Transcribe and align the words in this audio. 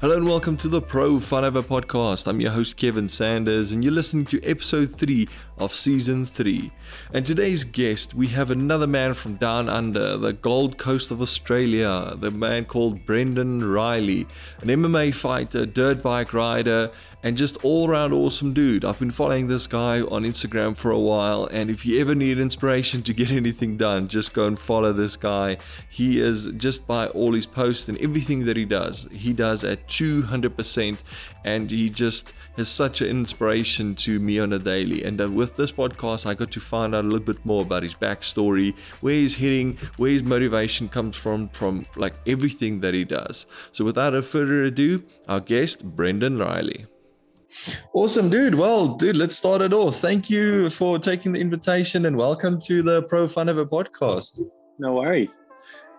Hello 0.00 0.16
and 0.16 0.26
welcome 0.26 0.56
to 0.58 0.68
the 0.68 0.82
Pro 0.82 1.14
Funhaver 1.14 1.62
podcast. 1.62 2.26
I'm 2.26 2.40
your 2.40 2.50
host 2.50 2.76
Kevin 2.76 3.08
Sanders, 3.08 3.70
and 3.70 3.82
you're 3.82 3.92
listening 3.92 4.26
to 4.26 4.42
episode 4.44 4.94
3 4.96 5.28
of 5.56 5.72
season 5.72 6.26
3. 6.26 6.70
And 7.14 7.24
today's 7.24 7.62
guest, 7.62 8.12
we 8.12 8.26
have 8.26 8.50
another 8.50 8.88
man 8.88 9.14
from 9.14 9.36
down 9.36 9.68
under, 9.68 10.18
the 10.18 10.32
Gold 10.32 10.78
Coast 10.78 11.10
of 11.12 11.22
Australia, 11.22 12.14
the 12.16 12.32
man 12.32 12.66
called 12.66 13.06
Brendon 13.06 13.66
Riley, 13.66 14.26
an 14.60 14.68
MMA 14.68 15.14
fighter, 15.14 15.64
dirt 15.64 16.02
bike 16.02 16.34
rider, 16.34 16.90
and 17.24 17.38
just 17.38 17.56
all 17.64 17.88
around 17.88 18.12
awesome 18.12 18.52
dude. 18.52 18.84
I've 18.84 18.98
been 18.98 19.10
following 19.10 19.48
this 19.48 19.66
guy 19.66 20.02
on 20.02 20.24
Instagram 20.24 20.76
for 20.76 20.90
a 20.90 20.98
while, 20.98 21.46
and 21.46 21.70
if 21.70 21.86
you 21.86 21.98
ever 21.98 22.14
need 22.14 22.38
inspiration 22.38 23.02
to 23.02 23.14
get 23.14 23.30
anything 23.42 23.78
done, 23.78 24.08
just 24.08 24.34
go 24.34 24.46
and 24.46 24.58
follow 24.58 24.92
this 24.92 25.16
guy. 25.16 25.56
He 25.88 26.20
is 26.20 26.44
just 26.58 26.86
by 26.86 27.06
all 27.08 27.32
his 27.32 27.46
posts 27.46 27.88
and 27.88 27.96
everything 27.98 28.44
that 28.44 28.58
he 28.58 28.66
does, 28.66 29.08
he 29.10 29.32
does 29.32 29.64
at 29.64 29.88
200%, 29.88 30.98
and 31.44 31.70
he 31.70 31.88
just 31.88 32.34
is 32.58 32.68
such 32.68 33.00
an 33.00 33.08
inspiration 33.08 33.94
to 33.94 34.20
me 34.20 34.38
on 34.38 34.52
a 34.52 34.58
daily. 34.58 35.02
And 35.02 35.18
uh, 35.18 35.28
with 35.28 35.56
this 35.56 35.72
podcast, 35.72 36.26
I 36.26 36.34
got 36.34 36.50
to 36.52 36.60
find 36.60 36.94
out 36.94 37.04
a 37.04 37.08
little 37.08 37.20
bit 37.20 37.44
more 37.46 37.62
about 37.62 37.84
his 37.84 37.94
backstory, 37.94 38.74
where 39.00 39.14
he's 39.14 39.36
heading, 39.36 39.78
where 39.96 40.10
his 40.10 40.22
motivation 40.22 40.90
comes 40.90 41.16
from, 41.16 41.48
from 41.48 41.86
like 41.96 42.14
everything 42.26 42.80
that 42.80 42.92
he 42.92 43.04
does. 43.04 43.46
So, 43.72 43.82
without 43.82 44.14
a 44.14 44.20
further 44.20 44.62
ado, 44.62 45.04
our 45.26 45.40
guest, 45.40 45.96
Brendon 45.96 46.36
Riley. 46.38 46.86
Awesome, 47.92 48.30
dude. 48.30 48.54
Well, 48.54 48.96
dude, 48.96 49.16
let's 49.16 49.36
start 49.36 49.62
it 49.62 49.72
off. 49.72 49.96
Thank 49.96 50.28
you 50.28 50.70
for 50.70 50.98
taking 50.98 51.32
the 51.32 51.40
invitation 51.40 52.06
and 52.06 52.16
welcome 52.16 52.60
to 52.62 52.82
the 52.82 53.02
Pro 53.04 53.26
Funhaver 53.26 53.66
podcast. 53.66 54.40
No 54.78 54.94
worries. 54.94 55.36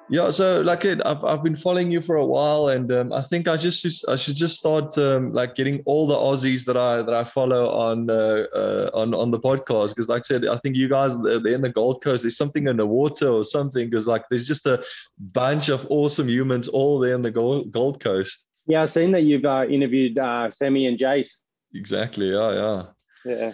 Yeah, 0.07 0.29
so 0.29 0.61
like 0.61 0.85
it, 0.85 1.01
I've, 1.03 1.23
I've 1.23 1.41
been 1.41 1.55
following 1.55 1.89
you 1.89 1.99
for 1.99 2.17
a 2.17 2.25
while, 2.25 2.67
and 2.67 2.91
um, 2.91 3.12
I 3.12 3.21
think 3.21 3.47
I 3.47 3.57
just 3.57 4.07
I 4.07 4.15
should 4.15 4.35
just 4.35 4.55
start 4.55 4.95
um, 4.99 5.34
like 5.34 5.55
getting 5.55 5.81
all 5.85 6.05
the 6.05 6.13
Aussies 6.13 6.63
that 6.65 6.77
I 6.77 7.01
that 7.01 7.13
I 7.13 7.23
follow 7.23 7.69
on 7.71 8.07
uh, 8.12 8.43
uh, 8.53 8.91
on 8.93 9.15
on 9.15 9.31
the 9.31 9.40
podcast 9.40 9.95
because, 9.95 10.07
like 10.07 10.19
I 10.19 10.27
said, 10.27 10.45
I 10.45 10.57
think 10.57 10.75
you 10.75 10.87
guys 10.87 11.19
they're 11.19 11.47
in 11.47 11.62
the 11.62 11.71
Gold 11.71 12.03
Coast. 12.03 12.21
There's 12.21 12.37
something 12.37 12.67
in 12.67 12.77
the 12.77 12.85
water 12.85 13.29
or 13.29 13.43
something 13.43 13.90
because 13.90 14.05
like 14.05 14.25
there's 14.29 14.45
just 14.45 14.67
a 14.67 14.84
bunch 15.17 15.69
of 15.69 15.87
awesome 15.90 16.29
humans 16.29 16.67
all 16.67 16.99
there 16.99 17.15
in 17.15 17.23
the 17.23 17.31
Gold 17.31 17.71
Gold 17.71 17.99
Coast. 17.99 18.45
Yeah, 18.67 18.84
I've 18.84 18.91
seen 18.91 19.12
that 19.13 19.23
you've 19.23 19.45
uh, 19.45 19.65
interviewed 19.67 20.19
uh, 20.19 20.51
Sammy 20.51 20.85
and 20.85 20.99
Jace. 20.99 21.41
Exactly. 21.76 22.31
Yeah, 22.31 22.51
yeah. 22.54 22.84
Yeah. 23.26 23.54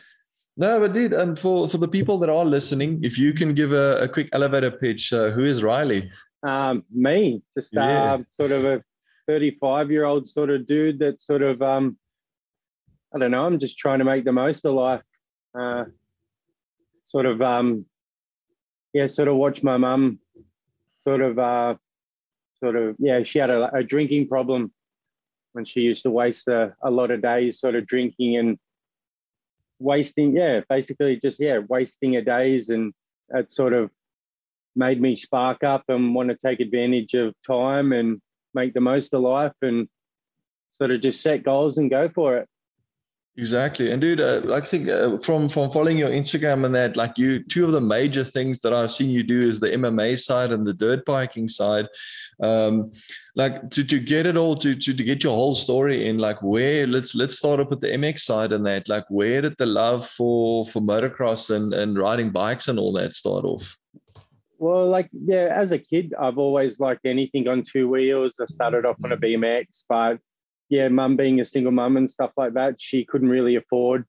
No, 0.58 0.80
but 0.80 0.94
dude, 0.94 1.14
and 1.14 1.38
for 1.39 1.67
for 1.67 1.77
the 1.77 1.88
people 1.88 2.17
that 2.19 2.30
are 2.30 2.45
listening, 2.45 3.03
if 3.03 3.17
you 3.17 3.33
can 3.33 3.53
give 3.53 3.72
a, 3.73 4.02
a 4.03 4.08
quick 4.08 4.30
elevator 4.33 4.69
pitch, 4.69 5.11
uh, 5.14 5.31
who 5.31 5.44
is 5.45 5.64
Riley? 5.64 6.11
Um, 6.44 6.83
me, 6.92 7.42
just 7.58 7.73
Yeah. 7.73 8.14
uh, 8.14 8.23
sort 8.31 8.52
of 8.52 8.66
a 8.66 8.83
35 9.27 9.92
year 9.92 10.05
old 10.05 10.27
sort 10.27 10.49
of 10.49 10.66
dude 10.67 10.99
that 10.99 11.22
sort 11.22 11.42
of, 11.42 11.61
um, 11.61 11.97
I 13.16 13.19
don't 13.19 13.31
know, 13.31 13.45
I'm 13.45 13.59
just 13.59 13.77
trying 13.77 13.99
to 13.99 14.05
make 14.05 14.25
the 14.25 14.31
most 14.31 14.66
of 14.66 14.73
life. 14.73 15.03
Uh, 15.58 15.86
sort 17.03 17.25
of, 17.25 17.42
um, 17.42 17.86
yeah, 18.94 19.08
sort 19.08 19.27
of 19.30 19.36
watch 19.36 19.64
my 19.64 19.77
mum 19.77 20.19
sort 21.03 21.22
of, 21.22 21.39
uh, 21.39 21.75
sort 22.59 22.75
of, 22.75 22.95
yeah, 22.99 23.23
she 23.23 23.39
had 23.39 23.49
a, 23.49 23.73
a 23.75 23.83
drinking 23.83 24.27
problem 24.27 24.72
when 25.53 25.66
she 25.66 25.81
used 25.81 26.03
to 26.03 26.11
waste 26.11 26.47
a, 26.47 26.73
a 26.83 26.91
lot 26.91 27.11
of 27.11 27.21
days 27.21 27.59
sort 27.59 27.75
of 27.75 27.85
drinking 27.85 28.38
and 28.38 28.57
wasting, 29.80 30.35
yeah, 30.35 30.61
basically 30.69 31.17
just, 31.17 31.39
yeah, 31.39 31.59
wasting 31.69 32.13
her 32.13 32.21
days. 32.21 32.69
And 32.69 32.93
it 33.30 33.52
sort 33.52 33.73
of 33.73 33.89
made 34.75 35.02
me 35.02 35.16
spark 35.16 35.63
up 35.63 35.83
and 35.89 36.16
want 36.16 36.30
to 36.30 36.35
take 36.35 36.59
advantage 36.59 37.13
of 37.13 37.33
time 37.45 37.91
and 37.91 38.21
make 38.53 38.73
the 38.73 38.81
most 38.81 39.13
of 39.13 39.21
life 39.21 39.53
and 39.61 39.88
sort 40.71 40.91
of 40.91 41.02
just 41.02 41.21
set 41.21 41.43
goals 41.43 41.77
and 41.77 41.89
go 41.89 42.09
for 42.09 42.37
it. 42.37 42.47
Exactly, 43.37 43.92
and 43.92 44.02
dude, 44.02 44.19
uh, 44.19 44.42
I 44.53 44.59
think 44.59 44.89
uh, 44.89 45.17
from 45.19 45.47
from 45.47 45.71
following 45.71 45.97
your 45.97 46.09
Instagram 46.09 46.65
and 46.65 46.75
that, 46.75 46.97
like 46.97 47.17
you, 47.17 47.42
two 47.42 47.64
of 47.64 47.71
the 47.71 47.80
major 47.80 48.25
things 48.25 48.59
that 48.59 48.73
I've 48.73 48.92
seen 48.92 49.09
you 49.09 49.23
do 49.23 49.39
is 49.39 49.58
the 49.58 49.69
MMA 49.69 50.19
side 50.19 50.52
and 50.52 50.67
the 50.67 50.73
dirt 50.73 51.05
biking 51.05 51.47
side. 51.47 51.87
Um, 52.43 52.91
like 53.37 53.71
to 53.71 53.86
to 53.86 53.99
get 53.99 54.25
it 54.25 54.36
all 54.36 54.55
to, 54.58 54.75
to 54.75 54.93
to 54.93 55.03
get 55.03 55.23
your 55.23 55.33
whole 55.33 55.53
story 55.53 56.09
in, 56.09 56.17
like 56.17 56.43
where 56.43 56.86
let's 56.86 57.15
let's 57.15 57.37
start 57.37 57.61
up 57.61 57.70
with 57.70 57.80
the 57.80 57.87
MX 57.87 58.20
side 58.20 58.52
and 58.52 58.65
that, 58.65 58.89
like 58.89 59.05
where 59.09 59.41
did 59.41 59.55
the 59.58 59.65
love 59.65 60.09
for 60.09 60.65
for 60.65 60.81
motocross 60.81 61.55
and 61.55 61.73
and 61.73 61.97
riding 61.97 62.31
bikes 62.31 62.67
and 62.67 62.77
all 62.77 62.91
that 62.93 63.14
start 63.14 63.45
off? 63.45 63.77
Well, 64.61 64.89
like, 64.89 65.09
yeah, 65.11 65.47
as 65.55 65.71
a 65.71 65.80
kid, 65.80 66.14
I've 66.20 66.37
always 66.37 66.80
liked 66.80 67.08
anything 67.08 67.47
on 67.47 67.64
two 67.64 67.89
wheels. 67.89 68.33
I 68.39 68.45
started 68.45 68.86
off 68.86 68.97
on 69.03 69.11
a 69.11 69.17
BMX, 69.17 69.86
but 69.89 70.20
yeah, 70.71 70.87
mum 70.87 71.17
being 71.17 71.42
a 71.42 71.45
single 71.45 71.73
mum 71.73 71.98
and 71.98 72.09
stuff 72.09 72.32
like 72.37 72.54
that, 72.54 72.80
she 72.80 73.04
couldn't 73.04 73.27
really 73.27 73.58
afford 73.58 74.05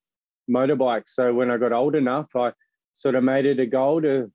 motorbikes. 0.48 1.08
So 1.08 1.34
when 1.34 1.50
I 1.50 1.56
got 1.58 1.72
old 1.72 1.96
enough, 1.96 2.30
I 2.36 2.52
sort 2.94 3.16
of 3.16 3.24
made 3.24 3.46
it 3.46 3.58
a 3.58 3.66
goal 3.66 4.00
to 4.02 4.30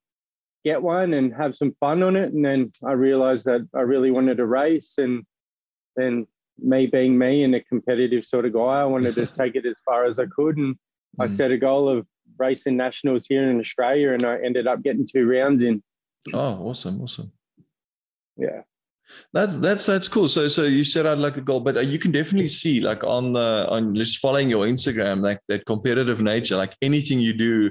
get 0.62 0.82
one 0.82 1.14
and 1.14 1.34
have 1.34 1.56
some 1.56 1.74
fun 1.80 2.02
on 2.02 2.16
it. 2.16 2.34
And 2.34 2.44
then 2.44 2.70
I 2.86 2.92
realized 2.92 3.46
that 3.46 3.66
I 3.74 3.80
really 3.80 4.10
wanted 4.10 4.36
to 4.36 4.46
race. 4.46 4.98
And 4.98 5.24
then 5.96 6.26
me 6.58 6.86
being 6.86 7.16
me 7.16 7.44
and 7.44 7.54
a 7.54 7.64
competitive 7.64 8.26
sort 8.26 8.44
of 8.44 8.52
guy, 8.52 8.80
I 8.82 8.84
wanted 8.84 9.14
to 9.14 9.26
take 9.38 9.56
it 9.56 9.64
as 9.64 9.80
far 9.86 10.04
as 10.04 10.18
I 10.18 10.26
could. 10.26 10.58
And 10.58 10.76
I 11.18 11.24
Mm. 11.24 11.30
set 11.30 11.50
a 11.50 11.56
goal 11.56 11.88
of 11.88 12.06
racing 12.36 12.76
nationals 12.76 13.24
here 13.26 13.50
in 13.50 13.58
Australia, 13.58 14.12
and 14.12 14.26
I 14.26 14.38
ended 14.44 14.66
up 14.66 14.82
getting 14.82 15.06
two 15.06 15.26
rounds 15.26 15.62
in. 15.62 15.82
Oh, 16.34 16.68
awesome, 16.68 17.00
awesome. 17.00 17.32
Yeah. 18.36 18.60
That's 19.32 19.58
that's 19.58 19.86
that's 19.86 20.08
cool. 20.08 20.28
So 20.28 20.48
so 20.48 20.64
you 20.64 20.84
set 20.84 21.06
out 21.06 21.18
like 21.18 21.36
a 21.36 21.40
goal, 21.40 21.60
but 21.60 21.76
uh, 21.76 21.80
you 21.80 21.98
can 21.98 22.12
definitely 22.12 22.48
see 22.48 22.80
like 22.80 23.02
on 23.04 23.32
the 23.32 23.66
on 23.68 23.94
just 23.94 24.18
following 24.18 24.48
your 24.50 24.66
Instagram 24.66 25.22
like 25.22 25.40
that 25.48 25.66
competitive 25.66 26.20
nature. 26.20 26.56
Like 26.56 26.76
anything 26.82 27.20
you 27.20 27.32
do, 27.32 27.70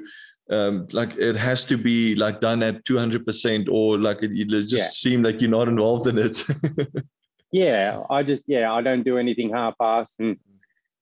um, 0.49 0.87
like 0.91 1.15
it 1.17 1.35
has 1.35 1.65
to 1.65 1.77
be 1.77 2.15
like 2.15 2.41
done 2.41 2.63
at 2.63 2.85
two 2.85 2.97
hundred 2.97 3.25
percent, 3.25 3.67
or 3.69 3.97
like 3.97 4.23
it, 4.23 4.31
it 4.31 4.47
just 4.49 4.73
Yeah. 4.73 4.83
seem 4.89 5.23
like 5.23 5.41
you're 5.41 5.49
not 5.51 5.67
involved 5.67 6.07
in 6.07 6.17
it. 6.17 6.41
Yeah. 7.51 8.01
I 8.09 8.23
just, 8.23 8.43
yeah, 8.47 8.71
I 8.73 8.81
don't 8.81 9.03
do 9.03 9.17
anything 9.17 9.53
half 9.53 9.75
assed. 9.81 10.15
And 10.19 10.37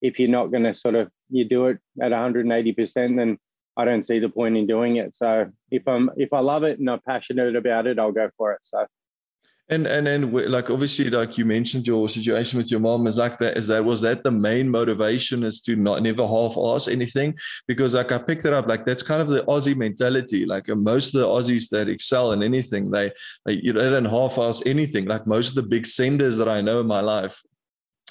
if 0.02 0.20
you're 0.20 0.30
not 0.30 0.52
going 0.52 0.64
to 0.64 0.74
sort 0.74 0.96
of, 0.96 1.10
you 1.30 1.44
do 1.44 1.68
it 1.68 1.80
at 2.02 2.12
180%, 2.12 3.18
then 3.18 3.38
I 3.78 3.86
don't 3.86 4.04
see 4.06 4.20
the 4.20 4.30
point 4.30 4.56
in 4.56 4.68
doing 4.68 4.98
it. 4.98 5.16
So 5.16 5.52
if 5.72 5.88
I'm, 5.88 6.10
if 6.18 6.32
I 6.34 6.40
love 6.40 6.64
it 6.64 6.80
and 6.80 6.90
I'm 6.90 7.02
passionate 7.02 7.56
about 7.56 7.88
it, 7.88 8.00
I'll 8.00 8.12
go 8.12 8.30
for 8.38 8.54
it. 8.54 8.60
So 8.62 8.86
and 9.70 9.88
and 9.88 10.06
then 10.06 10.32
like 10.32 10.70
obviously 10.70 11.10
like 11.10 11.38
you 11.38 11.46
mentioned 11.46 11.88
your 11.88 12.08
situation 12.08 12.58
with 12.58 12.70
your 12.70 12.80
mom 12.80 13.08
is 13.08 13.18
like 13.18 13.40
that 13.40 13.58
is 13.58 13.66
that 13.68 13.84
was 13.84 14.00
that 14.02 14.24
the 14.24 14.30
main 14.32 14.70
motivation 14.70 15.44
is 15.44 15.60
to 15.62 15.76
not 15.76 16.04
never 16.04 16.28
half 16.28 16.56
ask 16.58 16.88
anything? 16.88 17.36
Because 17.68 17.96
like 17.96 18.12
I 18.12 18.20
picked 18.20 18.46
it 18.46 18.54
up 18.54 18.68
like 18.68 18.86
that's 18.86 19.02
kind 19.02 19.22
of 19.22 19.30
the 19.30 19.44
Aussie 19.46 19.76
mentality. 19.76 20.46
Like 20.46 20.68
most 20.68 21.16
of 21.16 21.22
the 21.22 21.28
Aussies 21.28 21.70
that 21.70 21.90
excel 21.90 22.32
in 22.34 22.44
anything 22.44 22.92
they 22.92 23.12
they 23.46 23.54
you 23.54 23.74
know, 23.74 23.84
they 23.84 23.90
don't 23.90 24.06
half 24.06 24.38
ask 24.38 24.66
anything. 24.68 25.06
Like 25.06 25.26
most 25.26 25.50
of 25.50 25.56
the 25.56 25.64
big 25.64 25.88
senders 25.88 26.38
that 26.38 26.48
I 26.48 26.62
know 26.62 26.80
in 26.80 26.88
my 26.88 27.02
life 27.02 27.42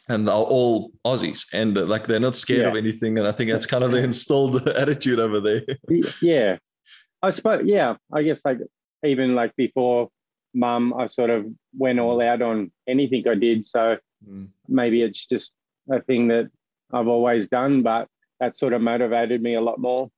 and 0.09 0.29
are 0.29 0.43
all 0.43 0.91
Aussies. 1.07 1.47
And 1.53 1.79
uh, 1.79 1.85
like 1.85 2.09
they're 2.09 2.19
not 2.19 2.35
scared 2.35 2.67
of 2.67 2.75
anything 2.75 3.17
and 3.19 3.29
I 3.29 3.33
think 3.33 3.51
that's 3.51 3.67
kind 3.67 3.85
of 3.85 3.93
the 3.93 3.99
instilled 3.99 4.67
attitude 4.77 5.21
over 5.21 5.41
there. 5.41 5.63
Yeah, 6.21 6.59
I 7.23 7.31
suppose, 7.31 7.63
yeah, 7.65 7.95
I 8.13 8.25
guess 8.25 8.45
like 8.45 8.59
even 9.05 9.37
like 9.37 9.55
before 9.57 10.09
mum, 10.55 10.95
I 10.95 11.07
sort 11.07 11.31
of 11.31 11.47
went 11.77 11.99
all 11.99 12.21
out 12.21 12.43
on 12.43 12.71
anything 12.89 13.25
I 13.29 13.35
did. 13.35 13.67
So 13.67 13.97
maybe 14.69 15.03
it's 15.03 15.27
just 15.27 15.53
a 15.91 16.01
thing 16.01 16.29
that 16.29 16.51
I've 16.93 17.09
always 17.09 17.49
done, 17.49 17.83
but 17.83 18.09
that 18.41 18.57
sort 18.57 18.73
of 18.73 18.81
motivated 18.81 19.43
me 19.43 19.55
a 19.55 19.61
lot 19.61 19.79
more. 19.79 20.11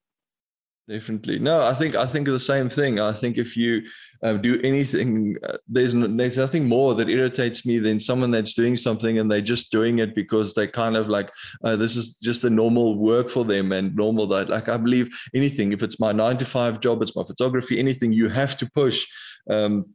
Definitely. 0.88 1.40
No, 1.40 1.64
I 1.64 1.74
think 1.74 1.96
I 1.96 2.06
think 2.06 2.28
the 2.28 2.38
same 2.38 2.68
thing. 2.68 3.00
I 3.00 3.12
think 3.12 3.38
if 3.38 3.56
you 3.56 3.82
uh, 4.22 4.34
do 4.34 4.60
anything, 4.62 5.34
uh, 5.42 5.56
there's 5.66 5.94
there's 5.94 6.36
nothing 6.36 6.68
more 6.68 6.94
that 6.94 7.08
irritates 7.08 7.66
me 7.66 7.80
than 7.80 7.98
someone 7.98 8.30
that's 8.30 8.54
doing 8.54 8.76
something 8.76 9.18
and 9.18 9.28
they're 9.28 9.40
just 9.40 9.72
doing 9.72 9.98
it 9.98 10.14
because 10.14 10.54
they 10.54 10.68
kind 10.68 10.96
of 10.96 11.08
like 11.08 11.32
uh, 11.64 11.74
this 11.74 11.96
is 11.96 12.16
just 12.18 12.42
the 12.42 12.50
normal 12.50 12.96
work 12.96 13.30
for 13.30 13.44
them 13.44 13.72
and 13.72 13.96
normal 13.96 14.28
that 14.28 14.48
like 14.48 14.68
I 14.68 14.76
believe 14.76 15.08
anything. 15.34 15.72
If 15.72 15.82
it's 15.82 15.98
my 15.98 16.12
nine 16.12 16.38
to 16.38 16.44
five 16.44 16.78
job, 16.78 17.02
it's 17.02 17.16
my 17.16 17.24
photography, 17.24 17.80
anything 17.80 18.12
you 18.12 18.28
have 18.28 18.56
to 18.58 18.70
push. 18.70 19.04
Um, 19.50 19.86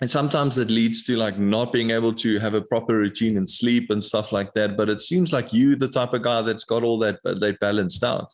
and 0.00 0.10
sometimes 0.10 0.54
that 0.56 0.70
leads 0.70 1.02
to 1.04 1.16
like 1.16 1.38
not 1.38 1.72
being 1.72 1.90
able 1.90 2.14
to 2.14 2.38
have 2.38 2.54
a 2.54 2.60
proper 2.60 2.96
routine 2.96 3.36
and 3.36 3.48
sleep 3.48 3.90
and 3.90 4.02
stuff 4.02 4.30
like 4.30 4.54
that. 4.54 4.76
But 4.76 4.88
it 4.88 5.00
seems 5.00 5.32
like 5.32 5.52
you, 5.52 5.74
the 5.74 5.88
type 5.88 6.12
of 6.12 6.22
guy 6.22 6.42
that's 6.42 6.64
got 6.64 6.84
all 6.84 6.98
that 7.00 7.18
that 7.24 7.58
balanced 7.60 8.04
out. 8.04 8.32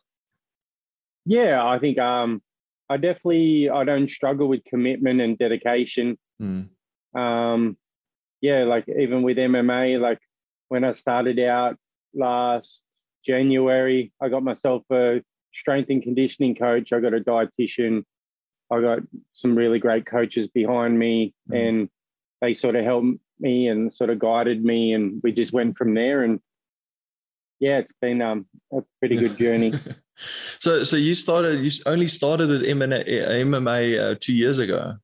Yeah, 1.25 1.65
I 1.65 1.79
think 1.79 1.97
um, 1.97 2.41
I 2.89 2.97
definitely 2.97 3.69
I 3.69 3.83
don't 3.83 4.07
struggle 4.07 4.47
with 4.47 4.63
commitment 4.65 5.21
and 5.21 5.37
dedication. 5.37 6.17
Mm. 6.41 6.69
Um, 7.17 7.77
yeah, 8.41 8.63
like 8.63 8.87
even 8.87 9.23
with 9.23 9.37
MMA, 9.37 9.99
like 9.99 10.19
when 10.67 10.83
I 10.83 10.91
started 10.91 11.39
out 11.39 11.77
last 12.13 12.83
January, 13.25 14.11
I 14.21 14.29
got 14.29 14.43
myself 14.43 14.83
a 14.91 15.21
strength 15.53 15.89
and 15.89 16.03
conditioning 16.03 16.53
coach. 16.53 16.93
I 16.93 16.99
got 16.99 17.15
a 17.15 17.21
dietitian. 17.21 18.03
I 18.71 18.81
got 18.81 18.99
some 19.33 19.55
really 19.55 19.79
great 19.79 20.05
coaches 20.05 20.47
behind 20.47 20.97
me, 20.97 21.33
Mm. 21.49 21.67
and 21.67 21.89
they 22.41 22.53
sort 22.53 22.75
of 22.75 22.83
helped 22.83 23.19
me 23.39 23.67
and 23.67 23.93
sort 23.93 24.09
of 24.09 24.19
guided 24.19 24.63
me, 24.63 24.93
and 24.93 25.21
we 25.23 25.31
just 25.31 25.53
went 25.53 25.77
from 25.77 25.93
there. 25.93 26.23
And 26.23 26.39
yeah, 27.59 27.77
it's 27.77 27.93
been 28.01 28.21
um, 28.21 28.47
a 28.73 28.83
pretty 28.99 29.15
good 29.15 29.37
journey. 29.37 29.73
so, 30.59 30.83
so 30.83 30.95
you 30.97 31.13
started, 31.13 31.63
you 31.63 31.71
only 31.85 32.07
started 32.07 32.49
at 32.51 32.61
MMA 32.63 33.99
uh, 33.99 34.15
two 34.19 34.33
years 34.33 34.59
ago. 34.59 34.95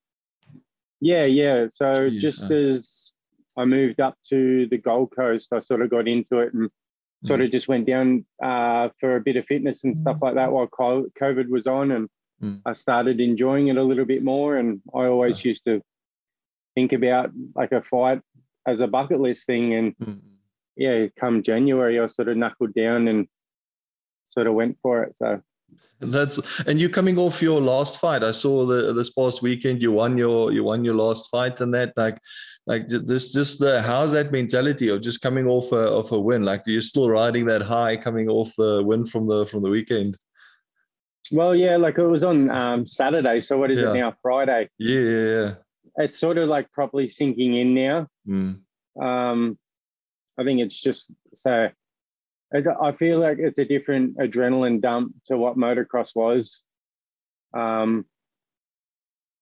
Yeah, 0.99 1.25
yeah. 1.25 1.67
So 1.69 2.09
just 2.09 2.49
as 2.51 3.13
I 3.57 3.65
moved 3.65 3.99
up 3.99 4.17
to 4.29 4.67
the 4.67 4.77
Gold 4.77 5.13
Coast, 5.15 5.49
I 5.51 5.59
sort 5.59 5.81
of 5.81 5.89
got 5.89 6.07
into 6.07 6.39
it 6.39 6.53
and 6.53 6.69
sort 7.25 7.39
mm. 7.39 7.45
of 7.45 7.51
just 7.51 7.67
went 7.67 7.87
down 7.87 8.25
uh, 8.43 8.89
for 8.99 9.15
a 9.15 9.21
bit 9.21 9.35
of 9.35 9.45
fitness 9.45 9.83
and 9.83 9.97
stuff 9.97 10.21
like 10.21 10.35
that 10.35 10.51
while 10.51 10.67
COVID 10.67 11.49
was 11.49 11.67
on, 11.67 11.91
and 11.91 12.07
mm. 12.41 12.61
I 12.65 12.73
started 12.73 13.19
enjoying 13.19 13.67
it 13.67 13.77
a 13.77 13.83
little 13.83 14.05
bit 14.05 14.23
more. 14.23 14.57
And 14.57 14.81
I 14.93 15.05
always 15.05 15.43
used 15.45 15.65
to 15.65 15.81
think 16.75 16.93
about 16.93 17.31
like 17.55 17.71
a 17.71 17.81
fight 17.81 18.21
as 18.67 18.81
a 18.81 18.87
bucket 18.87 19.19
list 19.19 19.45
thing, 19.45 19.73
and 19.73 19.97
mm. 19.97 20.19
yeah, 20.75 21.07
come 21.17 21.41
January, 21.41 21.99
I 21.99 22.07
sort 22.07 22.29
of 22.29 22.37
knuckled 22.37 22.73
down 22.73 23.07
and 23.07 23.27
sort 24.27 24.47
of 24.47 24.53
went 24.53 24.77
for 24.81 25.03
it. 25.03 25.15
So 25.17 25.41
that's 25.99 26.39
and 26.65 26.79
you're 26.79 26.89
coming 26.89 27.17
off 27.17 27.41
your 27.41 27.61
last 27.61 27.99
fight. 27.99 28.23
I 28.23 28.31
saw 28.31 28.65
the 28.65 28.93
this 28.93 29.09
past 29.09 29.41
weekend 29.41 29.81
you 29.81 29.91
won 29.91 30.17
your 30.17 30.51
you 30.51 30.63
won 30.63 30.83
your 30.83 30.95
last 30.95 31.29
fight 31.29 31.59
and 31.61 31.73
that 31.73 31.93
like 31.95 32.19
like 32.67 32.87
this 32.87 33.31
just 33.31 33.59
the 33.59 33.81
how's 33.81 34.11
that 34.11 34.31
mentality 34.31 34.89
of 34.89 35.01
just 35.01 35.21
coming 35.21 35.47
off 35.47 35.71
a 35.71 35.77
of 35.77 36.11
a 36.11 36.19
win? 36.19 36.43
Like 36.43 36.63
you're 36.65 36.81
still 36.81 37.09
riding 37.09 37.45
that 37.45 37.61
high 37.61 37.97
coming 37.97 38.29
off 38.29 38.53
the 38.57 38.83
win 38.83 39.05
from 39.05 39.27
the 39.27 39.45
from 39.45 39.63
the 39.63 39.69
weekend. 39.69 40.17
Well, 41.31 41.55
yeah, 41.55 41.77
like 41.77 41.97
it 41.97 42.05
was 42.05 42.23
on 42.23 42.49
um, 42.49 42.85
Saturday. 42.85 43.39
So 43.39 43.57
what 43.57 43.71
is 43.71 43.79
yeah. 43.79 43.91
it 43.91 43.93
now? 43.93 44.13
Friday. 44.21 44.69
Yeah, 44.77 44.99
yeah, 44.99 45.25
yeah. 45.25 45.53
It's 45.97 46.19
sort 46.19 46.37
of 46.37 46.49
like 46.49 46.71
properly 46.71 47.07
sinking 47.07 47.55
in 47.55 47.73
now. 47.73 48.07
Mm. 48.27 48.59
Um, 49.01 49.57
I 50.37 50.43
think 50.43 50.59
it's 50.59 50.79
just 50.81 51.11
so 51.33 51.69
I 52.53 52.91
feel 52.91 53.19
like 53.19 53.37
it's 53.39 53.59
a 53.59 53.65
different 53.65 54.17
adrenaline 54.17 54.81
dump 54.81 55.13
to 55.27 55.37
what 55.37 55.57
motocross 55.57 56.13
was. 56.13 56.61
Um, 57.53 58.05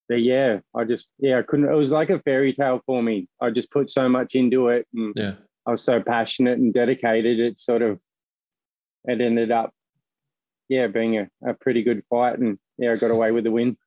but 0.07 0.21
yeah, 0.21 0.59
I 0.75 0.83
just 0.83 1.09
yeah, 1.17 1.39
I 1.39 1.41
couldn't. 1.41 1.69
It 1.69 1.75
was 1.75 1.91
like 1.91 2.09
a 2.11 2.19
fairy 2.19 2.53
tale 2.53 2.81
for 2.85 3.01
me. 3.01 3.27
I 3.41 3.49
just 3.49 3.71
put 3.71 3.89
so 3.89 4.09
much 4.09 4.35
into 4.35 4.67
it, 4.69 4.87
and 4.93 5.13
yeah, 5.15 5.33
I 5.65 5.71
was 5.71 5.83
so 5.83 6.01
passionate 6.01 6.59
and 6.59 6.73
dedicated. 6.73 7.39
It 7.39 7.59
sort 7.59 7.81
of 7.81 7.99
it 9.05 9.21
ended 9.21 9.51
up 9.51 9.71
yeah 10.69 10.87
being 10.87 11.17
a, 11.17 11.29
a 11.45 11.53
pretty 11.53 11.83
good 11.83 12.03
fight, 12.09 12.39
and 12.39 12.57
yeah, 12.77 12.93
I 12.93 12.95
got 12.95 13.11
away 13.11 13.31
with 13.31 13.43
the 13.43 13.51
win 13.51 13.77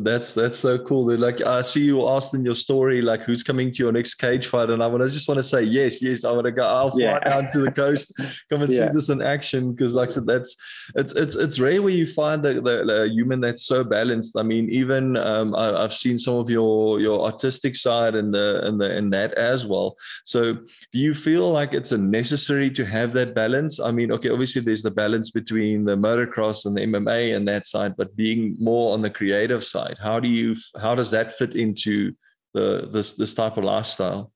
that's 0.00 0.34
that's 0.34 0.58
so 0.58 0.78
cool. 0.78 1.16
Like 1.16 1.40
I 1.40 1.62
see 1.62 1.80
you 1.80 2.06
asked 2.06 2.34
in 2.34 2.44
your 2.44 2.54
story, 2.54 3.00
like 3.00 3.22
who's 3.22 3.42
coming 3.42 3.72
to 3.72 3.82
your 3.82 3.92
next 3.92 4.14
cage 4.14 4.46
fight, 4.46 4.68
and 4.68 4.82
I 4.82 4.86
want 4.86 5.02
to 5.02 5.08
just 5.08 5.26
want 5.26 5.38
to 5.38 5.42
say 5.42 5.62
yes, 5.62 6.02
yes. 6.02 6.24
I 6.24 6.32
want 6.32 6.44
to 6.44 6.52
go. 6.52 6.62
I'll 6.62 6.90
fly 6.90 7.00
yeah. 7.00 7.20
down 7.20 7.48
to 7.52 7.60
the 7.60 7.72
coast, 7.72 8.12
come 8.50 8.62
and 8.62 8.70
yeah. 8.70 8.88
see 8.88 8.92
this 8.92 9.08
in 9.08 9.22
action 9.22 9.72
because, 9.72 9.94
like 9.94 10.10
I 10.10 10.12
said, 10.12 10.26
that's 10.26 10.54
it's 10.96 11.14
it's 11.14 11.34
it's 11.34 11.58
rare 11.58 11.80
where 11.80 11.94
you 11.94 12.06
find 12.06 12.42
the, 12.42 12.54
the, 12.54 12.84
the 12.84 13.08
human 13.10 13.40
that's 13.40 13.64
so 13.64 13.82
balanced. 13.82 14.36
I 14.36 14.42
mean, 14.42 14.68
even 14.68 15.16
um, 15.16 15.54
I, 15.54 15.80
have 15.80 15.94
seen 15.94 16.18
some 16.18 16.34
of 16.34 16.50
your 16.50 17.00
your 17.00 17.24
artistic 17.24 17.74
side 17.74 18.14
and 18.14 18.34
the 18.34 18.62
and 18.66 18.78
the 18.78 18.94
and 18.94 19.10
that 19.14 19.32
as 19.34 19.64
well. 19.64 19.96
So, 20.24 20.54
do 20.54 20.98
you 20.98 21.14
feel 21.14 21.50
like 21.50 21.72
it's 21.72 21.92
a 21.92 21.98
necessary 21.98 22.70
to 22.72 22.84
have 22.84 23.14
that 23.14 23.34
balance? 23.34 23.80
I 23.80 23.92
mean, 23.92 24.12
okay, 24.12 24.28
obviously 24.28 24.60
there's 24.60 24.82
the 24.82 24.90
balance 24.90 25.30
between 25.30 25.84
the 25.84 25.96
motocross 25.96 26.66
and 26.66 26.76
the 26.76 26.82
MMA 26.82 27.34
and 27.34 27.48
that 27.48 27.66
side, 27.66 27.96
but 27.96 28.14
being 28.14 28.56
more 28.58 28.92
on 28.92 29.00
the 29.00 29.10
creative 29.10 29.64
side? 29.70 29.96
How 30.00 30.20
do 30.20 30.28
you 30.28 30.56
how 30.80 30.94
does 30.94 31.10
that 31.10 31.32
fit 31.38 31.54
into 31.54 32.12
the 32.54 32.88
this 32.92 33.12
this 33.12 33.34
type 33.34 33.56
of 33.56 33.64
lifestyle? 33.64 34.32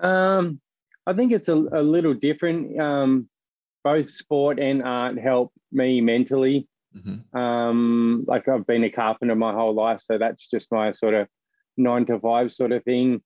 Um 0.00 0.60
i 1.06 1.12
think 1.12 1.32
it's 1.32 1.48
a, 1.48 1.54
a 1.54 1.82
little 1.82 2.14
different. 2.14 2.78
Um 2.80 3.28
both 3.84 4.10
sport 4.12 4.58
and 4.58 4.82
art 4.82 5.18
help 5.18 5.52
me 5.72 6.00
mentally. 6.00 6.68
Mm-hmm. 6.96 7.36
um 7.38 8.24
like 8.26 8.48
i've 8.48 8.66
been 8.66 8.84
a 8.84 8.90
carpenter 8.90 9.34
my 9.34 9.52
whole 9.52 9.74
life 9.74 10.00
so 10.00 10.16
that's 10.16 10.48
just 10.48 10.72
my 10.72 10.92
sort 10.92 11.12
of 11.12 11.28
nine 11.76 12.06
to 12.06 12.18
five 12.18 12.52
sort 12.52 12.72
of 12.72 12.84
thing. 12.84 13.22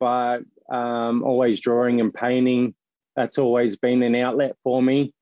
But 0.00 0.40
um 0.70 1.22
always 1.22 1.60
drawing 1.60 2.00
and 2.00 2.12
painting 2.12 2.74
that's 3.16 3.38
always 3.38 3.76
been 3.76 4.02
an 4.02 4.16
outlet 4.16 4.56
for 4.64 4.82
me. 4.82 5.14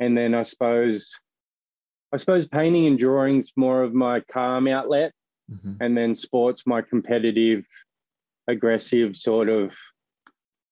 And 0.00 0.16
then 0.18 0.34
i 0.34 0.42
suppose 0.42 1.14
I 2.16 2.18
suppose 2.18 2.46
painting 2.46 2.86
and 2.86 2.98
drawing's 2.98 3.52
more 3.56 3.82
of 3.82 3.92
my 3.92 4.20
calm 4.20 4.66
outlet, 4.68 5.12
mm-hmm. 5.52 5.74
and 5.82 5.94
then 5.94 6.16
sports 6.16 6.62
my 6.66 6.80
competitive, 6.80 7.66
aggressive 8.48 9.18
sort 9.18 9.50
of, 9.50 9.74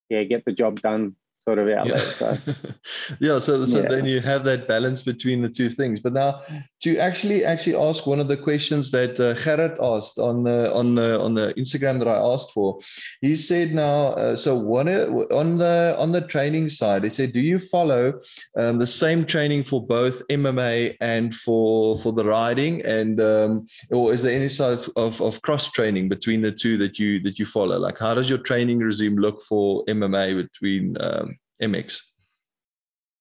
yeah, 0.09 0.23
get 0.25 0.47
the 0.47 0.53
job 0.53 0.81
done 0.81 1.17
sort 1.45 1.59
of. 1.59 1.69
Yeah. 1.69 1.85
So, 2.19 2.39
yeah, 3.21 3.39
so, 3.39 3.65
so 3.65 3.83
yeah. 3.83 3.89
then 3.89 4.07
you 4.07 4.21
have 4.21 4.45
that 4.45 4.67
balance 4.67 5.03
between 5.03 5.43
the 5.43 5.49
two 5.49 5.69
things. 5.69 6.01
But 6.01 6.15
now 6.15 6.41
to 6.83 6.97
actually 6.99 7.45
actually 7.45 7.77
ask 7.77 8.07
one 8.07 8.21
of 8.21 8.29
the 8.29 8.37
questions 8.37 8.91
that 8.91 9.21
uh, 9.21 9.35
Gerrit 9.35 9.77
asked 9.83 10.19
on 10.19 10.45
the 10.45 10.73
on 10.73 10.95
the 10.95 11.21
on 11.21 11.35
the 11.35 11.53
Instagram 11.55 11.99
that 11.99 12.09
I 12.09 12.17
asked 12.17 12.53
for, 12.53 12.79
he 13.21 13.37
said 13.37 13.75
now, 13.75 14.13
uh, 14.15 14.37
so 14.37 14.57
one 14.57 14.89
on 14.89 15.59
the 15.59 15.95
on 15.99 16.13
the 16.13 16.23
training 16.23 16.69
side, 16.69 17.05
he 17.05 17.11
said, 17.11 17.33
do 17.33 17.41
you 17.41 17.59
follow 17.59 18.15
um, 18.59 18.79
the 18.79 18.87
same 18.87 19.25
training 19.25 19.65
for 19.65 19.87
both 19.87 20.23
MMA 20.29 20.97
and 21.01 21.35
for 21.35 21.99
for 21.99 22.13
the 22.13 22.25
riding, 22.25 22.85
and 22.85 23.21
um, 23.21 23.67
or 23.91 24.13
is 24.13 24.23
there 24.23 24.35
any 24.35 24.49
sort 24.49 24.79
of, 24.79 24.91
of, 24.97 25.21
of 25.21 25.43
cross 25.43 25.71
training 25.71 26.09
between 26.09 26.41
the 26.41 26.53
two 26.53 26.77
that 26.79 26.99
you 26.99 27.21
that 27.21 27.39
you 27.39 27.47
follow? 27.47 27.79
Like, 27.79 27.99
how 27.99 28.15
does 28.15 28.31
your 28.31 28.39
training 28.39 28.79
regime 28.79 29.17
look 29.17 29.43
for 29.43 29.85
MMA 29.87 30.37
between 30.37 30.97
um, 31.01 31.34
MX? 31.63 32.01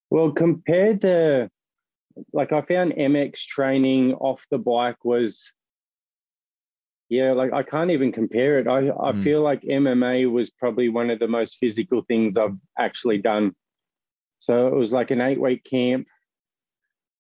Well, 0.10 0.32
compared 0.32 1.02
to 1.02 1.50
like 2.32 2.52
I 2.52 2.62
found 2.62 2.94
MX 2.94 3.46
training 3.48 4.14
off 4.14 4.46
the 4.52 4.60
bike 4.60 5.04
was 5.04 5.52
yeah, 7.10 7.34
like 7.34 7.54
I 7.54 7.64
can't 7.64 7.92
even 7.92 8.12
compare 8.12 8.60
it. 8.60 8.68
I, 8.68 8.88
I 8.90 9.12
mm. 9.12 9.24
feel 9.24 9.42
like 9.42 9.62
MMA 9.62 10.32
was 10.32 10.50
probably 10.50 10.90
one 10.90 11.10
of 11.10 11.20
the 11.20 11.28
most 11.28 11.58
physical 11.60 12.02
things 12.08 12.38
I've 12.38 12.58
actually 12.80 13.20
done. 13.20 13.54
So 14.40 14.68
it 14.68 14.74
was 14.74 14.92
like 14.92 15.12
an 15.12 15.22
eight 15.22 15.40
week 15.40 15.64
camp. 15.64 16.08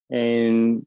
And 0.09 0.85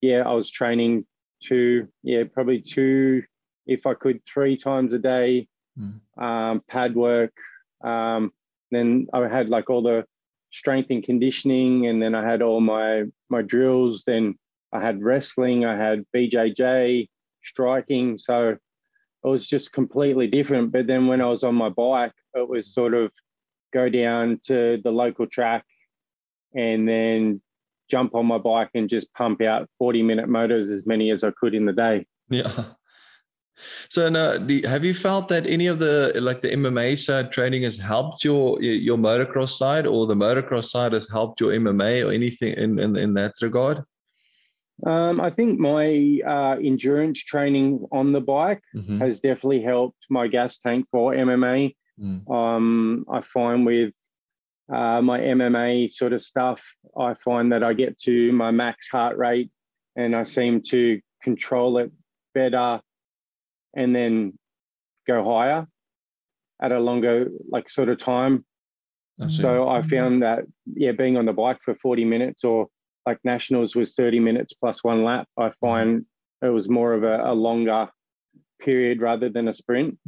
yeah, 0.00 0.22
I 0.22 0.32
was 0.32 0.48
training 0.48 1.06
two, 1.42 1.88
yeah, 2.02 2.24
probably 2.32 2.60
two, 2.60 3.24
if 3.66 3.86
I 3.86 3.94
could, 3.94 4.20
three 4.24 4.56
times 4.56 4.94
a 4.94 4.98
day, 4.98 5.48
mm. 5.78 6.00
um, 6.16 6.62
pad 6.68 6.94
work, 6.94 7.36
um, 7.82 8.32
then 8.70 9.06
I 9.12 9.28
had 9.28 9.48
like 9.48 9.70
all 9.70 9.82
the 9.82 10.04
strength 10.50 10.90
and 10.90 11.02
conditioning, 11.02 11.86
and 11.86 12.02
then 12.02 12.14
I 12.14 12.28
had 12.28 12.42
all 12.42 12.60
my 12.60 13.04
my 13.28 13.42
drills. 13.42 14.04
Then 14.06 14.36
I 14.72 14.80
had 14.80 15.02
wrestling, 15.02 15.64
I 15.64 15.76
had 15.76 16.04
BJJ, 16.14 17.08
striking. 17.42 18.18
So 18.18 18.50
it 18.50 19.28
was 19.28 19.46
just 19.46 19.72
completely 19.72 20.26
different. 20.26 20.72
But 20.72 20.86
then 20.86 21.06
when 21.06 21.20
I 21.20 21.26
was 21.26 21.44
on 21.44 21.54
my 21.54 21.68
bike, 21.68 22.12
it 22.34 22.48
was 22.48 22.72
sort 22.72 22.94
of 22.94 23.12
go 23.72 23.88
down 23.88 24.40
to 24.46 24.78
the 24.82 24.90
local 24.90 25.26
track 25.26 25.64
and 26.54 26.88
then 26.88 27.40
jump 27.90 28.14
on 28.14 28.26
my 28.26 28.38
bike 28.38 28.70
and 28.74 28.88
just 28.88 29.12
pump 29.14 29.40
out 29.42 29.68
40 29.78 30.02
minute 30.02 30.28
motors 30.28 30.70
as 30.70 30.86
many 30.86 31.10
as 31.10 31.24
I 31.24 31.30
could 31.38 31.54
in 31.54 31.66
the 31.66 31.72
day. 31.72 32.06
Yeah. 32.28 32.64
So 33.88 34.08
now, 34.08 34.38
have 34.68 34.84
you 34.84 34.94
felt 34.94 35.28
that 35.28 35.46
any 35.46 35.66
of 35.66 35.78
the 35.78 36.12
like 36.16 36.42
the 36.42 36.50
MMA 36.50 36.98
side 36.98 37.32
training 37.32 37.62
has 37.62 37.76
helped 37.76 38.24
your 38.24 38.60
your 38.62 38.98
motocross 38.98 39.50
side, 39.50 39.86
or 39.86 40.06
the 40.06 40.14
motocross 40.14 40.66
side 40.66 40.92
has 40.92 41.08
helped 41.08 41.40
your 41.40 41.52
MMA, 41.52 42.06
or 42.06 42.12
anything 42.12 42.54
in 42.54 42.78
in, 42.78 42.96
in 42.96 43.14
that 43.14 43.34
regard? 43.40 43.82
Um, 44.84 45.20
I 45.22 45.30
think 45.30 45.58
my 45.58 46.20
uh, 46.26 46.56
endurance 46.62 47.20
training 47.20 47.86
on 47.92 48.12
the 48.12 48.20
bike 48.20 48.62
mm-hmm. 48.74 48.98
has 48.98 49.20
definitely 49.20 49.62
helped 49.62 50.04
my 50.10 50.28
gas 50.28 50.58
tank 50.58 50.86
for 50.90 51.14
MMA. 51.14 51.74
Mm. 51.98 52.30
Um, 52.30 53.06
I 53.10 53.22
find 53.22 53.64
with 53.64 53.94
uh, 54.70 55.00
my 55.00 55.18
MMA 55.18 55.90
sort 55.90 56.12
of 56.12 56.20
stuff, 56.20 56.62
I 56.98 57.14
find 57.14 57.52
that 57.52 57.62
I 57.62 57.72
get 57.72 57.98
to 58.00 58.32
my 58.32 58.50
max 58.50 58.88
heart 58.88 59.16
rate 59.16 59.50
and 59.96 60.14
I 60.14 60.24
seem 60.24 60.60
to 60.68 61.00
control 61.22 61.78
it 61.78 61.90
better 62.34 62.80
and 63.76 63.94
then 63.94 64.36
go 65.06 65.24
higher 65.24 65.66
at 66.60 66.72
a 66.72 66.80
longer 66.80 67.28
like 67.48 67.70
sort 67.70 67.88
of 67.88 67.98
time. 67.98 68.44
I 69.20 69.28
so 69.28 69.68
I 69.68 69.82
found 69.82 70.22
that 70.22 70.40
yeah, 70.66 70.92
being 70.92 71.16
on 71.16 71.26
the 71.26 71.32
bike 71.32 71.58
for 71.64 71.74
40 71.74 72.04
minutes 72.04 72.44
or 72.44 72.66
like 73.06 73.18
nationals 73.24 73.76
was 73.76 73.94
30 73.94 74.18
minutes 74.20 74.52
plus 74.52 74.82
one 74.82 75.04
lap, 75.04 75.28
I 75.38 75.50
find 75.60 76.04
it 76.42 76.48
was 76.48 76.68
more 76.68 76.92
of 76.92 77.04
a, 77.04 77.22
a 77.24 77.32
longer 77.32 77.88
period 78.58 79.00
rather 79.00 79.28
than 79.28 79.48
a 79.48 79.54
sprint. 79.54 79.98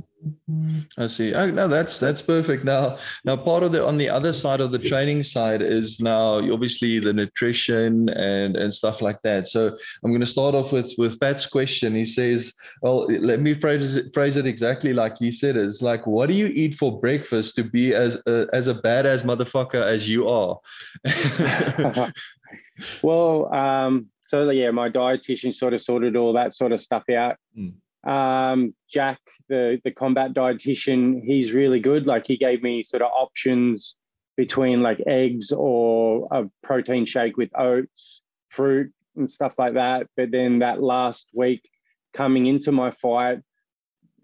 I 0.98 1.06
see. 1.06 1.32
Oh, 1.32 1.48
no, 1.50 1.68
that's 1.68 1.98
that's 1.98 2.20
perfect. 2.20 2.64
Now, 2.64 2.98
now 3.24 3.36
part 3.36 3.62
of 3.62 3.72
the 3.72 3.86
on 3.86 3.98
the 3.98 4.08
other 4.08 4.32
side 4.32 4.60
of 4.60 4.72
the 4.72 4.78
training 4.78 5.22
side 5.22 5.62
is 5.62 6.00
now 6.00 6.38
obviously 6.52 6.98
the 6.98 7.12
nutrition 7.12 8.08
and 8.10 8.56
and 8.56 8.74
stuff 8.74 9.00
like 9.00 9.22
that. 9.22 9.48
So 9.48 9.76
I'm 10.02 10.10
going 10.10 10.20
to 10.20 10.26
start 10.26 10.54
off 10.54 10.72
with 10.72 10.92
with 10.98 11.20
Pat's 11.20 11.46
question. 11.46 11.94
He 11.94 12.04
says, 12.04 12.52
"Well, 12.82 13.06
let 13.06 13.40
me 13.40 13.54
phrase 13.54 13.94
it, 13.94 14.12
phrase 14.12 14.36
it 14.36 14.46
exactly 14.46 14.92
like 14.92 15.20
you 15.20 15.30
said. 15.30 15.56
It's 15.56 15.82
like, 15.82 16.06
what 16.06 16.28
do 16.28 16.34
you 16.34 16.46
eat 16.46 16.74
for 16.74 17.00
breakfast 17.00 17.54
to 17.56 17.64
be 17.64 17.94
as 17.94 18.20
a, 18.26 18.48
as 18.52 18.66
a 18.66 18.74
badass 18.74 19.22
motherfucker 19.22 19.82
as 19.82 20.08
you 20.08 20.28
are?" 20.28 20.58
well, 23.02 23.54
um, 23.54 24.06
so 24.22 24.50
yeah, 24.50 24.70
my 24.70 24.88
dietitian 24.90 25.54
sort 25.54 25.74
of 25.74 25.80
sorted 25.80 26.16
all 26.16 26.32
that 26.32 26.54
sort 26.54 26.72
of 26.72 26.80
stuff 26.80 27.08
out. 27.10 27.36
Mm. 27.56 27.74
Um, 28.06 28.74
Jack, 28.88 29.18
the 29.48 29.80
the 29.84 29.90
combat 29.90 30.32
dietitian, 30.32 31.20
he's 31.22 31.52
really 31.52 31.80
good. 31.80 32.06
Like 32.06 32.26
he 32.26 32.36
gave 32.36 32.62
me 32.62 32.82
sort 32.82 33.02
of 33.02 33.10
options 33.12 33.96
between 34.36 34.82
like 34.82 35.00
eggs 35.06 35.52
or 35.52 36.28
a 36.30 36.44
protein 36.62 37.04
shake 37.04 37.36
with 37.36 37.50
oats, 37.58 38.22
fruit, 38.50 38.92
and 39.16 39.30
stuff 39.30 39.54
like 39.58 39.74
that. 39.74 40.06
But 40.16 40.30
then 40.30 40.60
that 40.60 40.80
last 40.80 41.28
week, 41.34 41.68
coming 42.14 42.46
into 42.46 42.72
my 42.72 42.90
fight, 42.90 43.40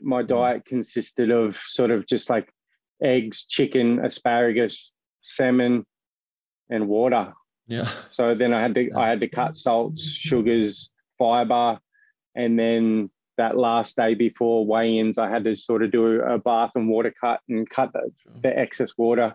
my 0.01 0.23
mm. 0.23 0.29
diet 0.29 0.65
consisted 0.65 1.31
of 1.31 1.57
sort 1.57 1.91
of 1.91 2.07
just 2.07 2.31
like 2.31 2.49
eggs, 3.03 3.45
chicken, 3.45 4.05
asparagus, 4.05 4.93
salmon, 5.23 5.85
and 6.71 6.89
water. 6.89 7.33
Yeah. 7.67 7.91
So 8.11 8.35
then 8.35 8.53
I 8.53 8.61
had 8.61 8.75
to 8.75 8.91
I 8.97 9.09
had 9.09 9.21
to 9.21 9.29
cut 9.29 9.57
salts, 9.57 10.03
sugars, 10.03 10.91
fiber, 11.19 11.79
and 12.35 12.59
then 12.59 13.11
that 13.37 13.57
last 13.57 13.97
day 13.97 14.15
before 14.15 14.67
weigh-ins, 14.67 15.19
I 15.19 15.29
had 15.29 15.45
to 15.45 15.55
sort 15.57 15.83
of 15.83 15.91
do 15.91 16.21
a 16.21 16.39
bath 16.39 16.73
and 16.75 16.89
water 16.89 17.13
cut 17.19 17.41
and 17.49 17.69
cut 17.69 17.93
the, 17.93 18.11
the 18.43 18.57
excess 18.59 18.93
water. 18.97 19.35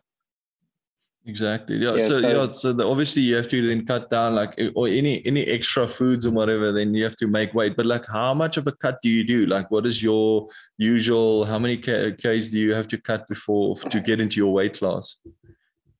Exactly. 1.26 1.78
Yeah. 1.78 1.96
yeah 1.96 2.08
so, 2.08 2.22
so, 2.22 2.28
yeah, 2.28 2.52
so 2.52 2.74
the, 2.74 2.88
obviously 2.88 3.22
you 3.22 3.36
have 3.36 3.48
to 3.50 3.68
then 3.68 3.86
cut 3.86 4.10
down 4.10 4.36
like 4.36 4.60
or 4.76 4.88
any 4.88 5.24
any 5.26 5.44
extra 5.46 5.88
foods 5.88 6.26
and 6.26 6.36
whatever. 6.36 6.72
Then 6.72 6.94
you 6.94 7.04
have 7.04 7.18
to 7.18 7.28
make 7.28 7.54
weight. 7.54 7.76
But 7.76 7.86
like, 7.86 8.06
how 8.08 8.34
much 8.34 8.58
of 8.58 8.66
a 8.68 8.72
cut 8.72 9.00
do 9.02 9.10
you 9.10 9.24
do? 9.24 9.46
Like, 9.46 9.70
what 9.70 9.86
is 9.86 10.02
your 10.02 10.48
usual? 10.78 11.46
How 11.46 11.60
many 11.60 11.78
k's 11.78 12.50
do 12.50 12.58
you 12.58 12.74
have 12.74 12.88
to 12.90 12.98
cut 12.98 13.28
before 13.28 13.76
to 13.76 14.00
get 14.00 14.20
into 14.20 14.38
your 14.38 14.54
weight 14.54 14.80
class? 14.80 15.18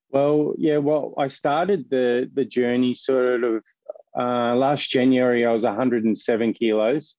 Well, 0.10 0.54
yeah. 0.58 0.78
Well, 0.78 1.14
I 1.18 1.28
started 1.28 1.90
the 1.90 2.30
the 2.34 2.46
journey 2.46 2.96
sort 2.96 3.44
of 3.44 3.64
uh, 4.18 4.56
last 4.56 4.90
January. 4.90 5.46
I 5.46 5.52
was 5.52 5.64
107 5.64 6.54
kilos. 6.54 7.16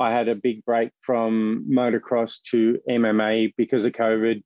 I 0.00 0.10
had 0.10 0.28
a 0.28 0.34
big 0.34 0.64
break 0.64 0.90
from 1.02 1.66
motocross 1.70 2.40
to 2.50 2.78
MMA 2.88 3.52
because 3.58 3.84
of 3.84 3.92
COVID. 3.92 4.42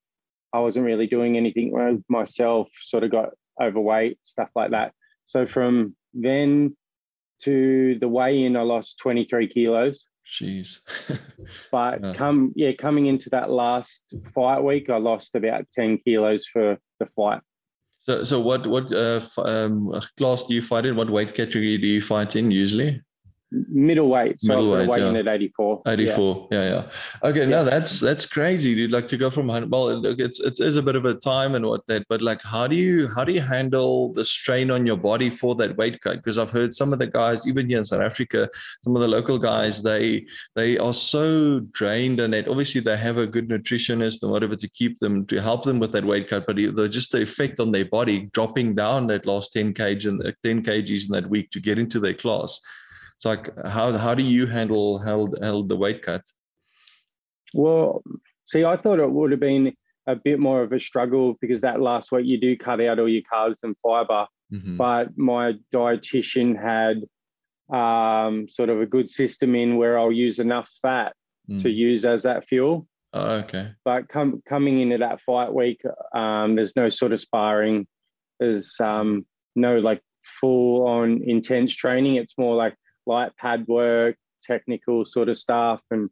I 0.53 0.59
wasn't 0.59 0.85
really 0.85 1.07
doing 1.07 1.37
anything 1.37 2.03
myself. 2.09 2.69
Sort 2.83 3.05
of 3.05 3.13
got 3.13 3.31
overweight, 3.63 4.19
stuff 4.25 4.51
like 4.57 4.73
that. 4.73 4.93
So 5.27 5.47
from 5.47 5.95
then 6.13 6.77
to 7.43 7.97
the 8.01 8.09
weigh-in, 8.09 8.57
I 8.57 8.63
lost 8.63 8.99
23 8.99 9.49
kilos. 9.49 10.07
Jeez. 10.27 10.81
but 11.71 12.03
yeah. 12.03 12.13
come 12.15 12.53
yeah, 12.57 12.73
coming 12.73 13.07
into 13.07 13.31
that 13.31 13.49
last 13.49 14.13
fight 14.35 14.61
week, 14.61 14.91
I 14.91 14.97
lost 14.97 15.37
about 15.37 15.71
10 15.73 15.99
kilos 15.99 16.47
for 16.47 16.79
the 16.99 17.07
fight. 17.15 17.41
So, 18.01 18.25
so 18.25 18.41
what 18.41 18.67
what 18.67 18.93
uh, 18.93 19.21
um, 19.39 20.01
class 20.19 20.45
do 20.45 20.55
you 20.55 20.63
fight 20.63 20.85
in? 20.85 20.97
What 20.97 21.11
weight 21.11 21.35
category 21.35 21.79
do 21.79 21.87
you 21.87 22.01
fight 22.01 22.37
in 22.37 22.51
usually? 22.51 23.01
Middleweight. 23.69 24.41
So 24.41 24.57
middleweight, 24.57 24.89
weighing 24.89 25.15
yeah. 25.15 25.21
at 25.21 25.29
84. 25.29 25.83
84. 25.87 26.49
Yeah, 26.51 26.63
yeah. 26.63 26.71
yeah. 26.71 27.29
Okay, 27.29 27.41
yeah. 27.41 27.47
no, 27.47 27.65
that's 27.65 28.01
that's 28.01 28.27
crazy, 28.27 28.75
dude. 28.75 28.93
Like 28.93 29.09
to 29.09 29.17
go 29.17 29.31
from 29.31 29.47
well, 29.47 29.95
look, 29.95 30.19
it's 30.19 30.41
it's 30.41 30.61
is 30.61 30.77
a 30.77 30.83
bit 30.83 30.97
of 30.97 31.05
a 31.05 31.15
time 31.15 31.55
and 31.55 31.67
what 31.67 31.87
that, 31.87 32.07
but 32.09 32.23
like 32.23 32.43
how 32.43 32.67
do 32.67 32.77
you 32.77 33.09
how 33.09 33.25
do 33.25 33.33
you 33.33 33.41
handle 33.41 34.13
the 34.13 34.25
strain 34.25 34.71
on 34.71 34.87
your 34.87 34.97
body 34.97 35.31
for 35.31 35.55
that 35.57 35.77
weight 35.77 36.01
cut? 36.01 36.17
Because 36.17 36.39
I've 36.39 36.51
heard 36.51 36.75
some 36.75 36.93
of 36.93 36.99
the 36.99 37.07
guys, 37.07 37.47
even 37.47 37.69
here 37.69 37.79
in 37.79 37.85
South 37.85 38.03
Africa, 38.03 38.49
some 38.83 38.97
of 38.97 39.03
the 39.03 39.09
local 39.09 39.39
guys, 39.39 39.83
they 39.83 40.27
they 40.55 40.79
are 40.79 40.95
so 40.95 41.61
drained 41.73 42.21
and 42.21 42.35
that 42.35 42.49
obviously 42.49 42.81
they 42.81 42.97
have 42.97 43.19
a 43.19 43.27
good 43.27 43.49
nutritionist 43.49 44.23
and 44.23 44.31
whatever 44.31 44.57
to 44.57 44.69
keep 44.69 44.99
them 44.99 45.27
to 45.27 45.41
help 45.41 45.65
them 45.65 45.79
with 45.79 45.93
that 45.93 46.05
weight 46.05 46.29
cut, 46.29 46.47
but 46.47 46.57
the 46.57 46.89
just 46.89 47.13
the 47.13 47.23
effect 47.23 47.61
on 47.61 47.73
their 47.73 47.85
body 47.85 48.31
dropping 48.33 48.75
down 48.75 49.07
that 49.07 49.27
last 49.27 49.53
10 49.53 49.75
kg 49.75 50.07
and 50.07 50.35
10 50.43 50.63
kgs 50.63 51.07
in 51.07 51.13
that 51.13 51.29
week 51.29 51.51
to 51.51 51.61
get 51.61 51.79
into 51.79 52.01
their 52.01 52.15
class 52.15 52.61
so 53.25 53.31
like 53.31 53.49
how 53.65 53.91
how 53.97 54.15
do 54.15 54.23
you 54.23 54.47
handle 54.47 54.99
handle, 54.99 55.35
handle 55.41 55.63
the 55.63 55.77
weight 55.77 56.03
cut? 56.03 56.21
Well, 57.55 58.03
see, 58.45 58.65
I 58.65 58.77
thought 58.77 58.99
it 58.99 59.11
would 59.11 59.31
have 59.31 59.41
been 59.41 59.73
a 60.07 60.15
bit 60.15 60.39
more 60.39 60.63
of 60.63 60.73
a 60.73 60.79
struggle 60.79 61.39
because 61.41 61.63
that 61.63 61.81
last 61.81 62.13
week 62.13 62.27
you 62.27 62.39
do 62.39 62.55
cut 62.55 62.83
out 62.83 62.99
all 62.99 63.09
your 63.09 63.23
carbs 63.23 63.63
and 63.63 63.75
fiber. 63.83 64.27
Mm-hmm. 64.53 64.77
But 64.77 65.17
my 65.17 65.55
dietitian 65.73 66.55
had 66.55 66.97
um, 67.75 68.47
sort 68.47 68.69
of 68.69 68.83
a 68.83 68.87
good 68.87 69.09
system 69.09 69.55
in 69.55 69.79
where 69.79 69.99
I'll 69.99 70.13
use 70.13 70.39
enough 70.39 70.71
fat 70.83 71.15
mm. 71.49 71.63
to 71.63 71.71
use 71.71 72.05
as 72.05 72.25
that 72.25 72.47
fuel. 72.47 72.87
Oh, 73.15 73.37
okay. 73.37 73.71
But 73.87 74.11
com- 74.11 74.43
coming 74.47 74.83
into 74.83 74.99
that 74.99 75.23
fight 75.23 75.55
week, 75.55 75.81
um, 76.15 76.57
there's 76.57 76.77
no 76.77 76.91
sort 76.91 77.15
of 77.15 77.21
sparring. 77.21 77.87
There's 78.39 78.77
um, 78.81 79.25
no 79.57 79.79
like 79.79 80.03
full 80.23 80.87
on 80.87 81.23
intense 81.25 81.75
training. 81.75 82.17
It's 82.17 82.37
more 82.37 82.55
like 82.55 82.75
light 83.07 83.37
pad 83.37 83.67
work, 83.69 84.17
technical 84.43 85.05
sort 85.05 85.29
of 85.29 85.37
stuff, 85.37 85.83
and 85.91 86.11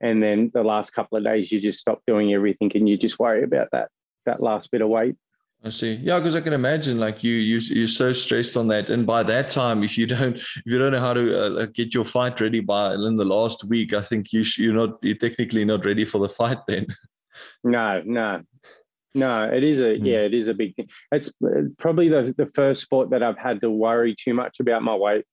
and 0.00 0.22
then 0.22 0.50
the 0.54 0.62
last 0.62 0.90
couple 0.90 1.18
of 1.18 1.24
days 1.24 1.50
you 1.50 1.60
just 1.60 1.80
stop 1.80 2.00
doing 2.06 2.32
everything 2.32 2.70
and 2.74 2.88
you 2.88 2.96
just 2.96 3.18
worry 3.18 3.42
about 3.42 3.68
that 3.72 3.88
that 4.26 4.42
last 4.42 4.70
bit 4.70 4.82
of 4.82 4.88
weight. 4.88 5.16
I 5.64 5.70
see. 5.70 5.94
Yeah, 5.94 6.18
because 6.20 6.36
I 6.36 6.40
can 6.40 6.52
imagine 6.52 7.00
like 7.00 7.24
you 7.24 7.34
you 7.34 7.58
you're 7.58 7.88
so 7.88 8.12
stressed 8.12 8.56
on 8.56 8.68
that, 8.68 8.90
and 8.90 9.04
by 9.04 9.24
that 9.24 9.50
time, 9.50 9.82
if 9.82 9.98
you 9.98 10.06
don't 10.06 10.36
if 10.36 10.62
you 10.64 10.78
don't 10.78 10.92
know 10.92 11.00
how 11.00 11.14
to 11.14 11.60
uh, 11.62 11.66
get 11.66 11.94
your 11.94 12.04
fight 12.04 12.40
ready 12.40 12.60
by 12.60 12.94
in 12.94 13.16
the 13.16 13.24
last 13.24 13.64
week, 13.64 13.92
I 13.92 14.02
think 14.02 14.32
you 14.32 14.44
sh- 14.44 14.58
you're 14.58 14.74
not 14.74 14.98
you're 15.02 15.16
technically 15.16 15.64
not 15.64 15.84
ready 15.84 16.04
for 16.04 16.18
the 16.18 16.28
fight 16.28 16.58
then. 16.66 16.86
No, 17.62 18.02
no, 18.04 18.42
no. 19.14 19.44
It 19.44 19.62
is 19.62 19.80
a 19.80 19.96
mm. 19.96 20.04
yeah, 20.04 20.18
it 20.18 20.34
is 20.34 20.48
a 20.48 20.54
big 20.54 20.74
thing. 20.74 20.88
It's 21.12 21.32
uh, 21.44 21.68
probably 21.78 22.08
the 22.08 22.34
the 22.36 22.50
first 22.52 22.82
sport 22.82 23.10
that 23.10 23.22
I've 23.22 23.38
had 23.38 23.60
to 23.60 23.70
worry 23.70 24.16
too 24.18 24.34
much 24.34 24.58
about 24.58 24.82
my 24.82 24.96
weight. 24.96 25.24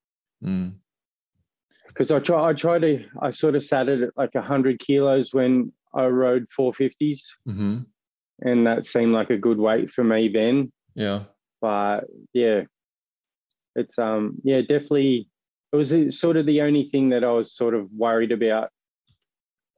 Mm. 0.43 0.75
Because 1.87 2.11
I 2.11 2.19
try, 2.19 2.49
I 2.49 2.53
try 2.53 2.79
to, 2.79 3.05
I 3.21 3.31
sort 3.31 3.55
of 3.55 3.63
sat 3.63 3.87
at 3.87 4.09
like 4.17 4.35
hundred 4.35 4.79
kilos 4.79 5.33
when 5.33 5.71
I 5.93 6.05
rode 6.07 6.45
450s, 6.57 7.19
mm-hmm. 7.47 7.79
and 8.41 8.67
that 8.67 8.85
seemed 8.85 9.13
like 9.13 9.29
a 9.29 9.37
good 9.37 9.57
weight 9.57 9.89
for 9.91 10.03
me 10.03 10.27
then. 10.27 10.71
Yeah. 10.93 11.23
But 11.61 12.01
yeah, 12.33 12.63
it's 13.75 13.99
um 13.99 14.35
yeah 14.43 14.61
definitely 14.61 15.27
it 15.71 15.75
was 15.75 15.93
sort 16.17 16.37
of 16.37 16.45
the 16.45 16.61
only 16.61 16.89
thing 16.89 17.09
that 17.09 17.23
I 17.23 17.31
was 17.31 17.55
sort 17.55 17.73
of 17.73 17.89
worried 17.91 18.31
about 18.31 18.69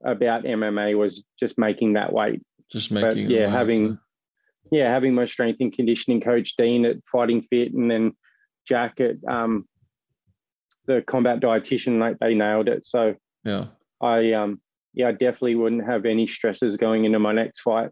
about 0.04 0.44
MMA 0.44 0.96
was 0.96 1.24
just 1.38 1.58
making 1.58 1.94
that 1.94 2.12
weight. 2.12 2.40
Just 2.70 2.90
making 2.90 3.26
but, 3.26 3.34
yeah 3.34 3.50
having 3.50 3.98
yeah 4.70 4.90
having 4.90 5.14
my 5.14 5.24
strength 5.24 5.58
and 5.60 5.72
conditioning 5.72 6.20
coach 6.20 6.54
Dean 6.56 6.84
at 6.84 6.96
Fighting 7.10 7.42
Fit 7.42 7.72
and 7.74 7.90
then 7.90 8.12
Jack 8.66 9.00
at 9.00 9.16
um, 9.28 9.66
the 10.88 11.02
combat 11.06 11.38
dietitian, 11.38 12.00
like 12.00 12.18
they 12.18 12.34
nailed 12.34 12.68
it. 12.68 12.84
So 12.84 13.14
yeah, 13.44 13.66
I 14.02 14.32
um 14.32 14.60
yeah, 14.94 15.08
I 15.08 15.12
definitely 15.12 15.54
wouldn't 15.54 15.86
have 15.86 16.04
any 16.04 16.26
stresses 16.26 16.76
going 16.76 17.04
into 17.04 17.20
my 17.20 17.32
next 17.32 17.60
fight. 17.60 17.90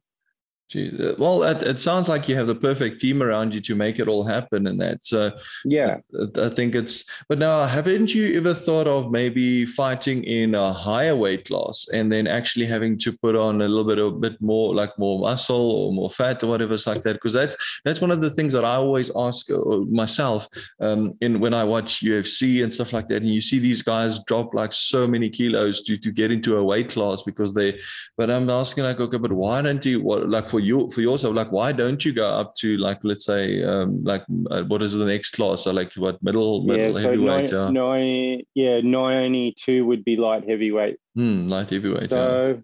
Gee, 0.69 0.91
uh, 1.01 1.15
well, 1.17 1.45
it, 1.45 1.63
it, 1.63 1.81
sounds 1.81 2.09
like 2.09 2.29
you 2.29 2.35
have 2.35 2.49
the 2.49 2.55
perfect 2.55 3.01
team 3.01 3.23
around 3.23 3.55
you 3.55 3.61
to 3.61 3.77
make 3.77 4.01
it 4.01 4.09
all 4.09 4.25
happen, 4.25 4.67
and 4.67 4.81
that. 4.81 5.07
So, 5.07 5.31
yeah, 5.65 5.99
I, 6.19 6.47
I, 6.47 6.49
think 6.49 6.75
it's. 6.75 7.05
But 7.29 7.39
now, 7.39 7.67
haven't 7.67 8.13
you 8.13 8.37
ever 8.37 8.53
thought 8.53 8.89
of 8.89 9.13
maybe 9.13 9.65
fighting 9.65 10.25
in 10.25 10.57
a 10.57 10.73
higher 10.73 11.15
weight 11.15 11.47
class 11.47 11.87
and 11.93 12.11
then 12.11 12.27
actually 12.27 12.67
having 12.67 12.99
to 12.99 13.13
put 13.13 13.37
on 13.37 13.63
a 13.63 13.69
little 13.69 13.85
bit, 13.85 13.99
a 14.01 14.11
bit 14.11 14.43
more, 14.43 14.75
like 14.75 14.99
more 14.99 15.21
muscle 15.21 15.71
or 15.71 15.93
more 15.93 16.11
fat 16.11 16.43
or 16.43 16.49
whatever 16.49 16.75
it's 16.75 16.89
like 16.89 17.03
that? 17.03 17.13
Because 17.13 17.33
that's 17.33 17.57
that's 17.85 18.01
one 18.01 18.11
of 18.11 18.21
the 18.21 18.31
things 18.31 18.53
that 18.53 18.65
I 18.65 18.75
always 18.75 19.13
ask 19.15 19.49
uh, 19.53 19.61
myself 19.89 20.49
um, 20.81 21.17
in 21.21 21.39
when 21.39 21.55
I 21.55 21.63
watch 21.63 22.01
UFC 22.01 22.65
and 22.65 22.75
stuff 22.75 22.93
like 22.93 23.07
that, 23.07 23.23
and 23.23 23.33
you 23.33 23.41
see 23.41 23.61
these 23.61 23.83
guys 23.83 24.19
drop 24.25 24.53
like 24.53 24.73
so 24.73 25.07
many 25.07 25.31
kilos 25.31 25.85
to 25.85 25.97
to 25.97 26.11
get 26.11 26.33
into 26.33 26.57
a 26.57 26.65
weight 26.65 26.89
class 26.89 27.23
because 27.23 27.55
they. 27.55 27.79
But 28.17 28.33
I'm 28.33 28.51
asking 28.51 28.83
like, 28.83 28.99
okay, 28.99 29.19
but 29.19 29.31
why 29.31 29.63
don't 29.63 29.85
you 29.87 30.03
what 30.03 30.29
like? 30.29 30.56
for 30.56 30.56
you 30.61 30.91
for 30.91 31.01
yourself 31.01 31.35
like 31.35 31.51
why 31.53 31.73
don't 31.73 32.05
you 32.05 32.13
go 32.13 32.27
up 32.27 32.55
to 32.57 32.77
like 32.79 32.99
let's 33.03 33.25
say 33.25 33.63
um 33.63 34.03
like 34.05 34.25
uh, 34.51 34.63
what 34.65 34.83
is 34.83 34.93
the 34.93 35.05
next 35.05 35.31
class 35.31 35.65
so 35.65 35.73
like 35.73 35.93
what 35.95 36.23
middle 36.23 36.63
middle 36.65 36.87
yeah, 36.87 36.93
so 36.93 37.11
heavyweight 37.11 37.53
nine, 37.53 37.73
nine, 37.73 38.43
yeah 38.55 38.81
92 38.81 39.85
would 39.85 40.05
be 40.05 40.17
light 40.17 40.49
heavyweight 40.49 40.97
mm, 41.17 41.49
light 41.49 41.71
heavyweight 41.71 42.09
so 42.09 42.55
yeah. 42.55 42.61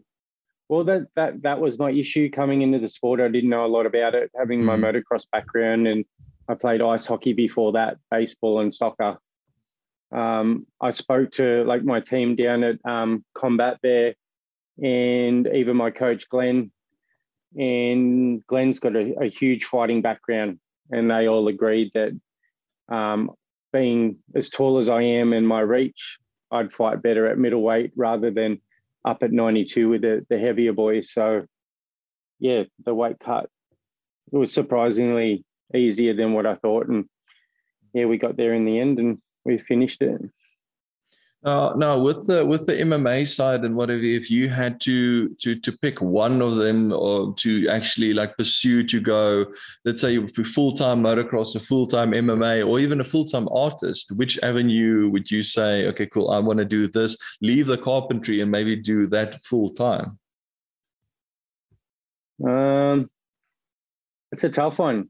well 0.68 0.84
that 0.84 1.06
that 1.16 1.42
that 1.42 1.60
was 1.60 1.78
my 1.78 1.90
issue 1.90 2.30
coming 2.30 2.62
into 2.62 2.78
the 2.78 2.88
sport 2.88 3.20
i 3.20 3.28
didn't 3.28 3.50
know 3.50 3.64
a 3.64 3.66
lot 3.66 3.86
about 3.86 4.14
it 4.14 4.30
having 4.36 4.60
mm. 4.60 4.64
my 4.64 4.76
hmm. 4.76 4.84
motocross 4.84 5.24
background 5.30 5.86
and 5.86 6.04
i 6.48 6.54
played 6.54 6.82
ice 6.82 7.06
hockey 7.06 7.32
before 7.32 7.72
that 7.72 7.96
baseball 8.10 8.60
and 8.60 8.74
soccer 8.74 9.16
um, 10.12 10.66
I 10.80 10.90
spoke 10.90 11.30
to 11.32 11.64
like 11.64 11.84
my 11.84 12.00
team 12.00 12.34
down 12.36 12.62
at 12.64 12.78
um, 12.84 13.24
Combat 13.34 13.78
there, 13.82 14.14
and 14.82 15.46
even 15.48 15.76
my 15.76 15.90
coach 15.90 16.28
Glenn. 16.28 16.70
And 17.56 18.44
Glenn's 18.46 18.80
got 18.80 18.96
a, 18.96 19.14
a 19.20 19.26
huge 19.28 19.64
fighting 19.64 20.02
background, 20.02 20.58
and 20.90 21.10
they 21.10 21.28
all 21.28 21.48
agreed 21.48 21.90
that 21.94 22.18
um, 22.88 23.30
being 23.72 24.18
as 24.34 24.50
tall 24.50 24.78
as 24.78 24.88
I 24.88 25.02
am 25.02 25.32
and 25.32 25.46
my 25.46 25.60
reach, 25.60 26.18
I'd 26.50 26.72
fight 26.72 27.02
better 27.02 27.26
at 27.26 27.38
middleweight 27.38 27.92
rather 27.96 28.30
than 28.30 28.60
up 29.04 29.22
at 29.22 29.32
92 29.32 29.88
with 29.88 30.02
the, 30.02 30.26
the 30.28 30.38
heavier 30.38 30.72
boys. 30.72 31.12
So, 31.12 31.46
yeah, 32.38 32.64
the 32.84 32.94
weight 32.94 33.18
cut 33.18 33.48
it 34.32 34.36
was 34.38 34.52
surprisingly 34.52 35.44
easier 35.74 36.14
than 36.14 36.32
what 36.32 36.46
I 36.46 36.54
thought, 36.56 36.88
and 36.88 37.04
yeah, 37.92 38.06
we 38.06 38.16
got 38.16 38.36
there 38.36 38.54
in 38.54 38.64
the 38.64 38.78
end 38.78 38.98
and 38.98 39.18
we 39.44 39.58
finished 39.58 40.02
it. 40.02 40.20
Uh, 41.44 41.72
now, 41.76 41.98
with 41.98 42.24
the 42.28 42.46
with 42.46 42.66
the 42.66 42.72
MMA 42.72 43.26
side 43.26 43.64
and 43.64 43.74
whatever, 43.74 44.00
if 44.00 44.30
you 44.30 44.48
had 44.48 44.80
to 44.82 45.28
to 45.40 45.56
to 45.56 45.72
pick 45.72 46.00
one 46.00 46.40
of 46.40 46.54
them 46.54 46.92
or 46.92 47.34
to 47.34 47.68
actually 47.68 48.14
like 48.14 48.36
pursue 48.36 48.84
to 48.84 49.00
go, 49.00 49.46
let's 49.84 50.00
say 50.00 50.12
you 50.12 50.22
would 50.22 50.34
be 50.34 50.44
full 50.44 50.72
time 50.72 51.02
motocross, 51.02 51.56
a 51.56 51.60
full 51.60 51.86
time 51.86 52.12
MMA, 52.12 52.64
or 52.66 52.78
even 52.78 53.00
a 53.00 53.04
full 53.04 53.24
time 53.24 53.48
artist, 53.50 54.12
which 54.16 54.38
avenue 54.44 55.10
would 55.10 55.32
you 55.32 55.42
say? 55.42 55.88
Okay, 55.88 56.06
cool. 56.06 56.30
I 56.30 56.38
want 56.38 56.60
to 56.60 56.64
do 56.64 56.86
this. 56.86 57.16
Leave 57.40 57.66
the 57.66 57.78
carpentry 57.78 58.40
and 58.40 58.50
maybe 58.50 58.76
do 58.76 59.08
that 59.08 59.42
full 59.42 59.70
time. 59.70 60.18
Um, 62.46 63.10
it's 64.30 64.44
a 64.44 64.48
tough 64.48 64.78
one. 64.78 65.08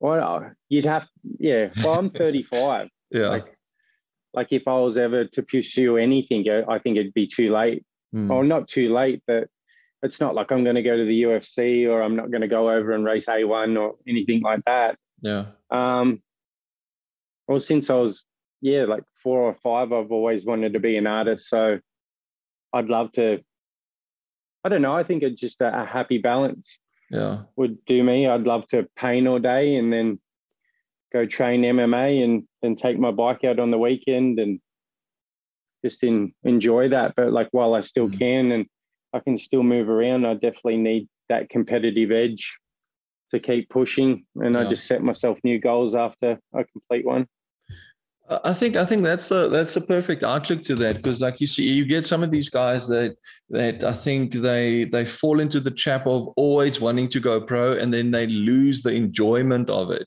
Well, 0.00 0.50
you'd 0.70 0.86
have, 0.86 1.06
yeah. 1.38 1.68
Well, 1.84 1.98
I'm 1.98 2.08
35. 2.10 2.88
yeah. 3.10 3.28
Like, 3.28 3.54
like 4.34 4.48
if 4.50 4.66
I 4.66 4.78
was 4.78 4.98
ever 4.98 5.24
to 5.24 5.42
pursue 5.42 5.96
anything, 5.96 6.46
I 6.68 6.78
think 6.78 6.96
it'd 6.96 7.14
be 7.14 7.26
too 7.26 7.52
late. 7.52 7.84
Mm. 8.14 8.28
Well, 8.28 8.42
not 8.42 8.68
too 8.68 8.92
late, 8.92 9.22
but 9.26 9.48
it's 10.02 10.20
not 10.20 10.34
like 10.34 10.50
I'm 10.50 10.64
going 10.64 10.76
to 10.76 10.82
go 10.82 10.96
to 10.96 11.04
the 11.04 11.22
UFC 11.22 11.88
or 11.88 12.02
I'm 12.02 12.16
not 12.16 12.30
going 12.30 12.40
to 12.40 12.48
go 12.48 12.70
over 12.70 12.92
and 12.92 13.04
race 13.04 13.26
A1 13.26 13.78
or 13.78 13.96
anything 14.08 14.42
like 14.42 14.64
that. 14.66 14.96
Yeah. 15.20 15.46
Um. 15.70 16.22
Well, 17.46 17.60
since 17.60 17.90
I 17.90 17.94
was 17.94 18.24
yeah 18.60 18.84
like 18.84 19.02
four 19.22 19.40
or 19.40 19.54
five, 19.62 19.92
I've 19.92 20.12
always 20.12 20.44
wanted 20.44 20.72
to 20.72 20.80
be 20.80 20.96
an 20.96 21.06
artist. 21.06 21.48
So 21.48 21.78
I'd 22.72 22.88
love 22.88 23.12
to. 23.12 23.40
I 24.64 24.68
don't 24.68 24.82
know. 24.82 24.94
I 24.94 25.02
think 25.02 25.22
it's 25.22 25.40
just 25.40 25.60
a, 25.60 25.82
a 25.82 25.84
happy 25.84 26.18
balance. 26.18 26.78
Yeah. 27.10 27.42
Would 27.56 27.84
do 27.86 28.02
me. 28.04 28.26
I'd 28.28 28.46
love 28.46 28.66
to 28.68 28.86
paint 28.96 29.26
all 29.26 29.38
day 29.38 29.76
and 29.76 29.92
then 29.92 30.20
go 31.12 31.26
train 31.26 31.62
MMA 31.62 32.24
and 32.24 32.44
then 32.62 32.76
take 32.76 32.98
my 32.98 33.10
bike 33.10 33.44
out 33.44 33.58
on 33.58 33.70
the 33.70 33.78
weekend 33.78 34.38
and 34.38 34.60
just 35.84 36.02
in, 36.02 36.32
enjoy 36.44 36.88
that. 36.90 37.14
But 37.16 37.32
like 37.32 37.48
while 37.52 37.74
I 37.74 37.80
still 37.80 38.08
mm. 38.08 38.18
can 38.18 38.52
and 38.52 38.66
I 39.12 39.20
can 39.20 39.36
still 39.36 39.62
move 39.62 39.88
around, 39.88 40.26
I 40.26 40.34
definitely 40.34 40.78
need 40.78 41.08
that 41.28 41.48
competitive 41.48 42.10
edge 42.10 42.56
to 43.30 43.40
keep 43.40 43.68
pushing. 43.68 44.24
And 44.36 44.54
yeah. 44.54 44.62
I 44.62 44.64
just 44.64 44.86
set 44.86 45.02
myself 45.02 45.38
new 45.44 45.58
goals 45.58 45.94
after 45.94 46.38
I 46.54 46.64
complete 46.72 47.06
one. 47.06 47.26
I 48.30 48.54
think 48.54 48.76
I 48.76 48.84
think 48.84 49.02
that's 49.02 49.26
the 49.26 49.48
that's 49.48 49.74
a 49.74 49.80
perfect 49.80 50.22
outlook 50.22 50.62
to 50.64 50.76
that 50.76 50.96
because 50.96 51.20
like 51.20 51.40
you 51.40 51.48
see 51.48 51.68
you 51.68 51.84
get 51.84 52.06
some 52.06 52.22
of 52.22 52.30
these 52.30 52.48
guys 52.48 52.86
that 52.86 53.16
that 53.50 53.82
I 53.82 53.92
think 53.92 54.32
they 54.32 54.84
they 54.84 55.04
fall 55.04 55.40
into 55.40 55.58
the 55.58 55.72
trap 55.72 56.06
of 56.06 56.28
always 56.36 56.80
wanting 56.80 57.08
to 57.08 57.20
go 57.20 57.40
pro 57.40 57.72
and 57.72 57.92
then 57.92 58.12
they 58.12 58.28
lose 58.28 58.82
the 58.82 58.90
enjoyment 58.90 59.68
of 59.68 59.90
it. 59.90 60.06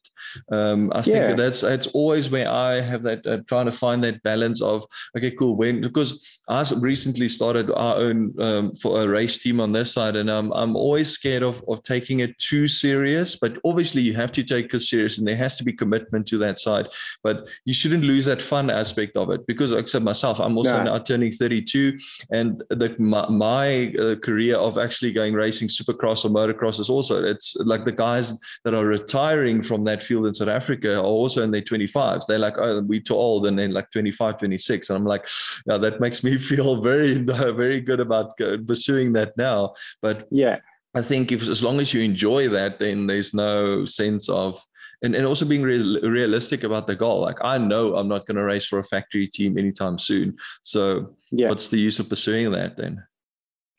Um, 0.52 0.92
I 0.96 1.00
yeah. 1.00 1.26
think 1.26 1.38
that's 1.38 1.62
that's 1.62 1.88
always 1.88 2.30
where 2.30 2.50
I 2.50 2.80
have 2.80 3.04
that 3.04 3.26
uh, 3.28 3.40
trying 3.48 3.66
to 3.66 3.74
find 3.74 4.02
that 4.06 4.24
balance 4.24 4.62
of 4.62 4.86
okay 5.18 5.32
cool 5.32 5.58
when 5.58 5.82
because 5.82 6.40
I 6.48 6.66
recently 6.78 7.28
started 7.28 7.70
our 7.72 7.98
own 7.98 8.34
um, 8.40 8.76
for 8.76 9.02
a 9.02 9.08
race 9.08 9.38
team 9.38 9.60
on 9.60 9.74
this 9.74 9.92
side 9.92 10.16
and 10.16 10.32
I'm 10.32 10.52
I'm 10.54 10.78
always 10.78 11.10
scared 11.10 11.44
of 11.44 11.62
of 11.68 11.84
taking 11.84 12.22
it 12.22 12.40
too 12.40 12.70
serious 12.70 13.36
but 13.36 13.58
obviously 13.66 14.02
you 14.02 14.14
have 14.16 14.32
to 14.34 14.44
take 14.44 14.74
it 14.74 14.80
serious 14.80 15.18
and 15.18 15.28
there 15.28 15.36
has 15.36 15.58
to 15.58 15.66
be 15.66 15.74
commitment 15.74 16.26
to 16.28 16.38
that 16.38 16.62
side 16.62 16.88
but 17.22 17.50
you 17.66 17.74
shouldn't 17.74 18.06
lose 18.06 18.13
lose 18.14 18.26
that 18.26 18.42
fun 18.42 18.70
aspect 18.70 19.18
of 19.18 19.30
it 19.32 19.46
because 19.48 19.72
except 19.72 20.06
myself, 20.06 20.40
I'm 20.40 20.58
also 20.58 20.84
now 20.84 21.00
turning 21.00 21.32
32 21.32 21.98
and 22.32 22.64
the, 22.70 22.96
my, 23.00 23.28
my 23.30 23.94
uh, 24.00 24.16
career 24.18 24.56
of 24.56 24.78
actually 24.78 25.12
going 25.12 25.34
racing 25.34 25.68
supercross 25.68 26.26
or 26.26 26.30
motocross 26.30 26.80
is 26.80 26.90
also, 26.90 27.24
it's 27.24 27.56
like 27.58 27.86
the 27.86 27.92
guys 27.92 28.34
that 28.64 28.74
are 28.74 28.86
retiring 28.86 29.64
from 29.64 29.84
that 29.86 30.04
field 30.04 30.28
in 30.28 30.34
South 30.34 30.50
Africa 30.50 30.96
are 30.96 31.04
also 31.04 31.42
in 31.42 31.52
their 31.52 31.62
25s. 31.62 32.26
They're 32.28 32.40
like, 32.48 32.58
oh, 32.58 32.82
we're 32.82 33.02
too 33.02 33.16
old 33.16 33.48
and 33.48 33.58
then 33.58 33.72
like 33.72 33.90
25, 33.92 34.38
26. 34.38 34.90
And 34.90 34.98
I'm 34.98 35.06
like, 35.06 35.28
yeah, 35.66 35.78
that 35.78 36.00
makes 36.00 36.24
me 36.24 36.38
feel 36.50 36.82
very, 36.82 37.14
very 37.64 37.82
good 37.82 38.00
about 38.00 38.38
pursuing 38.68 39.14
that 39.14 39.36
now. 39.38 39.74
But 40.02 40.28
yeah, 40.32 40.58
I 40.96 41.02
think 41.02 41.32
if 41.32 41.50
as 41.50 41.64
long 41.64 41.80
as 41.80 41.94
you 41.94 42.02
enjoy 42.02 42.50
that, 42.50 42.80
then 42.80 43.08
there's 43.08 43.34
no 43.34 43.86
sense 43.86 44.30
of 44.30 44.64
and, 45.04 45.14
and 45.16 45.26
also 45.26 45.46
being 45.46 45.62
real, 45.62 46.02
realistic 46.02 46.64
about 46.64 46.88
the 46.88 46.96
goal. 46.96 47.20
Like 47.22 47.38
I 47.42 47.58
know 47.58 47.96
I'm 47.96 48.08
not 48.08 48.26
going 48.26 48.38
to 48.38 48.44
race 48.44 48.66
for 48.66 48.80
a 48.80 48.84
factory 48.84 49.28
team 49.28 49.58
anytime 49.58 50.00
soon. 50.00 50.38
So 50.64 51.16
yeah. 51.32 51.50
what's 51.50 51.68
the 51.68 51.78
use 51.78 52.00
of 52.00 52.10
pursuing 52.10 52.52
that 52.54 52.78
then? 52.78 53.04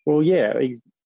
Well, 0.04 0.22
yeah, 0.22 0.52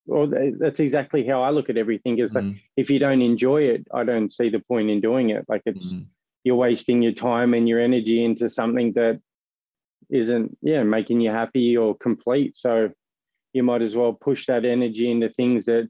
well, 0.06 0.28
that's 0.58 0.80
exactly 0.80 1.24
how 1.26 1.42
I 1.42 1.50
look 1.50 1.70
at 1.70 1.76
everything. 1.76 2.18
Is 2.18 2.34
mm. 2.34 2.52
like 2.52 2.60
if 2.76 2.90
you 2.90 2.98
don't 2.98 3.22
enjoy 3.22 3.62
it, 3.62 3.86
I 3.94 4.04
don't 4.04 4.32
see 4.32 4.50
the 4.50 4.58
point 4.58 4.90
in 4.90 5.00
doing 5.00 5.30
it. 5.30 5.44
Like 5.48 5.62
it's 5.66 5.92
mm. 5.92 6.04
you're 6.42 6.56
wasting 6.56 7.00
your 7.00 7.12
time 7.12 7.54
and 7.54 7.68
your 7.68 7.80
energy 7.80 8.24
into 8.24 8.48
something 8.48 8.92
that 8.94 9.20
isn't, 10.10 10.58
yeah, 10.62 10.82
making 10.82 11.20
you 11.20 11.30
happy 11.30 11.76
or 11.76 11.94
complete. 11.94 12.56
So 12.56 12.90
you 13.52 13.62
might 13.62 13.82
as 13.82 13.94
well 13.94 14.14
push 14.14 14.46
that 14.46 14.64
energy 14.64 15.10
into 15.10 15.28
things 15.28 15.66
that 15.66 15.88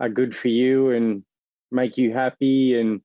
are 0.00 0.08
good 0.08 0.34
for 0.34 0.48
you 0.48 0.92
and 0.92 1.22
make 1.70 1.98
you 1.98 2.12
happy 2.12 2.78
and 2.80 3.02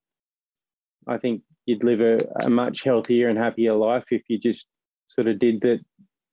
I 1.08 1.18
think 1.18 1.42
you'd 1.66 1.84
live 1.84 2.02
a, 2.02 2.18
a 2.46 2.50
much 2.50 2.84
healthier 2.84 3.30
and 3.30 3.38
happier 3.38 3.74
life 3.74 4.06
if 4.12 4.24
you 4.28 4.38
just 4.38 4.68
sort 5.08 5.28
of 5.28 5.40
did 5.40 5.62
the 5.62 5.80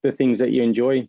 the 0.02 0.12
things 0.12 0.38
that 0.38 0.50
you 0.50 0.62
enjoy. 0.62 1.08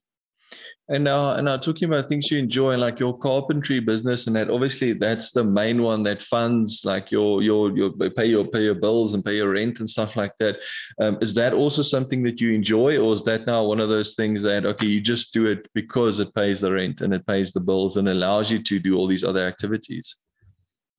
And 0.90 1.06
now, 1.06 1.36
and 1.36 1.46
now 1.46 1.56
talking 1.56 1.88
about 1.88 2.10
things 2.10 2.30
you 2.30 2.38
enjoy, 2.38 2.76
like 2.76 3.00
your 3.00 3.18
carpentry 3.18 3.80
business, 3.80 4.28
and 4.28 4.36
that 4.36 4.50
obviously 4.50 4.92
that's 4.92 5.32
the 5.32 5.44
main 5.44 5.82
one 5.82 6.04
that 6.04 6.22
funds 6.22 6.82
like 6.84 7.12
your 7.12 7.42
your 7.42 7.72
your 7.78 7.92
pay 7.92 8.26
your 8.26 8.44
pay 8.46 8.64
your 8.64 8.76
bills 8.76 9.14
and 9.14 9.24
pay 9.24 9.38
your 9.38 9.52
rent 9.52 9.80
and 9.80 9.90
stuff 9.90 10.18
like 10.18 10.36
that. 10.40 10.58
Um, 11.00 11.18
is 11.22 11.34
that 11.36 11.54
also 11.54 11.82
something 11.82 12.24
that 12.24 12.42
you 12.42 12.52
enjoy, 12.52 12.98
or 12.98 13.14
is 13.14 13.24
that 13.24 13.48
now 13.48 13.64
one 13.64 13.80
of 13.80 13.88
those 13.88 14.16
things 14.16 14.42
that 14.42 14.66
okay, 14.66 14.88
you 14.88 15.00
just 15.00 15.34
do 15.34 15.46
it 15.46 15.70
because 15.74 16.20
it 16.20 16.36
pays 16.36 16.60
the 16.60 16.74
rent 16.74 17.00
and 17.00 17.14
it 17.14 17.26
pays 17.26 17.54
the 17.54 17.62
bills 17.62 17.96
and 17.96 18.10
allows 18.10 18.52
you 18.52 18.62
to 18.62 18.80
do 18.80 18.98
all 18.98 19.08
these 19.08 19.24
other 19.24 19.48
activities? 19.48 20.18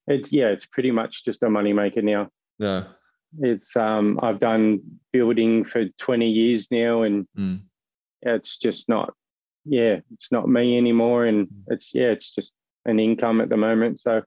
It's 0.07 0.33
yeah, 0.33 0.47
it's 0.47 0.65
pretty 0.65 0.91
much 0.91 1.23
just 1.23 1.43
a 1.43 1.47
moneymaker 1.47 2.03
now. 2.03 2.31
Yeah. 2.63 2.85
It's 3.41 3.77
um 3.77 4.21
I've 4.23 4.39
done 4.39 4.81
building 5.13 5.65
for 5.65 5.87
20 5.99 6.29
years 6.29 6.71
now 6.71 7.03
and 7.03 7.27
mm. 7.37 7.61
it's 8.23 8.57
just 8.59 8.89
not 8.89 9.13
yeah, 9.65 10.01
it's 10.13 10.33
not 10.33 10.49
me 10.49 10.77
anymore 10.77 11.27
and 11.27 11.47
mm. 11.47 11.51
it's 11.69 11.95
yeah, 11.95 12.09
it's 12.09 12.31
just 12.31 12.55
an 12.85 12.99
income 13.01 13.41
at 13.41 13.49
the 13.49 13.57
moment. 13.57 14.01
So 14.01 14.23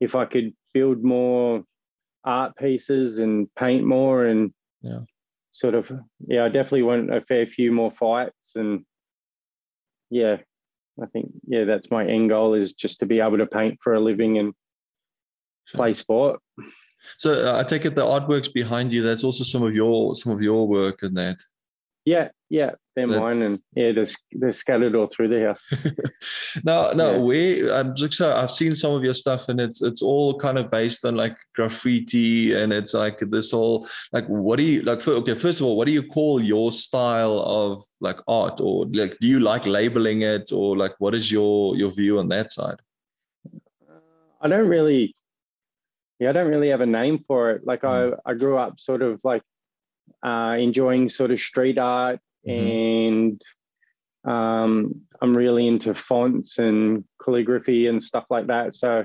if 0.00 0.14
I 0.14 0.24
could 0.24 0.54
build 0.72 1.02
more 1.02 1.64
art 2.24 2.56
pieces 2.56 3.18
and 3.18 3.48
paint 3.54 3.84
more 3.84 4.26
and 4.26 4.52
yeah 4.82 5.00
sort 5.52 5.74
of 5.74 5.90
yeah 6.26 6.44
i 6.44 6.48
definitely 6.48 6.82
want 6.82 7.12
a 7.12 7.20
fair 7.22 7.46
few 7.46 7.72
more 7.72 7.90
fights 7.90 8.52
and 8.54 8.84
yeah 10.10 10.36
i 11.02 11.06
think 11.06 11.30
yeah 11.46 11.64
that's 11.64 11.90
my 11.90 12.06
end 12.06 12.28
goal 12.28 12.54
is 12.54 12.72
just 12.72 13.00
to 13.00 13.06
be 13.06 13.20
able 13.20 13.38
to 13.38 13.46
paint 13.46 13.78
for 13.82 13.94
a 13.94 14.00
living 14.00 14.38
and 14.38 14.52
play 15.74 15.94
sport 15.94 16.40
so 17.18 17.54
uh, 17.54 17.58
I 17.58 17.64
take 17.64 17.84
it 17.84 17.94
the 17.94 18.04
artworks 18.04 18.52
behind 18.52 18.92
you. 18.92 19.02
That's 19.02 19.24
also 19.24 19.44
some 19.44 19.62
of 19.62 19.74
your 19.74 20.14
some 20.14 20.32
of 20.32 20.42
your 20.42 20.66
work 20.66 21.02
in 21.02 21.14
that. 21.14 21.38
Yeah, 22.04 22.28
yeah, 22.48 22.70
they're 22.96 23.06
that's... 23.06 23.20
mine, 23.20 23.42
and 23.42 23.60
yeah, 23.76 23.92
they're, 23.92 24.06
they're 24.32 24.52
scattered 24.52 24.94
all 24.96 25.08
through 25.08 25.28
the 25.28 25.48
house. 25.48 26.64
no, 26.64 26.92
no, 26.92 27.12
yeah. 27.12 27.18
we. 27.18 27.70
I'm 27.70 27.94
just, 27.94 28.18
I've 28.22 28.50
seen 28.50 28.74
some 28.74 28.92
of 28.92 29.04
your 29.04 29.12
stuff, 29.12 29.50
and 29.50 29.60
it's 29.60 29.82
it's 29.82 30.00
all 30.00 30.38
kind 30.38 30.56
of 30.56 30.70
based 30.70 31.04
on 31.04 31.16
like 31.16 31.36
graffiti, 31.54 32.54
and 32.54 32.72
it's 32.72 32.94
like 32.94 33.18
this 33.20 33.50
whole 33.50 33.86
like 34.12 34.26
what 34.26 34.56
do 34.56 34.62
you 34.62 34.82
like? 34.82 35.02
For, 35.02 35.12
okay, 35.12 35.34
first 35.34 35.60
of 35.60 35.66
all, 35.66 35.76
what 35.76 35.84
do 35.84 35.92
you 35.92 36.02
call 36.02 36.42
your 36.42 36.72
style 36.72 37.40
of 37.40 37.84
like 38.00 38.20
art, 38.26 38.58
or 38.58 38.86
like 38.86 39.18
do 39.20 39.26
you 39.26 39.40
like 39.40 39.66
labeling 39.66 40.22
it, 40.22 40.50
or 40.50 40.78
like 40.78 40.94
what 40.98 41.14
is 41.14 41.30
your 41.30 41.76
your 41.76 41.90
view 41.90 42.18
on 42.18 42.28
that 42.28 42.50
side? 42.50 42.80
I 44.40 44.48
don't 44.48 44.68
really 44.68 45.14
yeah, 46.18 46.30
I 46.30 46.32
don't 46.32 46.48
really 46.48 46.70
have 46.70 46.80
a 46.80 46.86
name 46.86 47.24
for 47.26 47.50
it. 47.50 47.66
Like 47.66 47.82
mm. 47.82 48.14
I, 48.26 48.30
I 48.30 48.34
grew 48.34 48.58
up 48.58 48.80
sort 48.80 49.02
of 49.02 49.20
like 49.24 49.42
uh, 50.24 50.56
enjoying 50.58 51.08
sort 51.08 51.30
of 51.30 51.38
street 51.38 51.78
art 51.78 52.20
mm-hmm. 52.46 52.66
and 52.66 53.42
um, 54.24 55.02
I'm 55.22 55.36
really 55.36 55.66
into 55.66 55.94
fonts 55.94 56.58
and 56.58 57.04
calligraphy 57.22 57.86
and 57.86 58.02
stuff 58.02 58.26
like 58.30 58.48
that. 58.48 58.74
So 58.74 59.04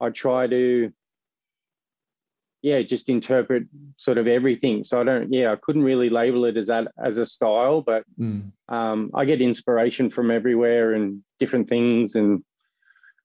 I 0.00 0.10
try 0.10 0.46
to 0.46 0.92
yeah, 2.62 2.80
just 2.82 3.08
interpret 3.08 3.64
sort 3.96 4.18
of 4.18 4.28
everything. 4.28 4.84
So 4.84 5.00
I 5.00 5.04
don't, 5.04 5.32
yeah, 5.32 5.52
I 5.52 5.56
couldn't 5.56 5.82
really 5.82 6.08
label 6.08 6.44
it 6.44 6.56
as 6.56 6.68
that 6.68 6.88
as 7.04 7.18
a 7.18 7.26
style, 7.26 7.82
but 7.82 8.04
mm. 8.18 8.52
um, 8.68 9.10
I 9.14 9.24
get 9.24 9.42
inspiration 9.42 10.10
from 10.10 10.30
everywhere 10.30 10.94
and 10.94 11.22
different 11.40 11.68
things, 11.68 12.14
and 12.14 12.44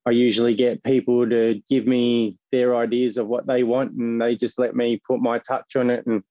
I 0.08 0.12
usually 0.12 0.56
get 0.56 0.86
people 0.86 1.30
to 1.30 1.62
give 1.70 1.86
me 1.86 2.38
their 2.54 2.78
ideas 2.78 3.18
of 3.18 3.28
what 3.28 3.46
they 3.46 3.64
want, 3.64 3.92
and 3.92 4.22
they 4.22 4.38
just 4.38 4.58
let 4.58 4.74
me 4.74 5.02
put 5.06 5.20
my 5.20 5.38
touch 5.40 5.76
on 5.76 5.90
it. 5.90 6.08
And 6.08 6.24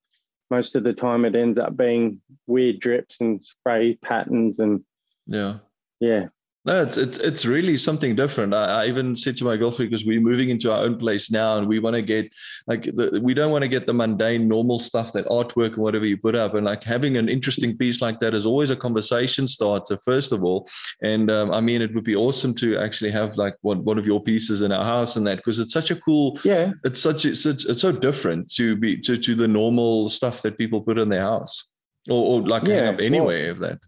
most 0.50 0.76
of 0.76 0.82
the 0.82 0.94
time, 0.94 1.26
it 1.26 1.36
ends 1.36 1.58
up 1.58 1.76
being 1.76 2.22
weird 2.46 2.80
drips 2.80 3.20
and 3.20 3.44
spray 3.44 3.98
patterns, 4.02 4.60
and 4.60 4.82
yeah, 5.26 5.58
yeah, 6.00 6.28
no, 6.66 6.82
it's, 6.82 6.96
it's 6.96 7.18
it's 7.18 7.46
really 7.46 7.76
something 7.76 8.16
different. 8.16 8.52
I, 8.52 8.82
I, 8.82 8.86
even 8.88 9.14
said 9.14 9.36
to 9.36 9.44
my 9.44 9.56
girlfriend 9.56 9.88
because 9.88 10.04
we're 10.04 10.20
moving 10.20 10.48
into 10.48 10.72
our 10.72 10.82
own 10.82 10.98
place 10.98 11.30
now, 11.30 11.58
and 11.58 11.68
we 11.68 11.78
want 11.78 11.94
to 11.94 12.02
get 12.02 12.32
like 12.66 12.82
the, 12.82 13.20
we 13.22 13.34
don't 13.34 13.52
want 13.52 13.62
to 13.62 13.68
get 13.68 13.86
the 13.86 13.94
mundane, 13.94 14.48
normal 14.48 14.80
stuff 14.80 15.12
that 15.12 15.26
artwork 15.26 15.74
and 15.74 15.76
whatever 15.76 16.04
you 16.04 16.16
put 16.16 16.34
up. 16.34 16.54
And 16.54 16.66
like 16.66 16.82
having 16.82 17.18
an 17.18 17.28
interesting 17.28 17.78
piece 17.78 18.02
like 18.02 18.18
that 18.18 18.34
is 18.34 18.46
always 18.46 18.70
a 18.70 18.76
conversation 18.76 19.46
starter, 19.46 19.96
first 20.04 20.32
of 20.32 20.42
all. 20.42 20.68
And 21.02 21.30
um, 21.30 21.52
I 21.52 21.60
mean, 21.60 21.82
it 21.82 21.94
would 21.94 22.04
be 22.04 22.16
awesome 22.16 22.52
to 22.56 22.78
actually 22.78 23.12
have 23.12 23.36
like 23.36 23.54
one 23.60 23.84
one 23.84 23.96
of 23.96 24.06
your 24.06 24.20
pieces 24.20 24.62
in 24.62 24.72
our 24.72 24.84
house 24.84 25.14
and 25.14 25.24
that 25.28 25.36
because 25.36 25.60
it's 25.60 25.72
such 25.72 25.92
a 25.92 25.96
cool. 25.96 26.36
Yeah. 26.44 26.72
It's 26.82 27.00
such 27.00 27.26
it's, 27.26 27.46
it's, 27.46 27.64
it's 27.64 27.82
so 27.82 27.92
different 27.92 28.52
to 28.54 28.74
be 28.74 28.96
to 29.02 29.16
to 29.16 29.34
the 29.36 29.46
normal 29.46 30.10
stuff 30.10 30.42
that 30.42 30.58
people 30.58 30.80
put 30.80 30.98
in 30.98 31.10
their 31.10 31.22
house 31.22 31.68
or, 32.08 32.40
or 32.40 32.48
like 32.48 32.66
yeah, 32.66 32.86
hang 32.86 32.94
up 32.94 33.00
anywhere 33.00 33.42
well, 33.42 33.52
of 33.52 33.58
that. 33.60 33.78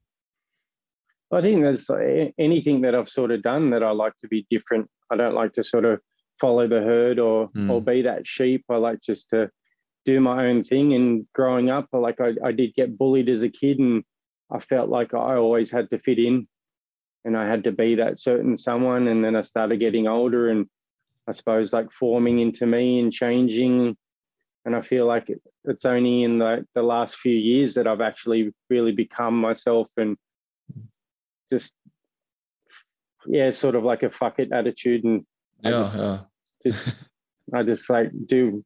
I 1.31 1.41
think 1.43 1.63
there's 1.63 1.91
anything 2.39 2.81
that 2.83 2.95
I've 2.95 3.09
sort 3.09 3.31
of 3.31 3.43
done 3.43 3.71
that 3.71 3.83
I 3.83 3.91
like 3.91 4.17
to 4.21 4.29
be 4.29 4.47
different. 4.51 4.89
I 5.11 5.17
don't 5.17 5.35
like 5.35 5.53
to 5.55 5.63
sort 5.63 5.85
of 5.85 6.01
follow 6.41 6.67
the 6.67 6.81
herd 6.81 7.19
or 7.19 7.49
mm. 7.51 7.71
or 7.71 7.83
be 7.83 8.03
that 8.03 8.27
sheep. 8.27 8.65
I 8.71 8.77
like 8.77 9.01
just 9.03 9.31
to 9.31 9.51
do 10.05 10.21
my 10.21 10.47
own 10.47 10.63
thing. 10.63 10.95
And 10.95 11.27
growing 11.35 11.69
up, 11.71 11.89
like 11.93 12.21
I, 12.21 12.33
I 12.45 12.53
did 12.53 12.75
get 12.75 12.97
bullied 12.97 13.29
as 13.29 13.43
a 13.43 13.51
kid, 13.51 13.79
and 13.79 14.05
I 14.51 14.59
felt 14.59 14.89
like 14.89 15.13
I 15.13 15.37
always 15.37 15.71
had 15.71 15.91
to 15.91 15.99
fit 15.99 16.19
in, 16.19 16.49
and 17.25 17.37
I 17.37 17.47
had 17.47 17.65
to 17.65 17.73
be 17.73 17.97
that 17.97 18.19
certain 18.19 18.57
someone. 18.57 19.09
And 19.09 19.23
then 19.23 19.37
I 19.37 19.43
started 19.43 19.81
getting 19.81 20.07
older, 20.07 20.49
and 20.49 20.67
I 21.29 21.33
suppose 21.33 21.75
like 21.75 21.93
forming 21.93 22.39
into 22.39 22.65
me 22.65 23.01
and 23.01 23.13
changing. 23.13 23.97
And 24.65 24.77
I 24.77 24.81
feel 24.81 25.07
like 25.07 25.29
it's 25.65 25.85
only 25.85 26.25
in 26.25 26.39
the, 26.39 26.67
the 26.75 26.83
last 26.83 27.17
few 27.17 27.35
years 27.35 27.75
that 27.75 27.87
I've 27.87 28.03
actually 28.03 28.53
really 28.69 28.93
become 28.93 29.35
myself 29.35 29.89
and 29.97 30.17
just 31.51 31.73
yeah, 33.27 33.51
sort 33.51 33.75
of 33.75 33.85
like 33.85 34.03
a 34.03 34.11
fuck 34.11 34.39
it 34.39 34.53
attitude, 34.53 35.05
and 35.05 35.25
yeah, 35.63 35.69
I 35.69 35.83
just, 35.83 35.97
yeah. 35.97 36.19
just, 36.65 36.89
I 37.55 37.63
just 37.63 37.91
like 37.91 38.11
do 38.27 38.65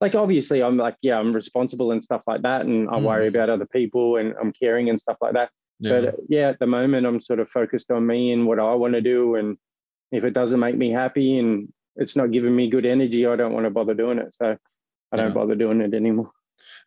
like 0.00 0.14
obviously 0.14 0.62
I'm 0.62 0.76
like 0.76 0.96
yeah 1.02 1.18
I'm 1.18 1.32
responsible 1.32 1.92
and 1.92 2.02
stuff 2.02 2.22
like 2.26 2.42
that, 2.42 2.62
and 2.62 2.88
I 2.88 2.94
mm. 2.94 3.02
worry 3.02 3.28
about 3.28 3.50
other 3.50 3.66
people 3.66 4.16
and 4.16 4.34
I'm 4.40 4.52
caring 4.52 4.88
and 4.88 5.00
stuff 5.00 5.16
like 5.20 5.34
that. 5.34 5.50
Yeah. 5.78 6.00
But 6.00 6.14
yeah, 6.28 6.48
at 6.48 6.58
the 6.58 6.66
moment 6.66 7.06
I'm 7.06 7.20
sort 7.20 7.40
of 7.40 7.48
focused 7.50 7.90
on 7.90 8.06
me 8.06 8.32
and 8.32 8.46
what 8.46 8.58
I 8.58 8.74
want 8.74 8.94
to 8.94 9.00
do, 9.00 9.34
and 9.36 9.56
if 10.12 10.24
it 10.24 10.34
doesn't 10.34 10.60
make 10.60 10.76
me 10.76 10.90
happy 10.90 11.38
and 11.38 11.72
it's 11.96 12.16
not 12.16 12.32
giving 12.32 12.54
me 12.54 12.70
good 12.70 12.86
energy, 12.86 13.26
I 13.26 13.36
don't 13.36 13.52
want 13.52 13.66
to 13.66 13.70
bother 13.70 13.94
doing 13.94 14.18
it. 14.18 14.34
So 14.34 14.56
I 15.12 15.16
don't 15.16 15.28
yeah. 15.28 15.34
bother 15.34 15.54
doing 15.54 15.80
it 15.80 15.94
anymore. 15.94 16.30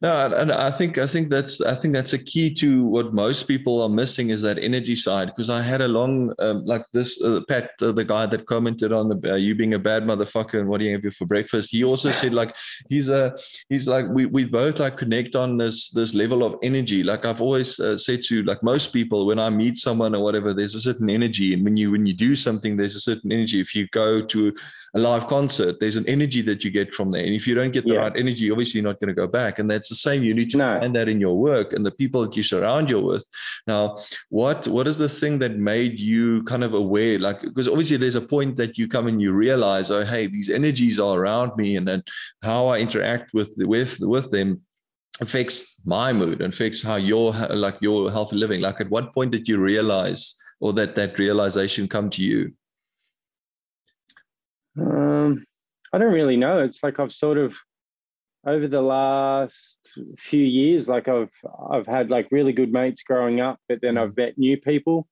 No, 0.03 0.11
and 0.35 0.51
I 0.51 0.69
think 0.69 0.97
I 0.97 1.07
think 1.07 1.29
that's 1.29 1.61
I 1.61 1.75
think 1.75 1.93
that's 1.93 2.11
a 2.11 2.17
key 2.17 2.53
to 2.55 2.83
what 2.83 3.13
most 3.13 3.43
people 3.43 3.81
are 3.81 3.87
missing 3.87 4.31
is 4.31 4.41
that 4.41 4.57
energy 4.59 4.95
side. 4.95 5.27
Because 5.27 5.49
I 5.49 5.61
had 5.61 5.79
a 5.79 5.87
long 5.87 6.33
um, 6.39 6.65
like 6.65 6.85
this 6.91 7.21
uh, 7.21 7.39
Pat, 7.47 7.71
uh, 7.81 7.93
the 7.93 8.03
guy 8.03 8.25
that 8.25 8.45
commented 8.45 8.91
on 8.91 9.07
the 9.07 9.31
uh, 9.31 9.35
you 9.35 9.55
being 9.55 9.75
a 9.75 9.79
bad 9.79 10.03
motherfucker 10.03 10.59
and 10.59 10.67
what 10.67 10.79
do 10.79 10.85
you 10.85 10.91
have 10.91 11.15
for 11.15 11.25
breakfast. 11.25 11.71
He 11.71 11.85
also 11.85 12.11
said 12.11 12.33
like 12.33 12.53
he's 12.89 13.07
a 13.07 13.33
he's 13.69 13.87
like 13.87 14.05
we 14.09 14.25
we 14.25 14.43
both 14.43 14.79
like 14.79 14.97
connect 14.97 15.37
on 15.37 15.57
this 15.57 15.89
this 15.91 16.13
level 16.13 16.43
of 16.43 16.55
energy. 16.63 17.01
Like 17.01 17.23
I've 17.23 17.41
always 17.41 17.79
uh, 17.79 17.97
said 17.97 18.23
to 18.23 18.43
like 18.43 18.61
most 18.61 18.91
people 18.91 19.25
when 19.25 19.39
I 19.39 19.49
meet 19.49 19.77
someone 19.77 20.15
or 20.15 20.21
whatever, 20.21 20.53
there's 20.53 20.75
a 20.75 20.81
certain 20.81 21.09
energy, 21.09 21.53
and 21.53 21.63
when 21.63 21.77
you 21.77 21.91
when 21.91 22.05
you 22.05 22.13
do 22.13 22.35
something, 22.35 22.75
there's 22.75 22.97
a 22.97 22.99
certain 22.99 23.31
energy. 23.31 23.61
If 23.61 23.73
you 23.73 23.87
go 23.87 24.21
to 24.21 24.53
a 24.95 24.99
live 24.99 25.27
concert, 25.27 25.79
there's 25.79 25.95
an 25.95 26.07
energy 26.07 26.41
that 26.43 26.63
you 26.63 26.69
get 26.69 26.93
from 26.93 27.09
there. 27.09 27.23
And 27.23 27.33
if 27.33 27.47
you 27.47 27.55
don't 27.55 27.71
get 27.71 27.83
the 27.83 27.93
yeah. 27.93 28.01
right 28.01 28.15
energy, 28.15 28.51
obviously 28.51 28.79
you're 28.79 28.89
not 28.89 28.99
going 28.99 29.07
to 29.07 29.13
go 29.13 29.25
back. 29.25 29.57
And 29.57 29.69
that's 29.69 29.89
the 29.89 29.95
same. 29.95 30.21
You 30.21 30.35
need 30.35 30.51
to 30.51 30.57
no. 30.57 30.79
find 30.79 30.95
that 30.95 31.09
in 31.09 31.19
your 31.19 31.35
work 31.35 31.73
and 31.73 31.83
the 31.83 31.91
people 31.91 32.21
that 32.21 32.37
you 32.37 32.43
surround 32.43 32.91
you 32.91 32.99
with. 33.01 33.27
Now, 33.65 33.97
what 34.29 34.67
what 34.67 34.87
is 34.87 34.97
the 34.97 35.09
thing 35.09 35.39
that 35.39 35.57
made 35.57 35.99
you 35.99 36.43
kind 36.43 36.63
of 36.63 36.75
aware? 36.75 37.17
Like, 37.17 37.41
because 37.41 37.67
obviously 37.67 37.97
there's 37.97 38.15
a 38.15 38.21
point 38.21 38.55
that 38.57 38.77
you 38.77 38.87
come 38.87 39.07
and 39.07 39.19
you 39.19 39.31
realize, 39.31 39.89
oh, 39.89 40.05
hey, 40.05 40.27
these 40.27 40.49
energies 40.49 40.99
are 40.99 41.17
around 41.17 41.55
me, 41.57 41.75
and 41.75 41.87
then 41.87 42.03
how 42.43 42.67
I 42.67 42.77
interact 42.79 43.33
with 43.33 43.49
with 43.57 43.99
with 43.99 44.29
them 44.29 44.61
affects 45.21 45.75
my 45.85 46.13
mood 46.13 46.41
and 46.41 46.53
affects 46.53 46.83
how 46.83 46.97
your 46.97 47.33
like 47.49 47.77
your 47.81 48.11
healthy 48.11 48.35
living. 48.35 48.61
Like, 48.61 48.79
at 48.79 48.91
what 48.91 49.13
point 49.13 49.31
did 49.31 49.47
you 49.47 49.57
realize, 49.57 50.35
or 50.59 50.71
that 50.73 50.93
that 50.95 51.17
realization 51.17 51.87
come 51.87 52.11
to 52.11 52.21
you? 52.21 52.53
Um, 54.79 55.45
I 55.91 55.97
don't 55.97 56.13
really 56.13 56.37
know. 56.37 56.59
It's 56.59 56.83
like 56.83 56.99
I've 56.99 57.11
sort 57.11 57.37
of 57.37 57.55
over 58.45 58.67
the 58.67 58.81
last 58.81 59.77
few 60.17 60.43
years, 60.43 60.89
like 60.89 61.07
I've 61.07 61.31
I've 61.71 61.87
had 61.87 62.09
like 62.09 62.27
really 62.31 62.51
good 62.51 62.73
mates 62.73 63.03
growing 63.03 63.39
up, 63.39 63.59
but 63.69 63.79
then 63.81 63.97
I've 63.97 64.17
met 64.17 64.37
new 64.37 64.57
people, 64.57 65.07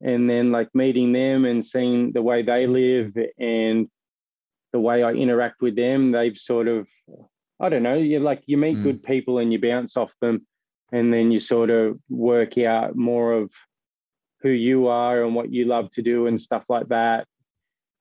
and 0.00 0.28
then 0.28 0.50
like 0.50 0.68
meeting 0.74 1.12
them 1.12 1.44
and 1.44 1.64
seeing 1.64 2.12
the 2.12 2.22
way 2.22 2.42
they 2.42 2.66
live 2.66 3.16
and 3.38 3.88
the 4.72 4.80
way 4.80 5.02
I 5.02 5.12
interact 5.12 5.62
with 5.62 5.76
them, 5.76 6.10
they've 6.10 6.36
sort 6.36 6.68
of 6.68 6.86
I 7.60 7.68
don't 7.68 7.82
know. 7.82 7.96
You 7.96 8.20
like 8.20 8.42
you 8.46 8.56
meet 8.56 8.78
mm. 8.78 8.82
good 8.82 9.02
people 9.02 9.38
and 9.38 9.52
you 9.52 9.60
bounce 9.60 9.96
off 9.96 10.12
them, 10.20 10.46
and 10.90 11.12
then 11.12 11.30
you 11.30 11.38
sort 11.38 11.70
of 11.70 11.98
work 12.08 12.56
out 12.58 12.96
more 12.96 13.34
of 13.34 13.52
who 14.40 14.50
you 14.50 14.86
are 14.86 15.24
and 15.24 15.34
what 15.34 15.52
you 15.52 15.64
love 15.64 15.90
to 15.90 16.02
do 16.02 16.28
and 16.28 16.40
stuff 16.40 16.64
like 16.68 16.88
that 16.88 17.26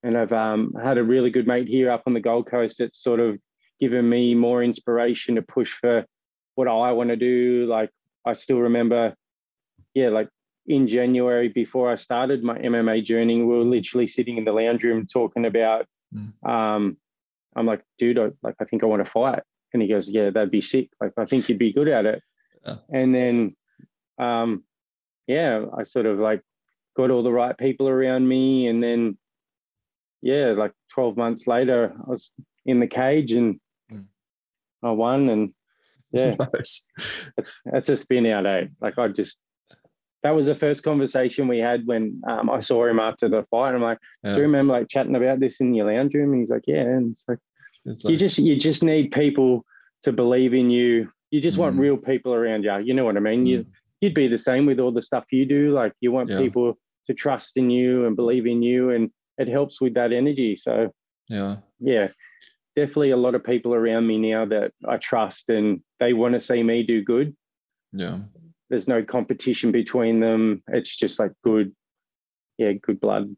and 0.04 0.18
I've 0.18 0.34
um, 0.34 0.74
had 0.82 0.98
a 0.98 1.04
really 1.04 1.30
good 1.30 1.48
mate 1.48 1.68
here 1.68 1.92
up 1.92 2.04
on 2.06 2.14
the 2.14 2.20
Gold 2.20 2.50
Coast 2.50 2.78
that's 2.80 3.02
sort 3.02 3.20
of 3.20 3.40
given 3.80 4.08
me 4.08 4.36
more 4.36 4.64
inspiration 4.64 5.36
to 5.36 5.42
push 5.42 5.74
for 5.74 6.06
what 6.56 6.68
I 6.68 6.92
want 6.92 7.10
to 7.10 7.16
do. 7.16 7.66
Like 7.70 7.90
I 8.26 8.34
still 8.34 8.60
remember, 8.60 9.16
yeah, 9.94 10.10
like 10.10 10.30
in 10.66 10.88
January 10.88 11.48
before 11.48 11.92
I 11.92 11.96
started 11.96 12.44
my 12.44 12.58
MMA 12.58 13.04
journey, 13.04 13.38
we 13.38 13.46
were 13.46 13.64
literally 13.64 14.08
sitting 14.08 14.38
in 14.38 14.46
the 14.46 14.52
lounge 14.52 14.84
room 14.84 15.06
talking 15.06 15.46
about. 15.46 15.86
Mm. 16.14 16.50
Um, 16.50 16.98
I'm 17.56 17.66
like, 17.66 17.84
dude, 17.98 18.20
I, 18.20 18.30
like 18.44 18.56
I 18.60 18.66
think 18.66 18.84
I 18.84 18.88
want 18.88 19.04
to 19.04 19.12
fight, 19.12 19.42
and 19.74 19.82
he 19.82 19.88
goes, 19.88 20.10
yeah, 20.10 20.30
that'd 20.30 20.52
be 20.52 20.62
sick. 20.62 20.90
Like 21.02 21.14
I 21.18 21.26
think 21.26 21.50
you'd 21.50 21.58
be 21.58 21.74
good 21.74 21.88
at 21.88 22.06
it. 22.06 22.22
Yeah. 22.66 22.76
And 22.92 23.16
then, 23.16 23.56
um, 24.20 24.64
yeah, 25.26 25.66
I 25.76 25.84
sort 25.84 26.06
of 26.06 26.20
like 26.20 26.42
got 26.96 27.12
all 27.12 27.24
the 27.24 27.32
right 27.32 27.58
people 27.58 27.88
around 27.88 28.28
me, 28.28 28.68
and 28.68 28.84
then 28.84 29.18
yeah, 30.22 30.54
like 30.58 30.72
12 30.94 31.18
months 31.18 31.48
later, 31.48 31.94
I 31.96 32.10
was 32.10 32.32
in 32.66 32.80
the 32.80 32.88
cage 32.88 33.32
and 33.32 33.60
mm. 33.92 34.06
I 34.84 34.92
won. 34.92 35.30
And 35.30 35.54
yeah, 36.12 36.36
nice. 36.54 36.90
that's 37.66 37.90
a 37.90 37.98
spin 37.98 38.26
out, 38.26 38.46
eh? 38.46 38.66
Like 38.82 38.98
I 38.98 39.08
just, 39.10 39.38
that 40.24 40.36
was 40.36 40.48
the 40.48 40.56
first 40.56 40.84
conversation 40.84 41.48
we 41.48 41.60
had 41.60 41.86
when 41.86 42.22
um, 42.28 42.50
I 42.50 42.60
saw 42.60 42.86
him 42.86 43.00
after 43.00 43.30
the 43.30 43.46
fight. 43.52 43.76
I'm 43.76 43.82
like, 43.82 44.00
yeah. 44.24 44.32
do 44.32 44.38
you 44.38 44.44
remember 44.44 44.74
like 44.74 44.90
chatting 44.90 45.16
about 45.16 45.40
this 45.40 45.60
in 45.60 45.74
your 45.74 45.92
lounge 45.92 46.14
room? 46.14 46.34
And 46.34 46.42
he's 46.42 46.50
like, 46.50 46.64
yeah. 46.68 46.82
And 46.82 47.12
it's 47.12 47.24
like, 47.28 47.40
it's 47.86 48.04
like 48.04 48.12
you 48.12 48.18
just, 48.18 48.40
you 48.40 48.56
just 48.56 48.84
need 48.84 49.12
people 49.12 49.64
to 50.04 50.12
believe 50.12 50.54
in 50.54 50.70
you. 50.70 51.10
You 51.32 51.42
just 51.42 51.58
mm. 51.58 51.62
want 51.62 51.80
real 51.80 51.98
people 51.98 52.34
around 52.34 52.64
you. 52.64 52.78
You 52.80 52.94
know 52.94 53.06
what 53.06 53.18
I 53.18 53.22
mean? 53.22 53.46
Mm. 53.46 53.48
You, 53.48 53.66
you'd 54.02 54.14
be 54.14 54.28
the 54.28 54.38
same 54.38 54.66
with 54.66 54.80
all 54.80 54.92
the 54.92 55.02
stuff 55.02 55.26
you 55.32 55.46
do. 55.46 55.72
Like 55.72 55.94
you 56.02 56.12
want 56.12 56.30
yeah. 56.30 56.40
people 56.40 56.78
to 57.08 57.14
trust 57.14 57.58
in 57.58 57.70
you 57.70 58.06
and 58.06 58.16
believe 58.16 58.46
in 58.46 58.62
you. 58.62 58.92
And 58.92 59.12
it 59.38 59.48
helps 59.48 59.82
with 59.82 59.94
that 59.96 60.12
energy. 60.12 60.56
So 60.56 60.92
yeah, 61.30 61.58
yeah, 61.80 62.10
definitely 62.76 63.12
a 63.12 63.18
lot 63.18 63.36
of 63.36 63.44
people 63.44 63.74
around 63.74 64.08
me 64.08 64.18
now 64.18 64.46
that 64.46 64.72
I 64.88 64.98
trust 64.98 65.50
and 65.50 65.82
they 66.00 66.14
want 66.14 66.34
to 66.34 66.40
see 66.40 66.64
me 66.64 66.84
do 66.84 67.04
good. 67.04 67.36
Yeah, 67.94 68.20
there's 68.70 68.88
no 68.88 69.04
competition 69.04 69.72
between 69.72 70.20
them. 70.20 70.64
It's 70.68 70.96
just 70.96 71.20
like 71.20 71.32
good, 71.44 71.74
yeah, 72.58 72.74
good 72.74 73.00
blood. 73.00 73.36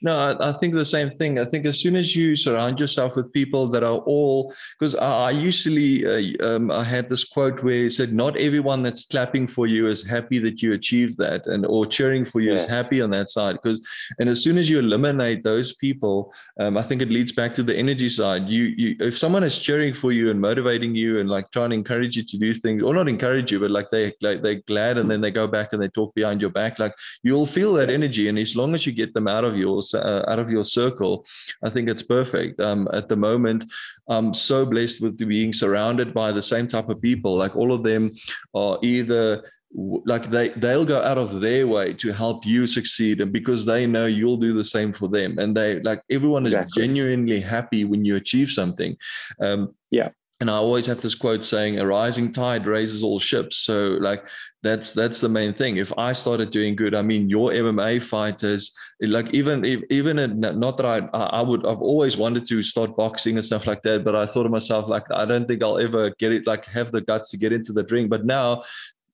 No, 0.00 0.16
I, 0.16 0.50
I, 0.50 0.52
think 0.52 0.74
the 0.74 0.84
same 0.84 1.10
thing. 1.10 1.38
I 1.38 1.44
think 1.44 1.66
as 1.66 1.80
soon 1.80 1.96
as 1.96 2.14
you 2.14 2.36
surround 2.36 2.78
yourself 2.78 3.16
with 3.16 3.32
people 3.32 3.66
that 3.68 3.82
are 3.82 3.98
all, 3.98 4.54
because 4.78 4.94
I, 4.94 5.10
I, 5.10 5.30
usually 5.32 6.06
uh, 6.06 6.46
um, 6.46 6.70
I 6.70 6.84
had 6.84 7.08
this 7.08 7.24
quote 7.24 7.62
where 7.62 7.82
he 7.82 7.90
said, 7.90 8.12
"Not 8.12 8.36
everyone 8.36 8.82
that's 8.82 9.06
clapping 9.06 9.46
for 9.46 9.66
you 9.66 9.88
is 9.88 10.06
happy 10.06 10.38
that 10.38 10.62
you 10.62 10.72
achieved 10.72 11.18
that, 11.18 11.46
and 11.46 11.66
or 11.66 11.86
cheering 11.86 12.24
for 12.24 12.40
you 12.40 12.50
yeah. 12.50 12.56
is 12.56 12.64
happy 12.64 13.00
on 13.00 13.10
that 13.10 13.28
side." 13.30 13.56
Because, 13.60 13.84
and 14.20 14.28
as 14.28 14.42
soon 14.42 14.58
as 14.58 14.70
you 14.70 14.78
eliminate 14.78 15.42
those 15.42 15.74
people, 15.74 16.32
um, 16.60 16.76
I 16.76 16.82
think 16.82 17.02
it 17.02 17.10
leads 17.10 17.32
back 17.32 17.54
to 17.56 17.62
the 17.62 17.76
energy 17.76 18.08
side. 18.08 18.48
You, 18.48 18.64
you, 18.76 18.96
if 19.00 19.18
someone 19.18 19.42
is 19.42 19.58
cheering 19.58 19.94
for 19.94 20.12
you 20.12 20.30
and 20.30 20.40
motivating 20.40 20.94
you 20.94 21.18
and 21.18 21.28
like 21.28 21.50
trying 21.50 21.70
to 21.70 21.76
encourage 21.76 22.16
you 22.16 22.22
to 22.22 22.38
do 22.38 22.54
things, 22.54 22.82
or 22.82 22.94
not 22.94 23.08
encourage 23.08 23.50
you, 23.50 23.58
but 23.58 23.70
like 23.70 23.90
they, 23.90 24.12
like 24.20 24.42
they're 24.42 24.62
glad, 24.66 24.98
and 24.98 25.10
then 25.10 25.20
they 25.20 25.30
go 25.30 25.48
back 25.48 25.72
and 25.72 25.82
they 25.82 25.88
talk 25.88 26.14
behind 26.14 26.40
your 26.40 26.50
back, 26.50 26.78
like 26.78 26.94
you'll 27.22 27.46
feel 27.46 27.72
that 27.74 27.90
energy, 27.90 28.28
and 28.28 28.38
as 28.38 28.54
long 28.54 28.74
as 28.74 28.86
you 28.86 28.92
get 28.92 29.12
them 29.12 29.26
out 29.26 29.44
of 29.44 29.55
of 29.56 29.60
your 29.60 29.82
uh, 29.94 30.24
out 30.28 30.38
of 30.38 30.50
your 30.50 30.64
circle, 30.64 31.26
I 31.62 31.70
think 31.70 31.88
it's 31.88 32.02
perfect. 32.02 32.60
Um, 32.60 32.88
at 32.92 33.08
the 33.08 33.16
moment, 33.16 33.64
I'm 34.08 34.32
so 34.34 34.64
blessed 34.66 35.00
with 35.00 35.16
being 35.18 35.52
surrounded 35.52 36.14
by 36.14 36.32
the 36.32 36.42
same 36.42 36.68
type 36.68 36.88
of 36.88 37.00
people. 37.00 37.36
Like 37.36 37.56
all 37.56 37.72
of 37.72 37.82
them 37.82 38.10
are 38.54 38.78
either 38.82 39.42
like 39.74 40.30
they 40.30 40.48
they'll 40.50 40.84
go 40.84 41.02
out 41.02 41.18
of 41.18 41.40
their 41.40 41.66
way 41.66 41.92
to 41.92 42.12
help 42.12 42.46
you 42.46 42.66
succeed 42.66 43.20
and 43.20 43.32
because 43.32 43.64
they 43.64 43.86
know 43.86 44.06
you'll 44.06 44.36
do 44.36 44.52
the 44.54 44.64
same 44.64 44.92
for 44.92 45.08
them 45.08 45.38
and 45.38 45.54
they 45.56 45.80
like 45.80 46.00
everyone 46.10 46.46
is 46.46 46.54
exactly. 46.54 46.82
genuinely 46.82 47.40
happy 47.40 47.84
when 47.84 48.04
you 48.04 48.16
achieve 48.16 48.50
something 48.50 48.96
um, 49.42 49.74
yeah 49.90 50.08
and 50.40 50.50
i 50.50 50.54
always 50.54 50.86
have 50.86 51.00
this 51.00 51.14
quote 51.14 51.42
saying 51.42 51.78
a 51.78 51.86
rising 51.86 52.32
tide 52.32 52.66
raises 52.66 53.02
all 53.02 53.18
ships. 53.18 53.56
So 53.58 53.96
like 54.00 54.28
that's 54.62 54.92
that's 54.92 55.20
the 55.20 55.28
main 55.28 55.54
thing. 55.54 55.76
If 55.76 55.92
i 55.96 56.12
started 56.12 56.50
doing 56.50 56.76
good 56.76 56.94
i 56.94 57.02
mean 57.02 57.28
your 57.28 57.50
mma 57.50 58.02
fighters 58.02 58.74
like 59.00 59.32
even 59.34 59.64
if, 59.64 59.82
even 59.90 60.18
in, 60.18 60.40
not 60.40 60.76
that 60.78 60.86
I, 60.86 60.98
I 61.18 61.42
would 61.42 61.66
i've 61.66 61.82
always 61.82 62.16
wanted 62.16 62.46
to 62.46 62.62
start 62.62 62.96
boxing 62.96 63.36
and 63.36 63.44
stuff 63.44 63.66
like 63.66 63.82
that 63.82 64.04
but 64.04 64.14
i 64.16 64.24
thought 64.24 64.44
to 64.44 64.48
myself 64.48 64.88
like 64.88 65.04
i 65.12 65.24
don't 65.24 65.46
think 65.46 65.62
i'll 65.62 65.78
ever 65.78 66.10
get 66.18 66.32
it 66.32 66.46
like 66.46 66.64
have 66.64 66.92
the 66.92 67.02
guts 67.02 67.30
to 67.30 67.36
get 67.36 67.52
into 67.52 67.72
the 67.72 67.84
ring. 67.84 68.08
But 68.08 68.24
now 68.24 68.62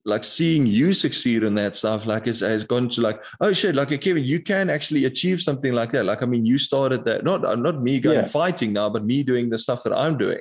like 0.05 0.25
seeing 0.25 0.67
you 0.67 0.93
succeed 0.93 1.45
in 1.45 1.55
that 1.55 1.77
stuff 1.77 2.07
like 2.07 2.27
has, 2.27 2.41
has 2.41 2.65
gone 2.65 2.89
to 2.89 3.01
like 3.01 3.23
oh 3.41 3.53
shit 3.53 3.75
like 3.77 3.89
kevin 4.01 4.25
you 4.25 4.41
can 4.41 4.69
actually 4.69 5.05
achieve 5.05 5.41
something 5.41 5.73
like 5.73 5.93
that. 5.93 6.05
Like 6.05 6.23
i 6.23 6.27
mean 6.27 6.45
you 6.45 6.59
started 6.59 7.05
that 7.05 7.23
not 7.25 7.43
not 7.61 7.83
me 7.83 8.01
going 8.01 8.19
yeah. 8.19 8.25
fighting 8.25 8.73
now 8.73 8.91
but 8.91 9.05
me 9.05 9.23
doing 9.23 9.49
the 9.49 9.59
stuff 9.59 9.83
that 9.85 9.93
i'm 9.93 10.19
doing. 10.19 10.41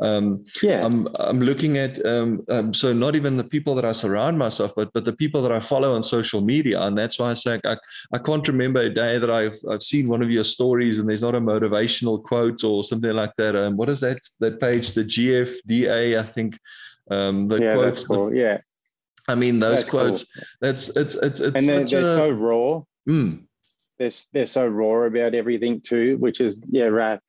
Um 0.00 0.44
yeah. 0.62 0.84
I'm 0.84 1.08
i'm 1.18 1.40
looking 1.40 1.78
at 1.78 2.04
um, 2.04 2.44
um, 2.48 2.74
so 2.74 2.92
not 2.92 3.16
even 3.16 3.36
the 3.36 3.44
people 3.44 3.74
that 3.76 3.84
i 3.84 3.92
surround 3.92 4.38
myself 4.38 4.72
but 4.76 4.92
but 4.92 5.04
the 5.04 5.12
people 5.12 5.40
that 5.42 5.52
i 5.52 5.60
follow 5.60 5.94
on 5.94 6.02
social 6.02 6.40
media 6.40 6.80
and 6.82 6.96
that's 6.96 7.18
why 7.18 7.30
i 7.30 7.34
say 7.34 7.60
i, 7.64 7.76
I 8.12 8.18
can't 8.18 8.46
remember 8.46 8.80
a 8.80 8.90
day 8.90 9.18
that 9.18 9.30
i've 9.30 9.58
i've 9.70 9.82
seen 9.82 10.08
one 10.08 10.22
of 10.22 10.30
your 10.30 10.44
stories 10.44 10.98
and 10.98 11.08
there's 11.08 11.22
not 11.22 11.34
a 11.34 11.40
motivational 11.40 12.22
quote 12.22 12.62
or 12.62 12.84
something 12.84 13.12
like 13.12 13.32
that. 13.38 13.56
Um 13.56 13.76
what 13.76 13.88
is 13.88 14.00
that 14.00 14.20
that 14.40 14.60
page? 14.60 14.92
The 14.92 15.04
gfda 15.04 16.18
i 16.18 16.22
think. 16.22 16.58
Um 17.10 17.48
the 17.48 17.58
yeah, 17.58 17.74
quotes 17.74 18.06
cool. 18.06 18.28
the, 18.28 18.36
yeah 18.36 18.58
I 19.28 19.34
mean, 19.34 19.60
those 19.60 19.80
that's 19.80 19.90
quotes. 19.90 20.24
Cool. 20.24 20.44
That's 20.62 20.96
it's 20.96 21.14
it's 21.16 21.40
it's. 21.40 21.60
And 21.60 21.68
they're, 21.68 21.84
they're 21.84 22.00
a, 22.00 22.14
so 22.14 22.30
raw. 22.30 22.82
Mm. 23.08 23.44
They're 23.98 24.10
they're 24.32 24.46
so 24.46 24.66
raw 24.66 25.04
about 25.04 25.34
everything 25.34 25.82
too, 25.82 26.16
which 26.18 26.40
is 26.40 26.60
yeah, 26.70 26.84
right. 26.84 27.20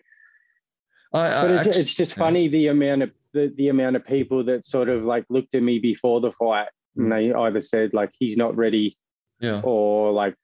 I, 1.14 1.28
I 1.28 1.42
but 1.42 1.52
it's, 1.52 1.68
actually, 1.68 1.82
it's 1.82 1.94
just 1.94 2.16
funny 2.16 2.48
the 2.48 2.68
amount 2.68 3.04
of 3.04 3.12
the, 3.34 3.54
the 3.58 3.68
amount 3.68 3.98
of 3.98 4.06
people 4.06 4.44
that 4.46 4.66
sort 4.66 4.88
of 4.88 5.04
like 5.04 5.26
looked 5.30 5.56
at 5.56 5.64
me 5.64 5.80
before 5.80 6.22
the 6.22 6.32
fight 6.32 6.68
mm. 6.98 7.04
and 7.04 7.06
hmm. 7.06 7.10
they 7.10 7.34
either 7.34 7.62
said 7.62 7.94
like 7.94 8.12
he's 8.18 8.38
not 8.38 8.56
ready, 8.56 8.98
yeah, 9.42 9.60
or 9.64 10.14
like 10.14 10.36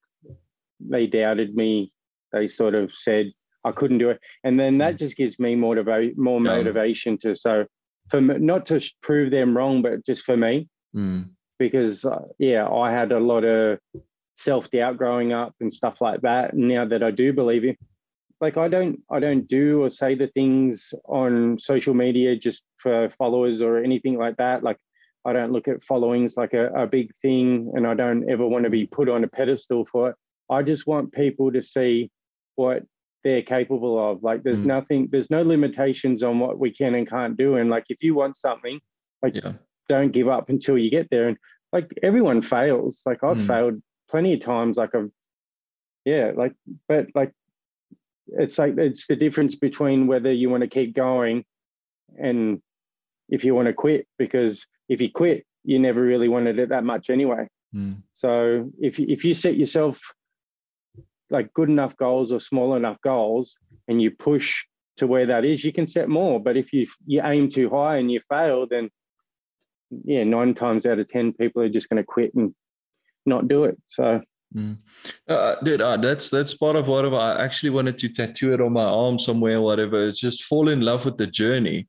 they 0.81 1.07
doubted 1.07 1.55
me. 1.55 1.93
They 2.33 2.49
sort 2.49 2.75
of 2.75 2.93
said 2.93 3.31
I 3.63 3.71
couldn't 3.71 3.99
do 3.99 4.09
it, 4.09 4.19
and 4.43 4.59
then 4.59 4.77
that 4.79 4.95
mm. 4.95 4.99
just 4.99 5.15
gives 5.15 5.39
me 5.39 5.55
more 5.55 5.75
motiva- 5.75 6.17
more 6.17 6.41
yeah. 6.41 6.57
motivation 6.57 7.17
to 7.19 7.33
so 7.33 7.65
for 8.09 8.19
not 8.19 8.65
to 8.65 8.81
prove 9.01 9.31
them 9.31 9.55
wrong, 9.55 9.81
but 9.81 10.05
just 10.05 10.25
for 10.25 10.35
me. 10.35 10.67
Mm 10.93 11.29
because 11.57 12.05
uh, 12.05 12.25
yeah, 12.39 12.67
I 12.67 12.91
had 12.91 13.11
a 13.11 13.19
lot 13.19 13.43
of 13.43 13.79
self 14.35 14.69
doubt 14.69 14.97
growing 14.97 15.33
up 15.33 15.53
and 15.59 15.71
stuff 15.73 16.01
like 16.01 16.21
that. 16.21 16.53
And 16.53 16.67
now 16.67 16.85
that 16.85 17.03
I 17.03 17.11
do 17.11 17.33
believe 17.33 17.63
it, 17.65 17.77
like 18.41 18.57
I 18.57 18.67
don't 18.67 18.99
I 19.09 19.19
don't 19.19 19.47
do 19.47 19.83
or 19.83 19.89
say 19.89 20.15
the 20.15 20.27
things 20.27 20.93
on 21.05 21.57
social 21.59 21.93
media 21.93 22.35
just 22.35 22.65
for 22.77 23.09
followers 23.09 23.61
or 23.61 23.77
anything 23.77 24.17
like 24.17 24.37
that. 24.37 24.63
Like 24.63 24.77
I 25.25 25.33
don't 25.33 25.51
look 25.51 25.67
at 25.67 25.83
followings 25.83 26.35
like 26.37 26.53
a, 26.53 26.67
a 26.73 26.85
big 26.85 27.11
thing, 27.21 27.71
and 27.75 27.87
I 27.87 27.93
don't 27.93 28.29
ever 28.29 28.45
want 28.45 28.65
to 28.65 28.69
be 28.69 28.85
put 28.85 29.09
on 29.09 29.23
a 29.23 29.27
pedestal 29.27 29.85
for 29.91 30.09
it. 30.09 30.15
I 30.49 30.61
just 30.61 30.85
want 30.85 31.13
people 31.13 31.51
to 31.51 31.61
see 31.61 32.11
what 32.55 32.83
they're 33.23 33.41
capable 33.41 34.11
of. 34.11 34.21
Like 34.21 34.43
there's 34.43 34.61
mm. 34.61 34.67
nothing, 34.67 35.07
there's 35.11 35.31
no 35.31 35.41
limitations 35.41 36.21
on 36.21 36.37
what 36.39 36.59
we 36.59 36.71
can 36.71 36.93
and 36.93 37.09
can't 37.09 37.35
do. 37.35 37.55
And 37.55 37.71
like 37.71 37.85
if 37.89 37.97
you 38.01 38.13
want 38.13 38.37
something, 38.37 38.79
like 39.23 39.35
yeah 39.35 39.53
don't 39.87 40.11
give 40.11 40.27
up 40.27 40.49
until 40.49 40.77
you 40.77 40.89
get 40.89 41.09
there. 41.09 41.27
And 41.27 41.37
like 41.71 41.91
everyone 42.03 42.41
fails. 42.41 43.01
Like 43.05 43.23
I've 43.23 43.37
mm. 43.37 43.47
failed 43.47 43.81
plenty 44.09 44.33
of 44.33 44.39
times. 44.39 44.77
Like 44.77 44.95
I've, 44.95 45.11
yeah, 46.05 46.31
like, 46.35 46.53
but 46.87 47.07
like, 47.15 47.31
it's 48.27 48.57
like 48.57 48.75
it's 48.77 49.07
the 49.07 49.15
difference 49.15 49.55
between 49.55 50.07
whether 50.07 50.31
you 50.31 50.49
want 50.49 50.61
to 50.61 50.67
keep 50.67 50.95
going 50.95 51.45
and 52.17 52.61
if 53.29 53.43
you 53.43 53.55
want 53.55 53.67
to 53.67 53.73
quit, 53.73 54.07
because 54.17 54.65
if 54.89 55.01
you 55.01 55.11
quit, 55.11 55.45
you 55.63 55.79
never 55.79 56.01
really 56.01 56.27
wanted 56.27 56.59
it 56.59 56.69
that 56.69 56.83
much 56.83 57.09
anyway. 57.09 57.47
Mm. 57.73 58.01
So 58.13 58.71
if 58.79 58.99
if 58.99 59.25
you 59.25 59.33
set 59.33 59.57
yourself 59.57 59.99
like 61.29 61.53
good 61.53 61.69
enough 61.69 61.97
goals 61.97 62.31
or 62.31 62.39
small 62.39 62.75
enough 62.75 63.01
goals 63.01 63.57
and 63.87 64.01
you 64.01 64.11
push 64.11 64.63
to 64.97 65.07
where 65.07 65.25
that 65.25 65.43
is, 65.43 65.63
you 65.63 65.73
can 65.73 65.87
set 65.87 66.07
more. 66.07 66.39
But 66.39 66.55
if 66.57 66.71
you 66.71 66.87
you 67.05 67.21
aim 67.23 67.49
too 67.49 67.69
high 67.69 67.97
and 67.97 68.11
you 68.11 68.21
fail, 68.29 68.67
then 68.67 68.89
yeah, 70.03 70.23
nine 70.23 70.53
times 70.53 70.85
out 70.85 70.99
of 70.99 71.07
ten, 71.07 71.33
people 71.33 71.61
are 71.61 71.69
just 71.69 71.89
going 71.89 72.01
to 72.01 72.05
quit 72.05 72.33
and 72.35 72.53
not 73.25 73.47
do 73.47 73.65
it. 73.65 73.77
So, 73.87 74.21
mm. 74.55 74.77
uh, 75.27 75.55
dude, 75.63 75.81
uh, 75.81 75.97
that's 75.97 76.29
that's 76.29 76.53
part 76.53 76.75
of 76.75 76.87
whatever. 76.87 77.15
I 77.15 77.43
actually 77.43 77.71
wanted 77.71 77.97
to 77.99 78.09
tattoo 78.09 78.53
it 78.53 78.61
on 78.61 78.73
my 78.73 78.83
arm 78.83 79.19
somewhere, 79.19 79.61
whatever. 79.61 80.07
It's 80.07 80.19
just 80.19 80.43
fall 80.43 80.69
in 80.69 80.81
love 80.81 81.05
with 81.05 81.17
the 81.17 81.27
journey. 81.27 81.87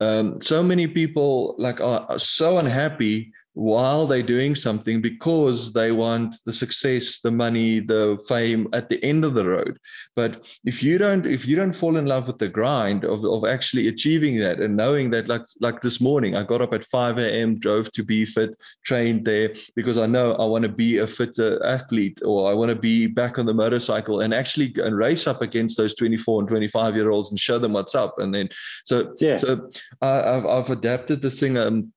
Um, 0.00 0.40
so 0.40 0.62
many 0.62 0.86
people 0.86 1.54
like 1.58 1.80
are 1.80 2.18
so 2.18 2.58
unhappy 2.58 3.32
while 3.56 4.06
they're 4.06 4.22
doing 4.22 4.54
something 4.54 5.00
because 5.00 5.72
they 5.72 5.90
want 5.90 6.36
the 6.44 6.52
success 6.52 7.20
the 7.20 7.30
money 7.30 7.80
the 7.80 8.22
fame 8.28 8.68
at 8.74 8.90
the 8.90 9.02
end 9.02 9.24
of 9.24 9.32
the 9.32 9.48
road. 9.48 9.78
But 10.14 10.46
if 10.66 10.82
you 10.82 10.98
don't 10.98 11.24
if 11.24 11.46
you 11.48 11.56
don't 11.56 11.72
fall 11.72 11.96
in 11.96 12.04
love 12.04 12.26
with 12.26 12.38
the 12.38 12.50
grind 12.50 13.04
of, 13.04 13.24
of 13.24 13.46
actually 13.46 13.88
achieving 13.88 14.38
that 14.40 14.60
and 14.60 14.76
knowing 14.76 15.08
that 15.10 15.28
like 15.28 15.40
like 15.60 15.80
this 15.80 16.02
morning 16.02 16.36
i 16.36 16.42
got 16.42 16.60
up 16.60 16.74
at 16.74 16.84
5 16.84 17.18
a.m 17.18 17.58
drove 17.58 17.90
to 17.92 18.04
BFit 18.04 18.54
trained 18.84 19.24
there 19.24 19.54
because 19.74 19.96
i 19.96 20.06
know 20.06 20.34
i 20.34 20.44
want 20.44 20.64
to 20.64 20.68
be 20.68 20.98
a 20.98 21.06
fitter 21.06 21.64
athlete 21.64 22.20
or 22.24 22.50
i 22.50 22.54
want 22.54 22.68
to 22.68 22.74
be 22.74 23.06
back 23.06 23.38
on 23.38 23.46
the 23.46 23.54
motorcycle 23.54 24.20
and 24.20 24.34
actually 24.34 24.74
and 24.76 24.96
race 24.96 25.26
up 25.26 25.40
against 25.40 25.76
those 25.76 25.94
24 25.94 26.40
and 26.40 26.48
25 26.48 26.94
year 26.94 27.10
olds 27.10 27.30
and 27.30 27.40
show 27.40 27.58
them 27.58 27.72
what's 27.72 27.94
up 27.94 28.18
and 28.18 28.34
then 28.34 28.48
so 28.84 29.14
yeah. 29.18 29.36
so 29.36 29.68
i've, 30.02 30.46
I've 30.46 30.70
adapted 30.70 31.22
this 31.22 31.40
thing 31.40 31.56
um 31.56 31.92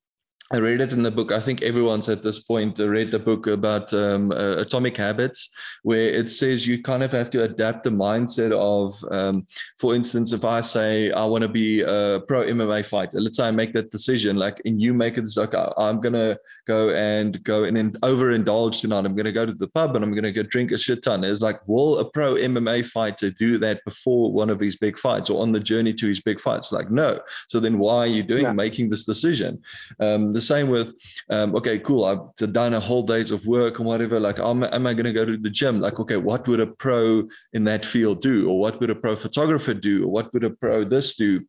I 0.52 0.58
read 0.58 0.82
it 0.82 0.94
in 0.94 1.04
the 1.04 1.12
book. 1.12 1.32
I 1.32 1.40
think 1.40 1.62
everyone's 1.62 2.10
at 2.10 2.24
this 2.24 2.40
point 2.40 2.80
read 2.80 3.12
the 3.12 3.20
book 3.20 3.46
about 3.46 3.94
um, 3.94 4.32
uh, 4.32 4.58
atomic 4.58 4.98
habits, 4.98 5.50
where 5.84 6.10
it 6.10 6.32
says 6.32 6.66
you 6.66 6.82
kind 6.82 7.04
of 7.04 7.12
have 7.12 7.30
to 7.32 7.44
adapt 7.44 7.84
the 7.84 7.92
mindset 7.92 8.52
of, 8.52 8.96
um, 9.12 9.46
for 9.78 9.94
instance, 9.94 10.34
if 10.34 10.44
I 10.44 10.62
say 10.62 11.12
I 11.12 11.24
want 11.26 11.44
to 11.44 11.48
be 11.48 11.82
a 11.82 12.22
pro 12.28 12.46
MMA 12.46 12.84
fighter, 12.84 13.22
let's 13.22 13.38
say 13.38 13.48
I 13.48 13.52
make 13.52 13.74
that 13.74 13.92
decision, 13.92 14.38
like, 14.38 14.60
and 14.66 14.82
you 14.82 14.92
make 14.92 15.20
it, 15.20 15.24
it's 15.24 15.38
like, 15.38 15.54
I'm 15.78 16.02
going 16.02 16.14
to 16.14 16.40
go 16.68 16.90
and 16.96 17.44
go 17.44 17.66
and 17.66 17.78
then 17.78 17.92
overindulge 18.02 18.82
tonight. 18.82 19.06
I'm 19.06 19.16
going 19.16 19.26
to 19.26 19.32
go 19.32 19.46
to 19.46 19.54
the 19.54 19.68
pub 19.68 19.96
and 19.96 20.04
I'm 20.04 20.12
going 20.14 20.24
to 20.24 20.32
go 20.32 20.42
drink 20.42 20.72
a 20.72 20.80
shit 20.80 21.04
ton. 21.04 21.24
It's 21.24 21.42
like, 21.42 21.60
will 21.68 22.00
a 22.00 22.10
pro 22.10 22.36
MMA 22.36 22.88
fighter 22.88 23.30
do 23.30 23.60
that 23.60 23.86
before 23.86 24.34
one 24.34 24.50
of 24.50 24.60
his 24.60 24.78
big 24.78 24.98
fights 24.98 25.30
or 25.30 25.44
on 25.44 25.52
the 25.52 25.60
journey 25.60 25.94
to 25.94 26.08
his 26.08 26.22
big 26.22 26.40
fights? 26.40 26.72
Like, 26.72 26.90
no. 26.90 27.20
So 27.50 27.60
then 27.60 27.78
why 27.78 27.98
are 27.98 28.08
you 28.08 28.24
doing, 28.24 28.46
yeah. 28.46 28.54
making 28.54 28.90
this 28.90 29.06
decision? 29.06 29.62
Um, 30.00 30.34
the 30.39 30.54
same 30.54 30.67
with, 30.69 30.93
um, 31.30 31.56
okay, 31.56 31.78
cool. 31.80 32.06
I've 32.06 32.54
done 32.54 32.73
a 32.73 32.80
whole 32.80 33.04
days 33.04 33.32
of 33.32 33.45
work 33.45 33.80
and 33.80 33.88
whatever. 33.88 34.19
Like, 34.19 34.39
am, 34.39 34.63
am 34.63 34.88
I 34.88 34.93
going 34.93 35.06
to 35.12 35.19
go 35.19 35.25
to 35.25 35.38
the 35.38 35.49
gym? 35.49 35.80
Like, 35.80 35.99
okay, 35.99 36.17
what 36.30 36.47
would 36.47 36.62
a 36.62 36.67
pro 36.67 37.28
in 37.54 37.63
that 37.65 37.84
field 37.86 38.21
do? 38.21 38.49
Or 38.49 38.60
what 38.60 38.80
would 38.80 38.89
a 38.89 38.95
pro 38.95 39.15
photographer 39.15 39.73
do? 39.73 40.06
Or 40.06 40.12
what 40.15 40.34
would 40.34 40.43
a 40.43 40.49
pro 40.49 40.84
this 40.84 41.15
do? 41.15 41.45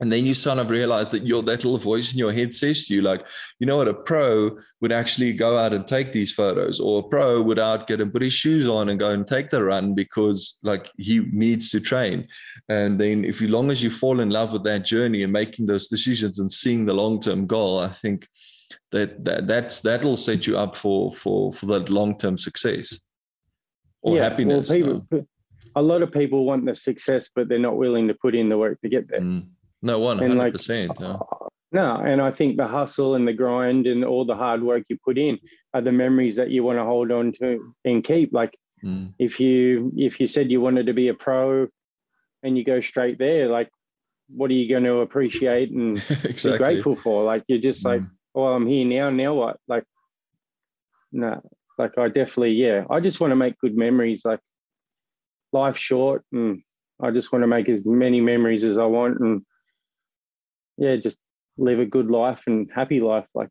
And 0.00 0.10
then 0.10 0.24
you 0.24 0.34
sort 0.34 0.58
of 0.58 0.70
realize 0.70 1.10
that 1.10 1.26
your 1.26 1.42
that 1.42 1.64
little 1.64 1.78
voice 1.78 2.12
in 2.12 2.18
your 2.18 2.32
head 2.32 2.54
says 2.54 2.86
to 2.86 2.94
you 2.94 3.02
like 3.02 3.24
you 3.58 3.66
know 3.66 3.76
what? 3.76 3.88
A 3.88 3.94
pro 3.94 4.56
would 4.80 4.92
actually 4.92 5.32
go 5.32 5.58
out 5.58 5.74
and 5.74 5.86
take 5.86 6.12
these 6.12 6.32
photos 6.32 6.80
or 6.80 7.00
a 7.00 7.02
pro 7.02 7.42
would 7.42 7.58
out 7.58 7.86
get 7.86 8.00
and 8.00 8.12
put 8.12 8.22
his 8.22 8.32
shoes 8.32 8.66
on 8.66 8.88
and 8.88 8.98
go 8.98 9.10
and 9.10 9.26
take 9.26 9.50
the 9.50 9.62
run 9.62 9.94
because 9.94 10.56
like 10.62 10.90
he 10.96 11.20
needs 11.32 11.70
to 11.70 11.80
train. 11.80 12.26
And 12.68 12.98
then 12.98 13.24
if 13.24 13.40
you 13.40 13.48
long 13.48 13.70
as 13.70 13.82
you 13.82 13.90
fall 13.90 14.20
in 14.20 14.30
love 14.30 14.52
with 14.52 14.64
that 14.64 14.84
journey 14.84 15.22
and 15.22 15.32
making 15.32 15.66
those 15.66 15.88
decisions 15.88 16.38
and 16.38 16.50
seeing 16.50 16.86
the 16.86 16.94
long-term 16.94 17.46
goal 17.46 17.78
i 17.78 17.88
think 17.88 18.28
that, 18.92 19.24
that 19.24 19.46
that's 19.46 19.80
that'll 19.80 20.16
set 20.16 20.46
you 20.46 20.56
up 20.56 20.76
for 20.76 21.12
for 21.12 21.52
for 21.52 21.66
that 21.66 21.90
long-term 21.90 22.36
success 22.38 22.98
or 24.02 24.16
yeah, 24.16 24.22
happiness 24.22 24.70
well, 24.70 24.78
people, 24.78 25.26
a 25.76 25.82
lot 25.82 26.02
of 26.02 26.10
people 26.10 26.44
want 26.44 26.64
the 26.64 26.74
success 26.74 27.28
but 27.34 27.48
they're 27.48 27.58
not 27.58 27.76
willing 27.76 28.08
to 28.08 28.14
put 28.14 28.34
in 28.34 28.48
the 28.48 28.58
work 28.58 28.80
to 28.80 28.88
get 28.88 29.08
there. 29.08 29.20
Mm. 29.20 29.46
No, 29.82 29.98
one 29.98 30.18
hundred 30.18 30.52
percent. 30.52 30.92
No, 31.72 31.96
and 31.96 32.20
I 32.20 32.32
think 32.32 32.56
the 32.56 32.66
hustle 32.66 33.14
and 33.14 33.26
the 33.26 33.32
grind 33.32 33.86
and 33.86 34.04
all 34.04 34.24
the 34.24 34.34
hard 34.34 34.62
work 34.62 34.84
you 34.88 34.98
put 35.04 35.16
in 35.16 35.38
are 35.72 35.80
the 35.80 35.92
memories 35.92 36.36
that 36.36 36.50
you 36.50 36.64
want 36.64 36.78
to 36.78 36.84
hold 36.84 37.12
on 37.12 37.32
to 37.34 37.74
and 37.84 38.02
keep. 38.02 38.32
Like 38.32 38.58
mm. 38.84 39.12
if 39.18 39.38
you 39.38 39.92
if 39.96 40.18
you 40.18 40.26
said 40.26 40.50
you 40.50 40.60
wanted 40.60 40.86
to 40.86 40.92
be 40.92 41.08
a 41.08 41.14
pro 41.14 41.68
and 42.42 42.58
you 42.58 42.64
go 42.64 42.80
straight 42.80 43.18
there, 43.18 43.48
like 43.48 43.70
what 44.28 44.50
are 44.50 44.54
you 44.54 44.68
going 44.68 44.84
to 44.84 44.96
appreciate 44.96 45.70
and 45.70 45.98
exactly. 46.24 46.52
be 46.52 46.58
grateful 46.58 46.96
for? 46.96 47.24
Like 47.24 47.44
you're 47.46 47.60
just 47.60 47.84
like, 47.84 48.00
mm. 48.00 48.10
well, 48.34 48.52
I'm 48.52 48.66
here 48.66 48.84
now. 48.84 49.10
Now 49.10 49.34
what? 49.34 49.58
Like, 49.68 49.84
no, 51.12 51.40
like 51.78 51.96
I 51.98 52.08
definitely, 52.08 52.52
yeah. 52.52 52.84
I 52.90 52.98
just 52.98 53.20
want 53.20 53.30
to 53.30 53.36
make 53.36 53.58
good 53.60 53.76
memories. 53.76 54.22
Like 54.24 54.40
life's 55.52 55.80
short 55.80 56.24
and 56.32 56.62
I 57.00 57.12
just 57.12 57.32
want 57.32 57.44
to 57.44 57.48
make 57.48 57.68
as 57.68 57.84
many 57.84 58.20
memories 58.20 58.64
as 58.64 58.76
I 58.76 58.86
want 58.86 59.20
and 59.20 59.42
yeah, 60.80 60.96
just 60.96 61.18
live 61.58 61.78
a 61.78 61.86
good 61.86 62.10
life 62.10 62.40
and 62.46 62.68
happy 62.74 63.00
life. 63.00 63.26
Like, 63.34 63.50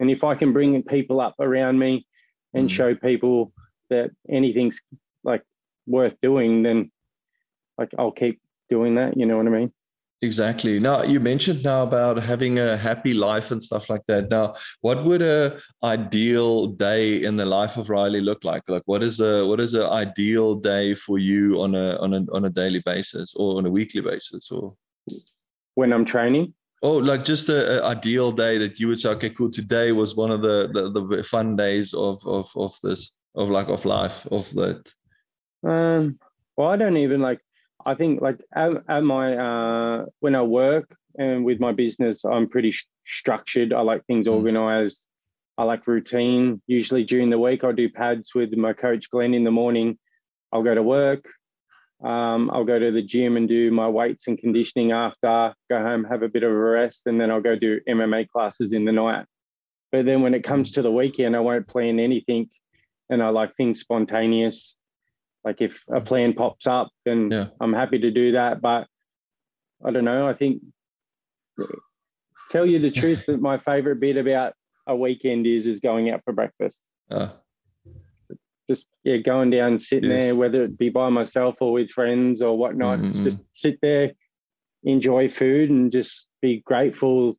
and 0.00 0.10
if 0.10 0.24
I 0.24 0.34
can 0.34 0.52
bring 0.52 0.82
people 0.82 1.20
up 1.20 1.34
around 1.38 1.78
me 1.78 2.06
and 2.54 2.68
mm. 2.68 2.72
show 2.72 2.94
people 2.94 3.52
that 3.90 4.10
anything's 4.28 4.80
like 5.22 5.42
worth 5.86 6.14
doing, 6.22 6.62
then 6.62 6.90
like 7.76 7.90
I'll 7.98 8.10
keep 8.10 8.40
doing 8.70 8.94
that. 8.94 9.16
You 9.16 9.26
know 9.26 9.36
what 9.36 9.46
I 9.46 9.50
mean? 9.50 9.72
Exactly. 10.22 10.78
Now 10.78 11.02
you 11.02 11.18
mentioned 11.18 11.62
now 11.64 11.82
about 11.82 12.22
having 12.22 12.58
a 12.58 12.76
happy 12.76 13.14
life 13.14 13.50
and 13.50 13.62
stuff 13.62 13.88
like 13.88 14.02
that. 14.08 14.28
Now, 14.28 14.54
what 14.80 15.04
would 15.04 15.22
a 15.22 15.58
ideal 15.82 16.66
day 16.66 17.22
in 17.22 17.36
the 17.36 17.46
life 17.46 17.78
of 17.78 17.88
Riley 17.88 18.20
look 18.20 18.44
like? 18.44 18.62
Like, 18.68 18.82
what 18.84 19.02
is 19.02 19.20
a 19.20 19.46
what 19.46 19.60
is 19.60 19.72
an 19.74 19.84
ideal 19.84 20.56
day 20.56 20.92
for 20.94 21.18
you 21.18 21.60
on 21.62 21.74
a 21.74 21.96
on 21.98 22.12
a 22.14 22.24
on 22.32 22.44
a 22.44 22.50
daily 22.50 22.82
basis 22.84 23.34
or 23.34 23.58
on 23.58 23.66
a 23.66 23.70
weekly 23.70 24.02
basis 24.02 24.50
or 24.50 24.74
when 25.74 25.92
I'm 25.92 26.04
training? 26.04 26.52
Oh, 26.82 26.96
like 26.96 27.24
just 27.24 27.48
a, 27.50 27.82
a 27.82 27.86
ideal 27.86 28.32
day 28.32 28.56
that 28.58 28.80
you 28.80 28.88
would 28.88 28.98
say, 28.98 29.10
okay, 29.10 29.30
cool. 29.30 29.50
Today 29.50 29.92
was 29.92 30.16
one 30.16 30.30
of 30.30 30.40
the 30.40 30.70
the, 30.72 31.16
the 31.16 31.22
fun 31.22 31.56
days 31.56 31.92
of 31.92 32.26
of 32.26 32.50
of 32.56 32.74
this 32.82 33.12
of 33.34 33.50
like 33.50 33.68
of 33.68 33.84
life 33.84 34.26
of 34.30 34.50
that. 34.54 34.92
Um. 35.62 36.18
Well, 36.56 36.68
I 36.68 36.76
don't 36.76 36.96
even 36.96 37.20
like 37.20 37.40
I 37.86 37.94
think 37.94 38.20
like 38.20 38.40
at, 38.54 38.72
at 38.88 39.04
my 39.04 39.36
uh, 39.36 40.06
when 40.20 40.34
I 40.34 40.42
work 40.42 40.94
and 41.18 41.44
with 41.44 41.60
my 41.60 41.72
business, 41.72 42.24
I'm 42.24 42.48
pretty 42.48 42.70
sh- 42.70 42.86
structured. 43.06 43.72
I 43.72 43.80
like 43.80 44.04
things 44.06 44.26
mm. 44.26 44.32
organized. 44.32 45.06
I 45.58 45.64
like 45.64 45.86
routine. 45.86 46.62
Usually 46.66 47.04
during 47.04 47.30
the 47.30 47.38
week, 47.38 47.64
I 47.64 47.72
do 47.72 47.88
pads 47.88 48.34
with 48.34 48.52
my 48.56 48.72
coach 48.72 49.10
Glenn 49.10 49.34
in 49.34 49.44
the 49.44 49.50
morning. 49.50 49.98
I'll 50.52 50.62
go 50.62 50.74
to 50.74 50.82
work. 50.82 51.28
Um, 52.02 52.50
I'll 52.52 52.64
go 52.64 52.78
to 52.78 52.90
the 52.90 53.02
gym 53.02 53.36
and 53.36 53.46
do 53.48 53.70
my 53.70 53.88
weights 53.88 54.26
and 54.26 54.38
conditioning 54.38 54.92
after. 54.92 55.54
Go 55.68 55.82
home, 55.82 56.04
have 56.04 56.22
a 56.22 56.28
bit 56.28 56.42
of 56.42 56.50
a 56.50 56.54
rest, 56.54 57.06
and 57.06 57.20
then 57.20 57.30
I'll 57.30 57.42
go 57.42 57.56
do 57.56 57.80
MMA 57.88 58.28
classes 58.28 58.72
in 58.72 58.84
the 58.84 58.92
night. 58.92 59.26
But 59.92 60.06
then 60.06 60.22
when 60.22 60.34
it 60.34 60.44
comes 60.44 60.70
to 60.72 60.82
the 60.82 60.90
weekend, 60.90 61.36
I 61.36 61.40
won't 61.40 61.68
plan 61.68 61.98
anything, 61.98 62.48
and 63.10 63.22
I 63.22 63.28
like 63.28 63.54
things 63.56 63.80
spontaneous. 63.80 64.74
Like 65.44 65.60
if 65.60 65.82
a 65.92 66.00
plan 66.00 66.32
pops 66.32 66.66
up, 66.66 66.90
then 67.04 67.30
yeah. 67.30 67.46
I'm 67.60 67.72
happy 67.72 67.98
to 67.98 68.10
do 68.10 68.32
that. 68.32 68.60
But 68.60 68.86
I 69.84 69.90
don't 69.90 70.04
know. 70.04 70.28
I 70.28 70.34
think 70.34 70.62
tell 72.50 72.66
you 72.66 72.78
the 72.78 72.90
truth 72.90 73.24
that 73.26 73.40
my 73.40 73.58
favorite 73.58 74.00
bit 74.00 74.16
about 74.16 74.54
a 74.86 74.96
weekend 74.96 75.46
is 75.46 75.66
is 75.66 75.80
going 75.80 76.10
out 76.10 76.22
for 76.24 76.32
breakfast. 76.32 76.80
Uh, 77.10 77.30
just 78.70 78.86
yeah, 79.02 79.16
going 79.16 79.50
down, 79.50 79.80
sitting 79.80 80.10
yes. 80.10 80.22
there, 80.22 80.34
whether 80.36 80.62
it 80.62 80.78
be 80.78 80.90
by 80.90 81.08
myself 81.08 81.56
or 81.60 81.72
with 81.72 81.90
friends 81.90 82.40
or 82.40 82.56
whatnot. 82.56 83.00
Mm-hmm. 83.00 83.22
Just 83.22 83.40
sit 83.52 83.78
there, 83.82 84.12
enjoy 84.84 85.28
food, 85.28 85.70
and 85.70 85.90
just 85.90 86.28
be 86.40 86.62
grateful 86.64 87.36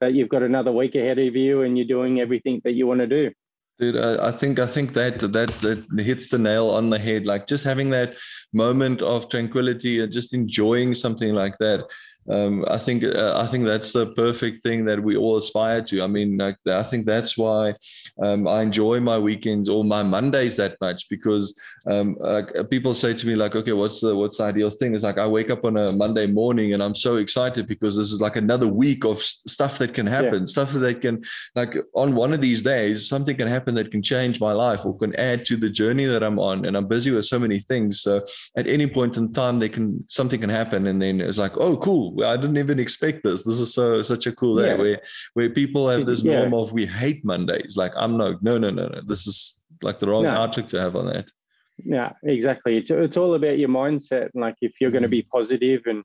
that 0.00 0.14
you've 0.14 0.30
got 0.30 0.42
another 0.42 0.72
week 0.72 0.94
ahead 0.94 1.18
of 1.18 1.36
you 1.36 1.62
and 1.62 1.76
you're 1.76 1.86
doing 1.86 2.18
everything 2.18 2.62
that 2.64 2.72
you 2.72 2.86
want 2.86 3.00
to 3.00 3.06
do. 3.06 3.30
Dude, 3.78 3.98
I, 3.98 4.28
I, 4.28 4.30
think 4.30 4.58
I 4.58 4.66
think 4.66 4.94
that 4.94 5.20
that 5.20 5.50
that 5.60 6.00
hits 6.02 6.30
the 6.30 6.38
nail 6.38 6.70
on 6.70 6.88
the 6.88 6.98
head. 6.98 7.26
Like 7.26 7.46
just 7.46 7.64
having 7.64 7.90
that 7.90 8.14
moment 8.54 9.02
of 9.02 9.28
tranquility 9.28 10.00
and 10.00 10.10
just 10.10 10.32
enjoying 10.32 10.94
something 10.94 11.34
like 11.34 11.58
that 11.58 11.84
um, 12.30 12.64
I 12.68 12.78
think 12.78 13.02
uh, 13.04 13.34
I 13.36 13.46
think 13.46 13.64
that's 13.64 13.92
the 13.92 14.06
perfect 14.14 14.62
thing 14.62 14.84
that 14.84 15.02
we 15.02 15.16
all 15.16 15.36
aspire 15.36 15.82
to. 15.82 16.02
I 16.02 16.06
mean, 16.06 16.38
like, 16.38 16.56
I 16.66 16.82
think 16.82 17.04
that's 17.06 17.36
why 17.36 17.74
um, 18.22 18.46
I 18.46 18.62
enjoy 18.62 19.00
my 19.00 19.18
weekends 19.18 19.68
or 19.68 19.82
my 19.82 20.02
Mondays 20.02 20.56
that 20.56 20.76
much 20.80 21.08
because 21.08 21.58
um, 21.90 22.16
uh, 22.22 22.42
people 22.70 22.94
say 22.94 23.14
to 23.14 23.26
me 23.26 23.34
like, 23.34 23.56
okay, 23.56 23.72
what's 23.72 24.00
the 24.00 24.14
what's 24.14 24.36
the 24.36 24.44
ideal 24.44 24.70
thing? 24.70 24.94
It's 24.94 25.04
like 25.04 25.18
I 25.18 25.26
wake 25.26 25.50
up 25.50 25.64
on 25.64 25.76
a 25.76 25.92
Monday 25.92 26.26
morning 26.26 26.72
and 26.72 26.82
I'm 26.82 26.94
so 26.94 27.16
excited 27.16 27.66
because 27.66 27.96
this 27.96 28.12
is 28.12 28.20
like 28.20 28.36
another 28.36 28.68
week 28.68 29.04
of 29.04 29.20
stuff 29.22 29.78
that 29.78 29.92
can 29.92 30.06
happen, 30.06 30.40
yeah. 30.40 30.46
stuff 30.46 30.72
that 30.72 31.00
can 31.00 31.24
like 31.56 31.76
on 31.94 32.14
one 32.14 32.32
of 32.32 32.40
these 32.40 32.62
days 32.62 33.08
something 33.08 33.36
can 33.36 33.48
happen 33.48 33.74
that 33.74 33.90
can 33.90 34.02
change 34.02 34.40
my 34.40 34.52
life 34.52 34.84
or 34.84 34.96
can 34.96 35.14
add 35.16 35.44
to 35.46 35.56
the 35.56 35.70
journey 35.70 36.04
that 36.04 36.22
I'm 36.22 36.38
on. 36.38 36.64
And 36.66 36.76
I'm 36.76 36.86
busy 36.86 37.10
with 37.10 37.26
so 37.26 37.38
many 37.38 37.58
things, 37.58 38.02
so 38.02 38.24
at 38.56 38.68
any 38.68 38.86
point 38.86 39.16
in 39.16 39.32
time, 39.32 39.58
they 39.58 39.68
can 39.68 40.04
something 40.08 40.40
can 40.40 40.50
happen, 40.50 40.86
and 40.86 41.02
then 41.02 41.20
it's 41.20 41.38
like, 41.38 41.56
oh, 41.56 41.76
cool 41.76 42.19
I 42.24 42.36
didn't 42.36 42.58
even 42.58 42.78
expect 42.78 43.24
this. 43.24 43.42
This 43.42 43.60
is 43.60 43.74
so 43.74 44.02
such 44.02 44.26
a 44.26 44.32
cool 44.32 44.56
day 44.56 44.68
yeah. 44.68 44.76
where 44.76 45.00
where 45.34 45.50
people 45.50 45.88
have 45.88 46.06
this 46.06 46.22
yeah. 46.22 46.40
norm 46.40 46.54
of 46.54 46.72
we 46.72 46.86
hate 46.86 47.24
Mondays. 47.24 47.76
Like 47.76 47.92
I'm 47.96 48.16
no 48.16 48.38
no 48.40 48.58
no 48.58 48.70
no 48.70 48.88
no. 48.88 49.00
This 49.06 49.26
is 49.26 49.60
like 49.82 49.98
the 49.98 50.08
wrong 50.08 50.24
no. 50.24 50.30
outlook 50.30 50.68
to 50.68 50.80
have 50.80 50.96
on 50.96 51.06
that. 51.06 51.30
Yeah, 51.78 52.12
exactly. 52.22 52.76
It's 52.76 52.90
it's 52.90 53.16
all 53.16 53.34
about 53.34 53.58
your 53.58 53.68
mindset 53.68 54.30
and 54.34 54.42
like 54.42 54.56
if 54.60 54.80
you're 54.80 54.90
mm. 54.90 54.94
going 54.94 55.02
to 55.02 55.08
be 55.08 55.22
positive 55.22 55.82
and 55.86 56.04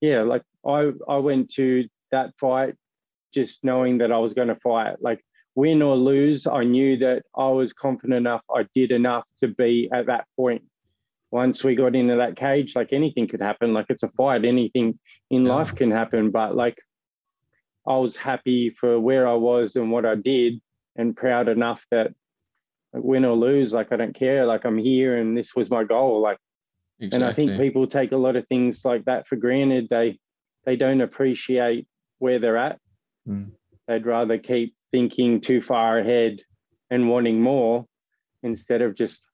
yeah, 0.00 0.22
like 0.22 0.42
I 0.66 0.92
I 1.08 1.16
went 1.16 1.50
to 1.54 1.88
that 2.12 2.32
fight 2.40 2.74
just 3.34 3.62
knowing 3.62 3.98
that 3.98 4.12
I 4.12 4.18
was 4.18 4.34
going 4.34 4.48
to 4.48 4.56
fight. 4.56 4.96
Like 5.00 5.20
win 5.54 5.82
or 5.82 5.96
lose, 5.96 6.46
I 6.46 6.64
knew 6.64 6.96
that 6.98 7.22
I 7.36 7.48
was 7.48 7.72
confident 7.72 8.16
enough. 8.16 8.42
I 8.54 8.66
did 8.74 8.90
enough 8.90 9.24
to 9.38 9.48
be 9.48 9.88
at 9.92 10.06
that 10.06 10.26
point 10.36 10.62
once 11.30 11.62
we 11.62 11.74
got 11.74 11.94
into 11.94 12.16
that 12.16 12.36
cage, 12.36 12.74
like 12.74 12.92
anything 12.92 13.28
could 13.28 13.42
happen. 13.42 13.74
Like 13.74 13.86
it's 13.88 14.02
a 14.02 14.08
fight, 14.08 14.44
anything 14.44 14.98
in 15.30 15.44
yeah. 15.44 15.54
life 15.54 15.74
can 15.74 15.90
happen. 15.90 16.30
But 16.30 16.56
like 16.56 16.78
I 17.86 17.96
was 17.96 18.16
happy 18.16 18.70
for 18.70 18.98
where 18.98 19.28
I 19.28 19.34
was 19.34 19.76
and 19.76 19.90
what 19.90 20.06
I 20.06 20.14
did 20.14 20.60
and 20.96 21.16
proud 21.16 21.48
enough 21.48 21.84
that 21.90 22.12
like, 22.92 23.04
win 23.04 23.24
or 23.24 23.36
lose, 23.36 23.72
like 23.72 23.92
I 23.92 23.96
don't 23.96 24.14
care. 24.14 24.46
Like 24.46 24.64
I'm 24.64 24.78
here 24.78 25.18
and 25.18 25.36
this 25.36 25.54
was 25.54 25.70
my 25.70 25.84
goal. 25.84 26.20
Like 26.20 26.38
exactly. 26.98 27.16
and 27.16 27.24
I 27.24 27.34
think 27.34 27.60
people 27.60 27.86
take 27.86 28.12
a 28.12 28.16
lot 28.16 28.36
of 28.36 28.46
things 28.48 28.84
like 28.84 29.04
that 29.04 29.28
for 29.28 29.36
granted. 29.36 29.88
They 29.90 30.18
they 30.64 30.76
don't 30.76 31.00
appreciate 31.00 31.86
where 32.18 32.38
they're 32.38 32.56
at. 32.56 32.78
Mm. 33.28 33.50
They'd 33.86 34.06
rather 34.06 34.38
keep 34.38 34.74
thinking 34.90 35.40
too 35.40 35.60
far 35.60 35.98
ahead 35.98 36.40
and 36.90 37.08
wanting 37.08 37.40
more 37.40 37.86
instead 38.42 38.82
of 38.82 38.94
just 38.94 39.26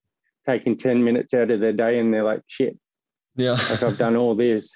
taking 0.47 0.77
10 0.77 1.03
minutes 1.03 1.35
out 1.35 1.51
of 1.51 1.61
their 1.61 1.73
day 1.73 1.99
and 1.99 2.13
they're 2.13 2.25
like, 2.25 2.43
shit. 2.47 2.79
Yeah. 3.37 3.53
like 3.71 3.83
I've 3.83 3.99
done 3.99 4.17
all 4.17 4.35
this. 4.35 4.73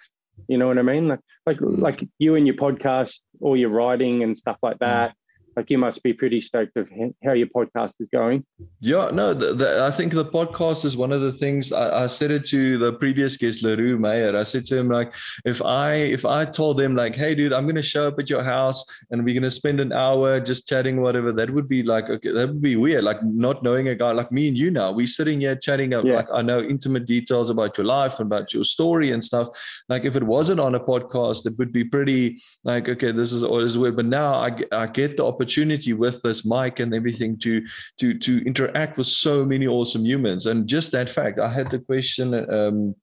You 0.49 0.59
know 0.59 0.67
what 0.69 0.79
I 0.79 0.83
mean? 0.83 1.09
Like 1.09 1.21
like 1.47 1.59
mm. 1.59 1.79
like 1.79 2.07
you 2.19 2.35
and 2.35 2.47
your 2.47 2.57
podcast 2.57 3.21
or 3.41 3.57
your 3.57 3.71
writing 3.71 4.23
and 4.23 4.37
stuff 4.37 4.59
like 4.63 4.79
that 4.79 5.15
like 5.59 5.71
you 5.71 5.79
must 5.79 6.05
be 6.05 6.13
pretty 6.13 6.41
stoked 6.41 6.77
of 6.77 6.89
how 7.25 7.33
your 7.33 7.49
podcast 7.49 7.95
is 7.99 8.09
going. 8.09 8.45
Yeah, 8.79 9.11
no, 9.13 9.35
the, 9.35 9.55
the, 9.55 9.85
I 9.85 9.91
think 9.91 10.13
the 10.13 10.25
podcast 10.25 10.85
is 10.85 10.97
one 10.97 11.11
of 11.11 11.21
the 11.21 11.33
things 11.33 11.73
I, 11.73 12.05
I, 12.05 12.07
said 12.07 12.31
it 12.31 12.45
to 12.47 12.79
the 12.79 12.93
previous 12.93 13.37
guest, 13.37 13.65
Leroux 13.65 13.99
Mayer. 13.99 14.37
I 14.37 14.45
said 14.45 14.65
to 14.67 14.77
him 14.79 14.89
like, 14.89 15.13
if 15.45 15.61
I 15.61 15.95
if 16.19 16.25
I 16.25 16.45
told 16.45 16.79
them 16.79 16.95
like, 16.95 17.17
hey, 17.17 17.35
dude, 17.35 17.53
I'm 17.53 17.67
gonna 17.67 17.83
show 17.83 18.07
up 18.07 18.21
at 18.21 18.31
your 18.31 18.45
house 18.45 18.85
and 19.11 19.25
we're 19.25 19.35
gonna 19.35 19.51
spend 19.51 19.81
an 19.81 19.93
hour 19.93 20.39
just 20.39 20.69
chatting, 20.69 21.01
whatever, 21.01 21.33
that 21.33 21.51
would 21.51 21.69
be 21.69 21.83
like, 21.83 22.09
okay, 22.09 22.31
that 22.31 22.47
would 22.51 22.63
be 22.63 22.77
weird. 22.77 23.03
Like 23.03 23.21
not 23.25 23.65
knowing 23.65 23.89
a 23.89 23.97
guy 23.97 24.13
like 24.13 24.31
me 24.31 24.47
and 24.47 24.57
you 24.57 24.71
now, 24.71 24.93
we're 24.93 25.09
sitting 25.09 25.41
here 25.41 25.57
chatting 25.57 25.93
up, 25.93 26.05
yeah. 26.05 26.15
like 26.19 26.29
I 26.33 26.41
know 26.41 26.61
intimate 26.61 27.07
details 27.07 27.51
about 27.51 27.77
your 27.77 27.87
life 27.87 28.21
and 28.21 28.31
about 28.31 28.55
your 28.55 28.63
story 28.63 29.11
and 29.11 29.25
stuff. 29.25 29.49
Like 29.89 30.05
if 30.05 30.15
it 30.15 30.23
wasn't 30.23 30.61
on 30.61 30.77
a 30.77 30.81
podcast, 30.81 31.47
it 31.47 31.59
would 31.59 31.73
be 31.73 31.83
pretty 31.83 32.41
like, 32.63 32.89
okay, 32.89 33.11
this 33.11 33.33
is 33.33 33.43
all 33.43 33.59
is 33.59 33.77
weird. 33.77 33.97
But 33.97 34.07
now 34.07 34.35
I, 34.35 34.57
I 34.71 34.87
get 34.87 35.17
the 35.17 35.27
opportunity 35.27 35.48
opportunity 35.49 35.95
with 35.95 36.21
this 36.23 36.45
mic 36.45 36.79
and 36.79 36.95
everything 36.95 37.39
to 37.39 37.65
to 37.99 38.19
to 38.19 38.45
interact 38.45 38.99
with 38.99 39.07
so 39.07 39.45
many 39.47 39.67
awesome 39.67 40.05
humans. 40.05 40.45
And 40.47 40.69
just 40.69 40.93
that 40.93 41.09
fact 41.09 41.39
i 41.39 41.49
had 41.49 41.69
the 41.69 41.79
question 41.79 42.35
um, 42.51 42.95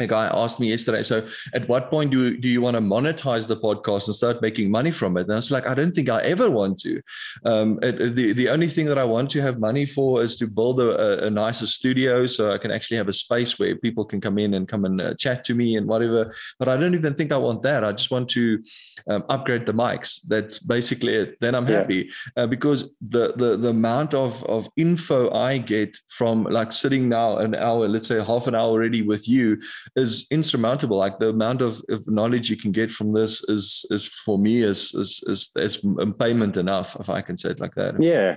a 0.00 0.06
guy 0.06 0.26
asked 0.32 0.60
me 0.60 0.68
yesterday 0.68 1.02
so 1.02 1.26
at 1.54 1.68
what 1.68 1.90
point 1.90 2.10
do, 2.10 2.36
do 2.36 2.48
you 2.48 2.60
want 2.60 2.74
to 2.74 2.80
monetize 2.80 3.46
the 3.46 3.56
podcast 3.56 4.06
and 4.06 4.14
start 4.14 4.42
making 4.42 4.70
money 4.70 4.90
from 4.90 5.16
it? 5.16 5.22
And 5.22 5.32
i 5.32 5.36
was 5.36 5.50
like 5.50 5.66
i 5.66 5.74
don't 5.74 5.94
think 5.94 6.08
i 6.08 6.20
ever 6.22 6.50
want 6.50 6.78
to. 6.80 7.00
Um, 7.44 7.78
it, 7.82 8.16
the, 8.16 8.32
the 8.32 8.48
only 8.48 8.68
thing 8.68 8.86
that 8.86 8.98
i 8.98 9.04
want 9.04 9.30
to 9.30 9.40
have 9.40 9.58
money 9.58 9.86
for 9.86 10.22
is 10.22 10.36
to 10.36 10.46
build 10.46 10.80
a, 10.80 11.26
a, 11.26 11.30
nicer 11.30 11.66
studio 11.66 12.26
so 12.26 12.52
i 12.52 12.58
can 12.58 12.70
actually 12.70 12.96
have 12.96 13.08
a 13.08 13.12
space 13.12 13.58
where 13.58 13.76
people 13.76 14.04
can 14.04 14.20
come 14.20 14.38
in 14.38 14.54
and 14.54 14.68
come 14.68 14.84
and 14.84 15.00
uh, 15.00 15.14
chat 15.14 15.44
to 15.44 15.54
me 15.54 15.76
and 15.76 15.86
whatever. 15.86 16.34
But 16.58 16.68
i 16.68 16.76
don't 16.76 16.94
even 16.94 17.14
think 17.14 17.32
i 17.32 17.36
want 17.36 17.62
that. 17.62 17.84
I 17.84 17.92
just 17.92 18.10
want 18.10 18.28
to 18.30 18.62
um, 19.08 19.24
upgrade 19.28 19.66
the 19.66 19.72
mics. 19.72 20.20
That's 20.28 20.58
basically 20.58 21.14
it. 21.14 21.40
Then 21.40 21.54
i'm 21.54 21.66
happy. 21.66 22.10
Yeah. 22.36 22.44
uh, 22.44 22.46
because 22.46 22.94
the, 23.00 23.32
the 23.36 23.56
the 23.56 23.68
amount 23.68 24.14
of 24.14 24.42
of 24.44 24.68
info 24.76 25.30
i 25.32 25.58
get 25.58 25.96
from 26.08 26.44
like 26.44 26.72
sitting 26.72 27.08
now 27.08 27.38
an 27.38 27.54
hour 27.54 27.88
let's 27.88 28.08
say 28.08 28.22
half 28.22 28.46
an 28.46 28.54
hour 28.54 28.68
already 28.68 29.02
with 29.02 29.28
you 29.28 29.60
is 29.96 30.26
insurmountable. 30.30 30.96
Like 30.96 31.18
the 31.18 31.28
amount 31.28 31.62
of, 31.62 31.82
of 31.88 32.06
knowledge 32.08 32.50
you 32.50 32.56
can 32.56 32.72
get 32.72 32.90
from 32.90 33.12
this 33.12 33.42
is 33.48 33.84
is 33.90 34.06
for 34.06 34.38
me 34.38 34.62
is 34.62 34.94
is 34.94 35.22
is, 35.26 35.50
is 35.56 35.84
payment 36.18 36.56
enough, 36.56 36.96
if 36.98 37.10
I 37.10 37.20
can 37.20 37.36
say 37.36 37.50
it 37.50 37.60
like 37.60 37.74
that. 37.74 38.00
Yeah. 38.02 38.36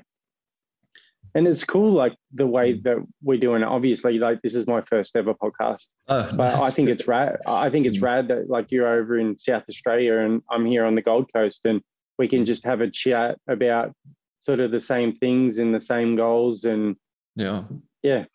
And 1.35 1.47
it's 1.47 1.63
cool, 1.63 1.93
like 1.93 2.15
the 2.31 2.45
way 2.45 2.75
mm. 2.75 2.83
that 2.83 2.97
we're 3.23 3.39
doing 3.39 3.63
it. 3.63 3.67
Obviously, 3.67 4.19
like 4.19 4.41
this 4.43 4.53
is 4.53 4.67
my 4.67 4.81
first 4.81 5.15
ever 5.15 5.33
podcast, 5.33 5.87
oh, 6.07 6.29
but 6.35 6.61
I 6.61 6.69
think 6.69 6.89
it's 6.89 7.07
rad. 7.07 7.37
I 7.47 7.69
think 7.71 7.87
it's 7.87 7.97
mm. 7.97 8.03
rad 8.03 8.27
that 8.27 8.49
like 8.49 8.71
you're 8.71 8.87
over 8.87 9.17
in 9.17 9.39
South 9.39 9.63
Australia 9.67 10.19
and 10.19 10.43
I'm 10.51 10.65
here 10.65 10.85
on 10.85 10.93
the 10.95 11.01
Gold 11.01 11.31
Coast, 11.33 11.65
and 11.65 11.81
we 12.19 12.27
can 12.27 12.45
just 12.45 12.63
have 12.65 12.81
a 12.81 12.89
chat 12.89 13.39
about 13.47 13.93
sort 14.41 14.59
of 14.59 14.69
the 14.69 14.79
same 14.79 15.15
things 15.15 15.57
and 15.57 15.73
the 15.73 15.79
same 15.79 16.15
goals. 16.15 16.65
And 16.65 16.97
yeah, 17.35 17.63
yeah, 18.03 18.25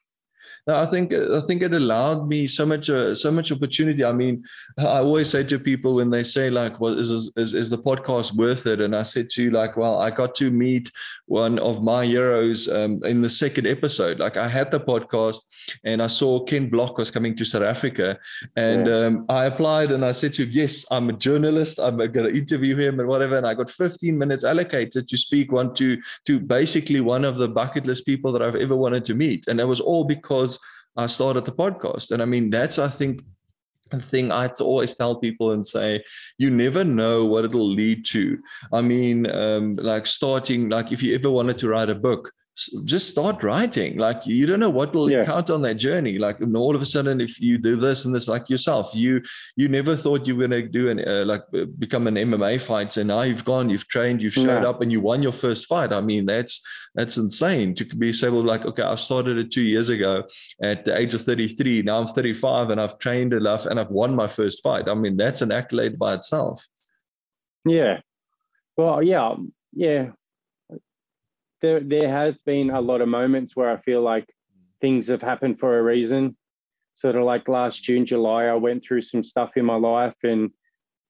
No, 0.68 0.76
I 0.76 0.84
think 0.84 1.14
I 1.14 1.40
think 1.40 1.62
it 1.62 1.72
allowed 1.72 2.28
me 2.28 2.46
so 2.46 2.66
much 2.66 2.90
uh, 2.90 3.14
so 3.14 3.30
much 3.30 3.50
opportunity. 3.50 4.04
I 4.04 4.12
mean, 4.12 4.44
I 4.76 4.98
always 4.98 5.30
say 5.30 5.42
to 5.44 5.58
people 5.58 5.94
when 5.94 6.10
they 6.10 6.22
say 6.22 6.50
like, 6.50 6.78
"Well, 6.78 6.98
is 6.98 7.10
is 7.38 7.54
is 7.54 7.70
the 7.70 7.78
podcast 7.78 8.34
worth 8.34 8.66
it?" 8.66 8.82
And 8.82 8.94
I 8.94 9.04
said 9.04 9.30
to 9.30 9.42
you 9.42 9.50
like, 9.50 9.78
"Well, 9.78 9.98
I 9.98 10.10
got 10.10 10.34
to 10.34 10.50
meet 10.50 10.92
one 11.24 11.58
of 11.58 11.82
my 11.82 12.04
heroes 12.04 12.68
um, 12.68 13.02
in 13.04 13.22
the 13.22 13.30
second 13.30 13.66
episode. 13.66 14.18
Like, 14.18 14.36
I 14.36 14.46
had 14.46 14.70
the 14.70 14.80
podcast 14.80 15.40
and 15.84 16.02
I 16.02 16.06
saw 16.06 16.44
Ken 16.44 16.68
Block 16.68 16.98
was 16.98 17.10
coming 17.10 17.34
to 17.36 17.46
South 17.46 17.62
Africa, 17.62 18.18
and 18.56 18.86
yeah. 18.86 19.06
um, 19.06 19.24
I 19.30 19.46
applied 19.46 19.90
and 19.90 20.04
I 20.04 20.12
said 20.12 20.34
to 20.34 20.42
him, 20.42 20.50
"Yes, 20.52 20.84
I'm 20.90 21.08
a 21.08 21.14
journalist. 21.14 21.80
I'm 21.80 21.96
going 21.96 22.12
to 22.12 22.38
interview 22.38 22.76
him 22.76 23.00
and 23.00 23.08
whatever." 23.08 23.38
And 23.38 23.46
I 23.46 23.54
got 23.54 23.70
15 23.70 24.18
minutes 24.18 24.44
allocated 24.44 25.08
to 25.08 25.16
speak 25.16 25.50
one 25.50 25.72
to 25.76 25.96
to 26.26 26.38
basically 26.38 27.00
one 27.00 27.24
of 27.24 27.38
the 27.38 27.48
bucket 27.48 27.86
list 27.86 28.04
people 28.04 28.32
that 28.32 28.42
I've 28.42 28.62
ever 28.66 28.76
wanted 28.76 29.06
to 29.06 29.14
meet, 29.14 29.48
and 29.48 29.58
that 29.58 29.66
was 29.66 29.80
all 29.80 30.04
because 30.04 30.57
I 30.98 31.06
started 31.06 31.46
the 31.46 31.52
podcast. 31.52 32.10
And 32.10 32.20
I 32.20 32.26
mean, 32.26 32.50
that's, 32.50 32.78
I 32.78 32.88
think, 32.88 33.22
a 33.92 34.02
thing 34.02 34.30
I 34.30 34.48
always 34.60 34.94
tell 34.94 35.16
people 35.16 35.52
and 35.52 35.66
say, 35.66 36.04
you 36.36 36.50
never 36.50 36.84
know 36.84 37.24
what 37.24 37.44
it'll 37.44 37.66
lead 37.66 38.04
to. 38.06 38.38
I 38.72 38.82
mean, 38.82 39.30
um, 39.30 39.72
like 39.74 40.06
starting, 40.06 40.68
like 40.68 40.92
if 40.92 41.02
you 41.02 41.14
ever 41.14 41.30
wanted 41.30 41.56
to 41.58 41.68
write 41.68 41.88
a 41.88 41.94
book, 41.94 42.30
just 42.84 43.08
start 43.08 43.42
writing. 43.44 43.98
Like 43.98 44.26
you 44.26 44.46
don't 44.46 44.58
know 44.58 44.70
what 44.70 44.92
will 44.92 45.10
yeah. 45.10 45.24
count 45.24 45.48
on 45.48 45.62
that 45.62 45.74
journey. 45.74 46.18
Like 46.18 46.38
all 46.54 46.74
of 46.74 46.82
a 46.82 46.86
sudden, 46.86 47.20
if 47.20 47.40
you 47.40 47.56
do 47.56 47.76
this 47.76 48.04
and 48.04 48.14
this, 48.14 48.26
like 48.26 48.50
yourself, 48.50 48.90
you 48.94 49.22
you 49.56 49.68
never 49.68 49.96
thought 49.96 50.26
you 50.26 50.34
were 50.34 50.48
going 50.48 50.62
to 50.62 50.68
do 50.68 50.88
an 50.90 51.06
uh, 51.06 51.24
like 51.24 51.42
uh, 51.54 51.66
become 51.78 52.06
an 52.08 52.16
MMA 52.16 52.60
fighter. 52.60 53.00
And 53.00 53.08
now 53.08 53.22
you've 53.22 53.44
gone, 53.44 53.70
you've 53.70 53.86
trained, 53.88 54.20
you've 54.20 54.34
showed 54.34 54.62
yeah. 54.62 54.68
up, 54.68 54.82
and 54.82 54.90
you 54.90 55.00
won 55.00 55.22
your 55.22 55.32
first 55.32 55.66
fight. 55.66 55.92
I 55.92 56.00
mean, 56.00 56.26
that's 56.26 56.60
that's 56.94 57.16
insane 57.16 57.74
to 57.76 57.84
be 57.84 58.12
able 58.24 58.42
like, 58.42 58.64
okay, 58.64 58.82
I 58.82 58.96
started 58.96 59.38
it 59.38 59.52
two 59.52 59.62
years 59.62 59.88
ago 59.88 60.24
at 60.62 60.84
the 60.84 60.98
age 60.98 61.14
of 61.14 61.22
33. 61.22 61.82
Now 61.82 62.00
I'm 62.00 62.08
35, 62.08 62.70
and 62.70 62.80
I've 62.80 62.98
trained 62.98 63.32
enough, 63.32 63.66
and 63.66 63.78
I've 63.78 63.90
won 63.90 64.16
my 64.16 64.26
first 64.26 64.62
fight. 64.62 64.88
I 64.88 64.94
mean, 64.94 65.16
that's 65.16 65.42
an 65.42 65.52
accolade 65.52 65.98
by 65.98 66.14
itself. 66.14 66.66
Yeah. 67.64 68.00
Well, 68.76 69.02
yeah, 69.02 69.34
yeah 69.72 70.10
there 71.60 71.80
there 71.80 72.08
has 72.08 72.36
been 72.44 72.70
a 72.70 72.80
lot 72.80 73.00
of 73.00 73.08
moments 73.08 73.56
where 73.56 73.70
I 73.70 73.76
feel 73.76 74.02
like 74.02 74.32
things 74.80 75.08
have 75.08 75.22
happened 75.22 75.58
for 75.58 75.78
a 75.78 75.82
reason. 75.82 76.36
Sort 76.94 77.16
of 77.16 77.24
like 77.24 77.48
last 77.48 77.84
June, 77.84 78.06
July, 78.06 78.44
I 78.44 78.54
went 78.54 78.82
through 78.82 79.02
some 79.02 79.22
stuff 79.22 79.56
in 79.56 79.64
my 79.64 79.76
life, 79.76 80.16
and 80.22 80.50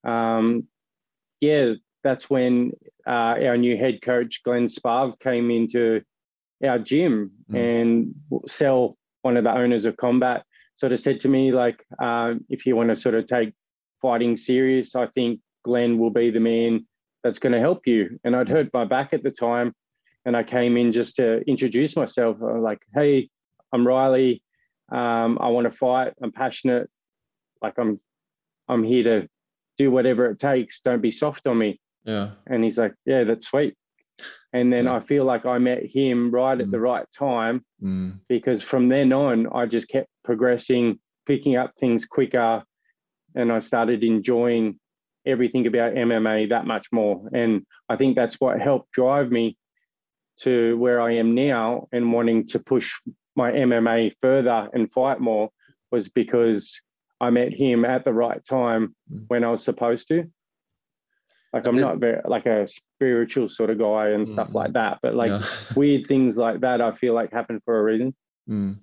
um, 0.05 0.65
yeah, 1.41 1.75
that's 2.05 2.29
when 2.29 2.73
uh, 3.07 3.37
our 3.47 3.57
new 3.57 3.77
head 3.77 4.03
coach 4.03 4.43
Glenn 4.43 4.67
Sparv 4.67 5.19
came 5.21 5.51
into 5.51 6.03
our 6.65 6.79
gym, 6.79 7.31
mm. 7.51 7.83
and 7.83 8.15
Sel, 8.47 8.97
one 9.23 9.37
of 9.37 9.45
the 9.45 9.53
owners 9.53 9.87
of 9.87 9.97
Combat, 9.97 10.45
sort 10.77 10.93
of 10.93 11.01
said 11.01 11.21
to 11.21 11.29
me 11.29 11.53
like, 11.53 11.85
um, 12.01 12.45
if 12.49 12.67
you 12.67 12.77
want 12.77 12.91
to 12.91 12.97
sort 12.97 13.15
of 13.15 13.27
take 13.27 13.53
fighting 14.03 14.37
serious, 14.37 14.95
I 14.95 15.07
think 15.07 15.41
Glenn 15.65 15.99
will 15.99 16.11
be 16.11 16.31
the 16.31 16.41
man 16.41 16.87
that's 17.25 17.39
going 17.39 17.53
to 17.53 17.61
help 17.61 17.87
you. 17.87 18.19
And 18.25 18.37
I'd 18.37 18.49
hurt 18.49 18.73
my 18.73 18.85
back 18.85 19.13
at 19.13 19.23
the 19.23 19.31
time 19.31 19.75
and 20.25 20.37
I 20.37 20.43
came 20.43 20.77
in 20.77 20.93
just 20.93 21.17
to 21.17 21.41
introduce 21.49 21.97
myself. 21.97 22.37
I'm 22.43 22.63
like, 22.63 22.81
hey, 22.95 23.29
I'm 23.73 23.87
Riley. 23.87 24.43
Um, 24.91 25.39
I 25.41 25.49
want 25.49 25.71
to 25.71 25.77
fight. 25.77 26.15
I'm 26.23 26.33
passionate. 26.33 26.89
Like 27.63 27.75
I'm, 27.79 28.01
I'm 28.69 28.85
here 28.85 29.05
to 29.05 29.29
do 29.77 29.91
whatever 29.91 30.27
it 30.27 30.39
takes. 30.39 30.81
Don't 30.81 31.03
be 31.03 31.11
soft 31.11 31.47
on 31.47 31.59
me. 31.59 31.81
Yeah. 32.05 32.31
And 32.47 32.65
he's 32.65 32.79
like, 32.79 32.95
yeah, 33.05 33.25
that's 33.25 33.49
sweet. 33.49 33.75
And 34.53 34.73
then 34.73 34.85
yeah. 34.85 34.97
I 34.97 35.01
feel 35.01 35.25
like 35.25 35.47
I 35.47 35.59
met 35.59 35.85
him 35.85 36.31
right 36.31 36.61
at 36.61 36.71
the 36.71 36.77
mm. 36.77 36.83
right 36.83 37.07
time 37.17 37.65
mm. 37.83 38.19
because 38.29 38.63
from 38.63 38.89
then 38.89 39.13
on, 39.13 39.47
I 39.53 39.67
just 39.67 39.89
kept 39.89 40.09
progressing, 40.25 40.99
picking 41.27 41.57
up 41.57 41.73
things 41.79 42.07
quicker, 42.07 42.65
and 43.35 43.53
I 43.53 43.61
started 43.61 44.03
enjoying 44.03 44.81
everything 45.27 45.67
about 45.67 45.95
MMA 45.95 46.49
that 46.49 46.67
much 46.67 46.89
more. 46.91 47.29
And 47.33 47.65
I 47.89 47.97
think 47.97 48.17
that's 48.17 48.37
what 48.37 48.61
helped 48.61 48.91
drive 48.93 49.31
me 49.31 49.57
to 50.43 50.77
where 50.79 51.01
I 51.01 51.13
am 51.15 51.35
now 51.35 51.89
and 51.93 52.13
wanting 52.13 52.47
to 52.49 52.59
push 52.59 52.93
my 53.37 53.51
MMA 53.53 54.13
further 54.21 54.69
and 54.73 54.93
fight 54.93 55.21
more 55.21 55.51
was 55.91 56.09
because 56.09 56.81
I 57.21 57.31
met 57.31 57.53
him 57.53 57.85
at 57.85 58.05
the 58.05 58.13
right 58.13 58.45
time 58.45 58.95
mm. 59.13 59.25
when 59.29 59.45
I 59.45 59.51
was 59.51 59.65
supposed 59.65 60.09
to. 60.09 60.25
Like 61.53 61.67
I'm 61.67 61.81
not 61.81 61.99
very 61.99 62.21
like 62.27 62.45
a 62.45 62.69
spiritual 62.69 63.49
sort 63.49 63.71
of 63.71 63.79
guy 63.79 64.09
and 64.09 64.29
stuff 64.29 64.55
like 64.55 64.75
that, 64.75 64.99
but 65.03 65.15
like 65.15 65.31
yeah. 65.31 65.45
weird 65.75 66.07
things 66.07 66.37
like 66.37 66.61
that, 66.61 66.83
I 66.83 66.95
feel 66.95 67.15
like 67.15 67.33
happen 67.33 67.63
for 67.65 67.79
a 67.79 67.83
reason. 67.83 68.15
Mm. 68.49 68.81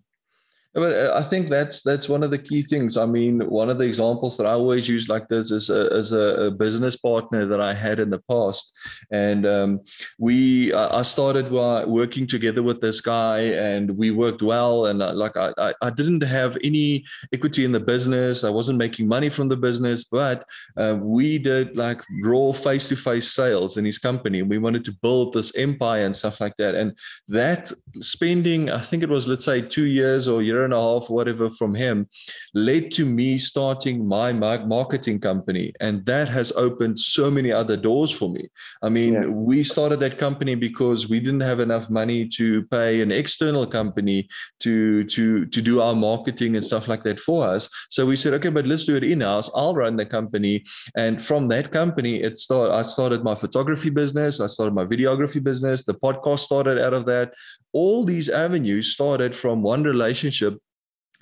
But 0.76 0.94
uh, 0.94 1.14
I 1.16 1.24
think 1.24 1.48
that's 1.48 1.82
that's 1.82 2.10
one 2.10 2.22
of 2.22 2.32
the 2.32 2.38
key 2.38 2.62
things. 2.62 2.98
I 2.98 3.06
mean, 3.06 3.40
one 3.50 3.70
of 3.70 3.78
the 3.78 3.86
examples 3.86 4.36
that 4.36 4.46
I 4.46 4.52
always 4.52 4.90
use 4.90 5.08
like 5.08 5.30
this 5.30 5.50
is 5.50 5.70
a, 5.70 5.90
as 5.94 6.12
a, 6.12 6.48
a 6.48 6.52
business 6.52 6.98
partner 6.98 7.46
that 7.46 7.62
I 7.62 7.74
had 7.74 8.02
in 8.02 8.10
the 8.10 8.20
past, 8.30 8.78
and 9.10 9.46
um, 9.46 9.80
we 10.20 10.74
I 10.74 11.02
started 11.04 11.50
working 11.50 12.28
together 12.28 12.62
with 12.62 12.82
this 12.82 13.00
guy, 13.00 13.40
and 13.40 13.90
we 13.92 14.12
worked 14.12 14.42
well. 14.42 14.88
And 14.88 15.02
uh, 15.02 15.14
like 15.14 15.38
I, 15.38 15.54
I, 15.58 15.74
I 15.82 15.90
didn't 15.92 16.24
have 16.24 16.58
any 16.62 17.06
equity 17.32 17.64
in 17.64 17.72
the 17.72 17.80
business. 17.80 18.44
I 18.44 18.50
wasn't 18.50 18.78
making 18.78 19.08
money 19.08 19.30
from 19.30 19.48
the 19.48 19.56
business, 19.56 20.04
but 20.04 20.46
uh, 20.76 20.98
we 21.00 21.38
did 21.38 21.78
like 21.78 22.04
raw 22.22 22.52
face 22.52 22.90
to 22.90 22.98
face 22.98 23.32
sales 23.32 23.78
in 23.78 23.86
his 23.86 23.98
company. 23.98 24.42
We 24.42 24.58
wanted 24.58 24.84
to 24.86 24.92
build 24.92 25.32
this 25.32 25.56
empire 25.56 26.06
and 26.06 26.14
stuff 26.14 26.42
like 26.42 26.58
that. 26.58 26.76
And 26.76 26.98
that 27.30 27.72
spending, 28.02 28.70
I 28.70 28.82
think 28.82 29.04
it 29.04 29.10
was 29.10 29.26
let's 29.26 29.46
say 29.46 29.62
two 29.62 29.86
years 29.86 30.28
or 30.28 30.42
year 30.42 30.64
and 30.66 30.74
a 30.74 30.82
half, 30.82 31.09
whatever, 31.09 31.49
from 31.49 31.74
him, 31.74 32.07
led 32.53 32.91
to 32.91 33.05
me 33.05 33.38
starting 33.38 34.07
my 34.07 34.34
marketing 34.34 35.20
company. 35.20 35.74
And 35.80 36.05
that 36.05 36.28
has 36.30 36.51
opened 36.53 36.99
so 36.99 37.32
many 37.32 37.51
other 37.51 37.78
doors 37.78 38.11
for 38.11 38.30
me. 38.30 38.49
I 38.82 38.89
mean, 38.89 39.13
yeah. 39.13 39.26
we 39.26 39.63
started 39.63 39.99
that 40.01 40.18
company 40.18 40.55
because 40.55 41.07
we 41.07 41.20
didn't 41.20 41.41
have 41.41 41.59
enough 41.59 41.89
money 41.89 42.28
to 42.30 42.63
pay 42.66 43.01
an 43.01 43.11
external 43.11 43.66
company 43.66 44.28
to, 44.61 45.03
to, 45.05 45.45
to 45.45 45.61
do 45.61 45.82
our 45.82 45.95
marketing 45.95 46.55
and 46.55 46.66
stuff 46.66 46.88
like 46.88 47.03
that 47.03 47.20
for 47.20 47.45
us. 47.45 47.70
So 47.89 48.05
we 48.05 48.16
said, 48.16 48.34
okay, 48.34 48.49
but 48.49 48.68
let's 48.68 48.86
do 48.86 48.95
it 48.95 49.03
in 49.03 49.22
house. 49.22 49.49
I'll 49.55 49.76
run 49.76 49.95
the 49.95 50.05
company. 50.05 50.63
And 50.95 51.22
from 51.22 51.47
that 51.49 51.72
company, 51.72 52.22
it 52.22 52.39
started, 52.39 52.74
I 52.74 52.84
started 52.84 53.24
my 53.24 53.36
photography 53.36 53.89
business. 53.89 54.39
I 54.39 54.47
started 54.47 54.74
my 54.74 54.86
videography 54.86 55.41
business. 55.41 55.84
The 55.84 55.93
podcast 55.95 56.39
started 56.39 56.80
out 56.80 56.93
of 56.93 57.05
that 57.05 57.34
all 57.76 58.05
these 58.05 58.30
avenues 58.30 58.93
started 58.93 59.36
from 59.36 59.61
one 59.61 59.84
relationship 59.84 60.55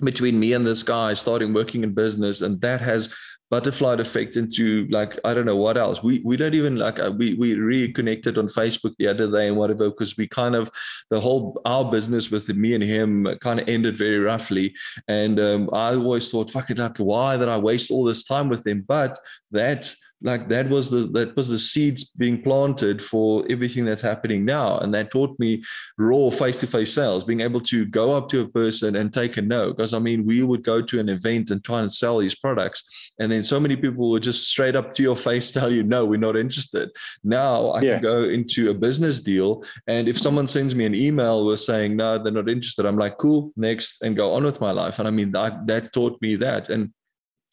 between 0.00 0.38
me 0.38 0.52
and 0.52 0.64
this 0.64 0.82
guy 0.82 1.12
starting 1.12 1.52
working 1.52 1.82
in 1.84 1.92
business 1.94 2.40
and 2.40 2.60
that 2.60 2.80
has 2.80 3.14
butterfly 3.50 3.94
effect 3.94 4.36
into 4.36 4.86
like 4.90 5.18
i 5.24 5.32
don't 5.32 5.46
know 5.46 5.56
what 5.56 5.76
else. 5.76 6.02
We 6.02 6.20
we 6.24 6.36
don't 6.36 6.54
even 6.54 6.76
like 6.76 6.98
uh, 6.98 7.12
we 7.16 7.34
we 7.34 7.54
reconnected 7.54 8.38
on 8.38 8.48
facebook 8.48 8.94
the 8.98 9.06
other 9.06 9.30
day 9.30 9.48
and 9.48 9.56
whatever 9.56 9.90
because 9.90 10.16
we 10.16 10.26
kind 10.26 10.54
of 10.56 10.70
the 11.10 11.20
whole 11.20 11.60
our 11.64 11.84
business 11.90 12.30
with 12.30 12.48
me 12.48 12.74
and 12.74 12.82
him 12.82 13.26
kind 13.40 13.60
of 13.60 13.68
ended 13.68 13.96
very 13.96 14.18
roughly. 14.18 14.74
And 15.08 15.38
um, 15.38 15.70
i 15.72 15.94
always 15.94 16.30
thought 16.30 16.50
fuck 16.50 16.70
it 16.70 16.78
like 16.78 16.96
why 16.96 17.36
did 17.36 17.48
i 17.48 17.58
waste 17.58 17.90
all 17.90 18.04
this 18.04 18.24
time 18.24 18.48
with 18.48 18.66
him 18.66 18.84
but 18.88 19.18
that 19.50 19.94
like 20.24 20.48
that 20.48 20.70
was 20.70 20.88
the 20.88 21.06
that 21.08 21.36
was 21.36 21.48
the 21.48 21.58
seeds 21.58 22.04
being 22.04 22.40
planted 22.42 23.02
for 23.02 23.44
everything 23.50 23.84
that's 23.84 24.02
happening 24.02 24.44
now. 24.44 24.78
And 24.78 24.92
that 24.94 25.10
taught 25.10 25.38
me 25.38 25.62
raw 25.98 26.30
face-to-face 26.30 26.92
sales 26.92 27.24
being 27.24 27.42
able 27.42 27.60
to 27.60 27.84
go 27.84 28.16
up 28.16 28.30
to 28.30 28.40
a 28.40 28.48
person 28.48 28.96
and 28.96 29.12
take 29.12 29.36
a 29.36 29.42
no. 29.42 29.72
Because 29.72 29.92
i 29.92 29.98
mean 29.98 30.24
we 30.24 30.42
would 30.42 30.64
go 30.64 30.80
to 30.80 30.98
an 30.98 31.10
event 31.10 31.50
and 31.50 31.62
try 31.62 31.80
and 31.80 31.92
sell 31.92 32.18
these 32.18 32.34
products 32.34 33.12
and 33.20 33.30
then 33.30 33.42
so 33.42 33.60
many 33.60 33.76
people 33.76 34.10
would 34.10 34.22
just 34.22 34.48
straight 34.48 34.74
up 34.74 34.94
to 34.94 35.02
your 35.02 35.16
face 35.28 35.50
tell 35.50 35.70
you 35.72 35.82
no 35.82 36.04
we're 36.06 36.18
not 36.18 36.36
interested. 36.36 36.90
Now 37.22 37.68
i 37.68 37.82
yeah. 37.82 37.94
can 37.94 38.02
go 38.02 38.24
into 38.24 38.70
a 38.70 38.74
business 38.74 39.20
deal 39.20 39.62
and 39.86 40.08
if 40.08 40.18
someone 40.18 40.46
sends 40.46 40.74
me 40.74 40.86
an 40.86 40.94
email 40.94 41.44
with 41.44 41.60
saying 41.60 41.96
no 41.96 42.18
they're 42.18 42.32
not 42.32 42.48
interested 42.48 42.86
i'm 42.86 42.96
like 42.98 43.18
cool 43.18 43.52
next 43.56 44.02
and 44.02 44.16
go 44.16 44.32
on 44.32 44.44
with 44.44 44.60
my 44.60 44.70
life. 44.70 44.98
And 44.98 45.06
i 45.06 45.10
mean 45.10 45.32
that 45.32 45.66
that 45.66 45.92
taught 45.92 46.20
me 46.22 46.36
that. 46.36 46.70
And 46.70 46.92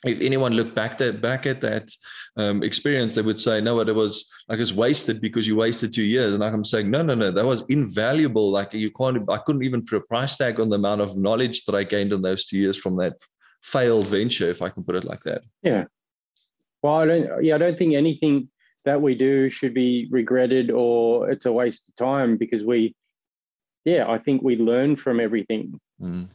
if 0.03 0.19
anyone 0.19 0.53
looked 0.53 0.75
back 0.75 0.97
that 0.97 1.21
back 1.21 1.45
at 1.45 1.61
that 1.61 1.89
um, 2.37 2.63
experience, 2.63 3.13
they 3.13 3.21
would 3.21 3.39
say, 3.39 3.61
no, 3.61 3.75
but 3.75 3.89
it 3.89 3.95
was 3.95 4.29
like 4.47 4.59
it's 4.59 4.73
wasted 4.73 5.21
because 5.21 5.47
you 5.47 5.55
wasted 5.55 5.93
two 5.93 6.03
years. 6.03 6.31
And 6.31 6.41
like 6.41 6.53
I'm 6.53 6.65
saying, 6.65 6.89
no, 6.89 7.03
no, 7.03 7.13
no, 7.13 7.31
that 7.31 7.45
was 7.45 7.63
invaluable. 7.69 8.51
Like 8.51 8.73
you 8.73 8.91
can't, 8.91 9.29
I 9.29 9.37
couldn't 9.37 9.63
even 9.63 9.85
put 9.85 9.97
a 9.97 10.01
price 10.01 10.37
tag 10.37 10.59
on 10.59 10.69
the 10.69 10.77
amount 10.77 11.01
of 11.01 11.17
knowledge 11.17 11.65
that 11.65 11.75
I 11.75 11.83
gained 11.83 12.13
in 12.13 12.21
those 12.21 12.45
two 12.45 12.57
years 12.57 12.77
from 12.77 12.97
that 12.97 13.13
failed 13.61 14.07
venture, 14.07 14.49
if 14.49 14.61
I 14.61 14.69
can 14.69 14.83
put 14.83 14.95
it 14.95 15.03
like 15.03 15.23
that. 15.23 15.43
Yeah. 15.61 15.85
Well, 16.81 16.95
I 16.95 17.05
don't, 17.05 17.43
yeah, 17.43 17.55
I 17.55 17.59
don't 17.59 17.77
think 17.77 17.93
anything 17.93 18.49
that 18.85 18.99
we 18.99 19.13
do 19.13 19.51
should 19.51 19.75
be 19.75 20.07
regretted 20.09 20.71
or 20.71 21.29
it's 21.29 21.45
a 21.45 21.51
waste 21.51 21.87
of 21.89 21.95
time 21.95 22.37
because 22.37 22.63
we, 22.63 22.95
yeah, 23.85 24.09
I 24.09 24.17
think 24.17 24.41
we 24.41 24.55
learn 24.55 24.95
from 24.95 25.19
everything. 25.19 25.79
Mm 26.01 26.29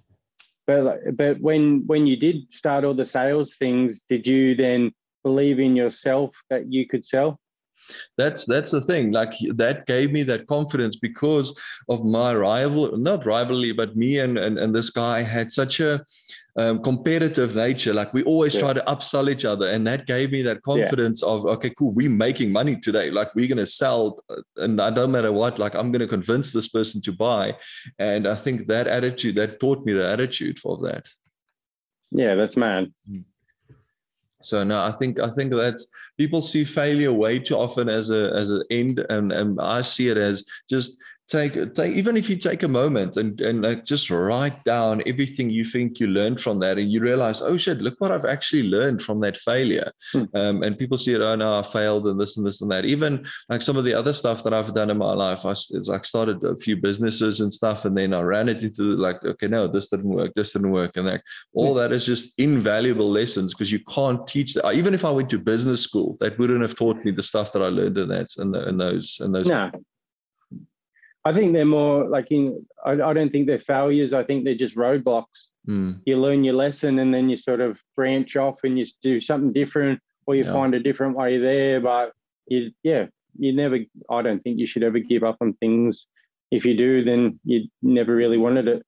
but 0.67 1.17
but 1.17 1.41
when 1.41 1.87
when 1.87 2.07
you 2.07 2.17
did 2.17 2.53
start 2.53 2.85
all 2.85 2.95
the 2.95 3.05
sales 3.05 3.57
things, 3.57 4.03
did 4.09 4.27
you 4.27 4.55
then 4.55 4.93
believe 5.23 5.59
in 5.59 5.77
yourself 5.77 6.37
that 6.51 6.73
you 6.73 6.87
could 6.87 7.05
sell? 7.05 7.41
that's 8.19 8.45
that's 8.47 8.71
the 8.71 8.81
thing 8.81 9.13
like 9.13 9.33
that 9.55 9.87
gave 9.87 10.11
me 10.11 10.23
that 10.23 10.47
confidence 10.47 10.97
because 10.97 11.57
of 11.89 12.05
my 12.05 12.35
rival 12.35 12.97
not 12.97 13.27
rivalry 13.27 13.73
but 13.73 13.97
me 13.97 14.19
and 14.19 14.39
and, 14.39 14.59
and 14.59 14.75
this 14.75 14.91
guy 14.91 15.23
had 15.23 15.53
such 15.53 15.81
a 15.81 16.05
um, 16.57 16.83
competitive 16.83 17.55
nature 17.55 17.93
like 17.93 18.13
we 18.15 18.23
always 18.25 18.55
yeah. 18.55 18.61
try 18.61 18.73
to 18.73 18.83
upsell 18.89 19.31
each 19.31 19.45
other 19.45 19.69
and 19.69 19.87
that 19.87 20.07
gave 20.07 20.33
me 20.33 20.43
that 20.43 20.63
confidence 20.63 21.23
yeah. 21.23 21.29
of 21.29 21.45
okay 21.45 21.71
cool 21.71 21.93
we're 21.93 22.09
making 22.09 22.51
money 22.51 22.77
today 22.77 23.11
like 23.11 23.35
we're 23.35 23.49
going 23.49 23.59
to 23.59 23.67
sell 23.67 24.23
uh, 24.31 24.37
and 24.57 24.81
i 24.81 24.91
don't 24.91 25.13
matter 25.13 25.33
what 25.33 25.59
like 25.59 25.75
i'm 25.75 25.93
going 25.93 26.01
to 26.01 26.09
convince 26.09 26.53
this 26.53 26.69
person 26.69 27.01
to 27.03 27.13
buy 27.13 27.55
and 27.99 28.27
i 28.27 28.35
think 28.35 28.67
that 28.67 28.87
attitude 28.87 29.37
that 29.37 29.61
taught 29.61 29.85
me 29.85 29.93
the 29.93 30.07
attitude 30.07 30.59
for 30.59 30.79
that 30.79 31.07
yeah 32.11 32.35
that's 32.35 32.57
mad 32.57 32.93
mm. 33.09 33.23
So 34.43 34.63
no, 34.63 34.81
I 34.81 34.93
think 34.93 35.19
I 35.19 35.29
think 35.31 35.53
that's 35.53 35.89
people 36.17 36.41
see 36.41 36.63
failure 36.63 37.13
way 37.13 37.39
too 37.41 37.57
often 37.57 37.89
as 37.89 38.11
a 38.11 38.33
as 38.35 38.51
an 38.51 38.63
end, 38.71 39.05
and 39.11 39.33
and 39.33 39.61
I 39.61 39.83
see 39.83 40.09
it 40.09 40.19
as 40.19 40.45
just 40.71 40.99
take 41.29 41.75
take 41.75 41.95
even 41.95 42.17
if 42.17 42.31
you 42.31 42.37
take 42.37 42.63
a 42.63 42.69
moment 42.69 43.17
and 43.17 43.41
and 43.41 43.63
like 43.63 43.85
just 43.85 44.11
write 44.11 44.63
down 44.63 45.03
everything 45.07 45.51
you 45.51 45.65
think 45.65 45.99
you 45.99 46.07
learned 46.07 46.41
from 46.41 46.61
that 46.61 46.79
and 46.79 46.93
you 46.93 47.01
realize 47.01 47.43
oh 47.43 47.57
shit 47.57 47.79
look 47.79 47.95
what 47.99 48.13
i've 48.13 48.25
actually 48.25 48.63
learned 48.63 49.03
from 49.03 49.19
that 49.19 49.37
failure 49.37 49.91
hmm. 50.13 50.23
um, 50.35 50.63
and 50.63 50.79
people 50.79 50.97
see 50.97 51.15
it 51.15 51.21
oh 51.21 51.35
no 51.35 51.59
i 51.59 51.63
failed 51.63 52.07
and 52.07 52.21
this 52.21 52.37
and 52.37 52.47
this 52.47 52.61
and 52.61 52.71
that 52.71 52.85
even 52.85 53.27
like 53.49 53.61
some 53.61 53.77
of 53.77 53.83
the 53.83 53.93
other 53.93 54.13
stuff 54.13 54.45
that 54.45 54.55
i've 54.55 54.73
done 54.73 54.89
in 54.89 54.97
my 54.97 55.13
life 55.13 55.45
i 55.45 55.55
like 55.87 56.05
started 56.05 56.43
a 56.45 56.57
few 56.59 56.77
businesses 56.77 57.41
and 57.41 57.53
stuff 57.53 57.85
and 57.85 57.99
then 57.99 58.15
i 58.15 58.21
ran 58.21 58.49
it 58.49 58.63
into 58.63 58.83
like 58.83 59.23
okay 59.25 59.49
no 59.49 59.67
this 59.67 59.89
didn't 59.89 60.09
work 60.09 60.33
this 60.37 60.53
didn't 60.53 60.71
work 60.71 60.97
and 60.97 61.09
like 61.09 61.23
all 61.55 61.73
hmm. 61.73 61.79
that 61.79 61.91
is 61.91 62.07
just 62.07 62.35
invaluable 62.39 63.11
lessons 63.11 63.53
because 63.53 63.73
you 63.73 63.81
can't 63.89 64.29
teach 64.29 64.55
that 64.55 64.75
even 64.75 64.95
if 64.95 65.05
i 65.05 65.11
went 65.11 65.29
to 65.29 65.39
business 65.39 65.81
school 65.81 66.17
that 66.21 66.39
wouldn't 66.39 66.63
have 66.63 66.77
taught 66.77 67.05
me 67.05 67.11
the 67.11 67.23
stuff 67.23 67.53
that 67.53 67.63
i 67.63 67.69
learned 67.69 67.99
in 67.99 68.09
that 68.09 68.29
and 68.37 68.55
in 68.55 68.77
those 68.77 69.19
and 69.21 69.35
those 69.35 69.49
no. 69.49 69.73
I 71.27 71.33
think 71.33 71.53
they're 71.53 71.65
more 71.65 72.09
like 72.09 72.31
in. 72.31 72.65
I, 72.85 72.93
I 72.93 73.13
don't 73.13 73.31
think 73.31 73.47
they're 73.47 73.59
failures. 73.59 74.13
I 74.13 74.23
think 74.23 74.45
they're 74.45 74.55
just 74.55 74.77
roadblocks. 74.77 75.51
Mm. 75.69 76.01
You 76.07 76.19
learn 76.19 76.45
your 76.45 76.55
lesson 76.55 77.01
and 77.01 77.13
then 77.13 77.29
you 77.29 77.37
sort 77.37 77.61
of 77.61 77.83
branch 77.97 78.37
off 78.37 78.61
and 78.63 78.79
you 78.79 78.85
do 79.03 79.21
something 79.21 79.53
different, 79.53 80.01
or 80.27 80.37
you 80.37 80.45
yeah. 80.45 80.53
find 80.53 80.75
a 80.75 80.81
different 80.81 81.17
way 81.17 81.39
there. 81.39 81.81
But 81.81 82.13
you, 82.47 82.71
yeah, 82.85 83.07
you 83.39 83.53
never. 83.53 83.79
I 84.09 84.23
don't 84.23 84.41
think 84.43 84.61
you 84.61 84.69
should 84.69 84.85
ever 84.85 85.01
give 85.01 85.25
up 85.25 85.39
on 85.41 85.55
things. 85.55 86.07
If 86.53 86.65
you 86.65 86.77
do, 86.77 87.03
then 87.03 87.41
you 87.45 87.67
never 87.83 88.15
really 88.15 88.39
wanted 88.39 88.69
it. 88.69 88.87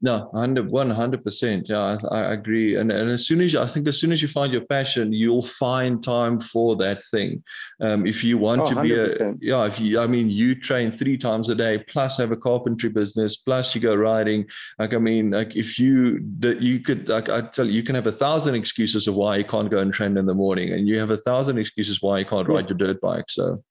No, 0.00 0.28
100 0.32 0.70
100%. 0.70 1.68
Yeah, 1.68 1.98
I, 2.10 2.16
I, 2.16 2.32
agree. 2.32 2.76
And 2.76 2.90
and 2.90 3.10
as 3.10 3.26
soon 3.26 3.40
as 3.40 3.52
you, 3.52 3.60
I 3.60 3.66
think 3.66 3.86
as 3.88 3.98
soon 3.98 4.12
as 4.12 4.22
you 4.22 4.28
find 4.28 4.52
your 4.52 4.64
passion, 4.66 5.12
you'll 5.12 5.42
find 5.42 6.02
time 6.02 6.40
for 6.40 6.76
that 6.76 7.04
thing. 7.06 7.42
Um, 7.80 8.06
if 8.06 8.24
you 8.24 8.38
want 8.38 8.62
oh, 8.62 8.66
to 8.66 8.82
be 8.82 8.90
100%. 8.90 9.20
a 9.20 9.38
yeah, 9.40 9.66
if 9.66 9.78
you 9.80 10.00
I 10.00 10.06
mean 10.06 10.30
you 10.30 10.54
train 10.54 10.92
three 10.92 11.16
times 11.18 11.48
a 11.50 11.54
day, 11.54 11.78
plus 11.88 12.18
have 12.18 12.32
a 12.32 12.36
carpentry 12.36 12.88
business, 12.88 13.36
plus 13.36 13.74
you 13.74 13.80
go 13.80 13.94
riding. 13.94 14.46
Like 14.78 14.94
I 14.94 14.98
mean, 14.98 15.30
like 15.30 15.56
if 15.56 15.78
you 15.78 16.20
that 16.38 16.60
you 16.60 16.80
could 16.80 17.08
like 17.08 17.28
I 17.28 17.42
tell 17.42 17.66
you, 17.66 17.72
you 17.72 17.82
can 17.82 17.94
have 17.94 18.06
a 18.06 18.12
thousand 18.12 18.54
excuses 18.54 19.06
of 19.06 19.14
why 19.14 19.36
you 19.36 19.44
can't 19.44 19.70
go 19.70 19.78
and 19.78 19.92
train 19.92 20.16
in 20.16 20.26
the 20.26 20.34
morning, 20.34 20.72
and 20.72 20.88
you 20.88 20.98
have 20.98 21.10
a 21.10 21.18
thousand 21.18 21.58
excuses 21.58 22.02
why 22.02 22.18
you 22.18 22.24
can't 22.24 22.48
ride 22.48 22.68
your 22.68 22.78
dirt 22.78 23.00
bike. 23.00 23.26
So, 23.28 23.62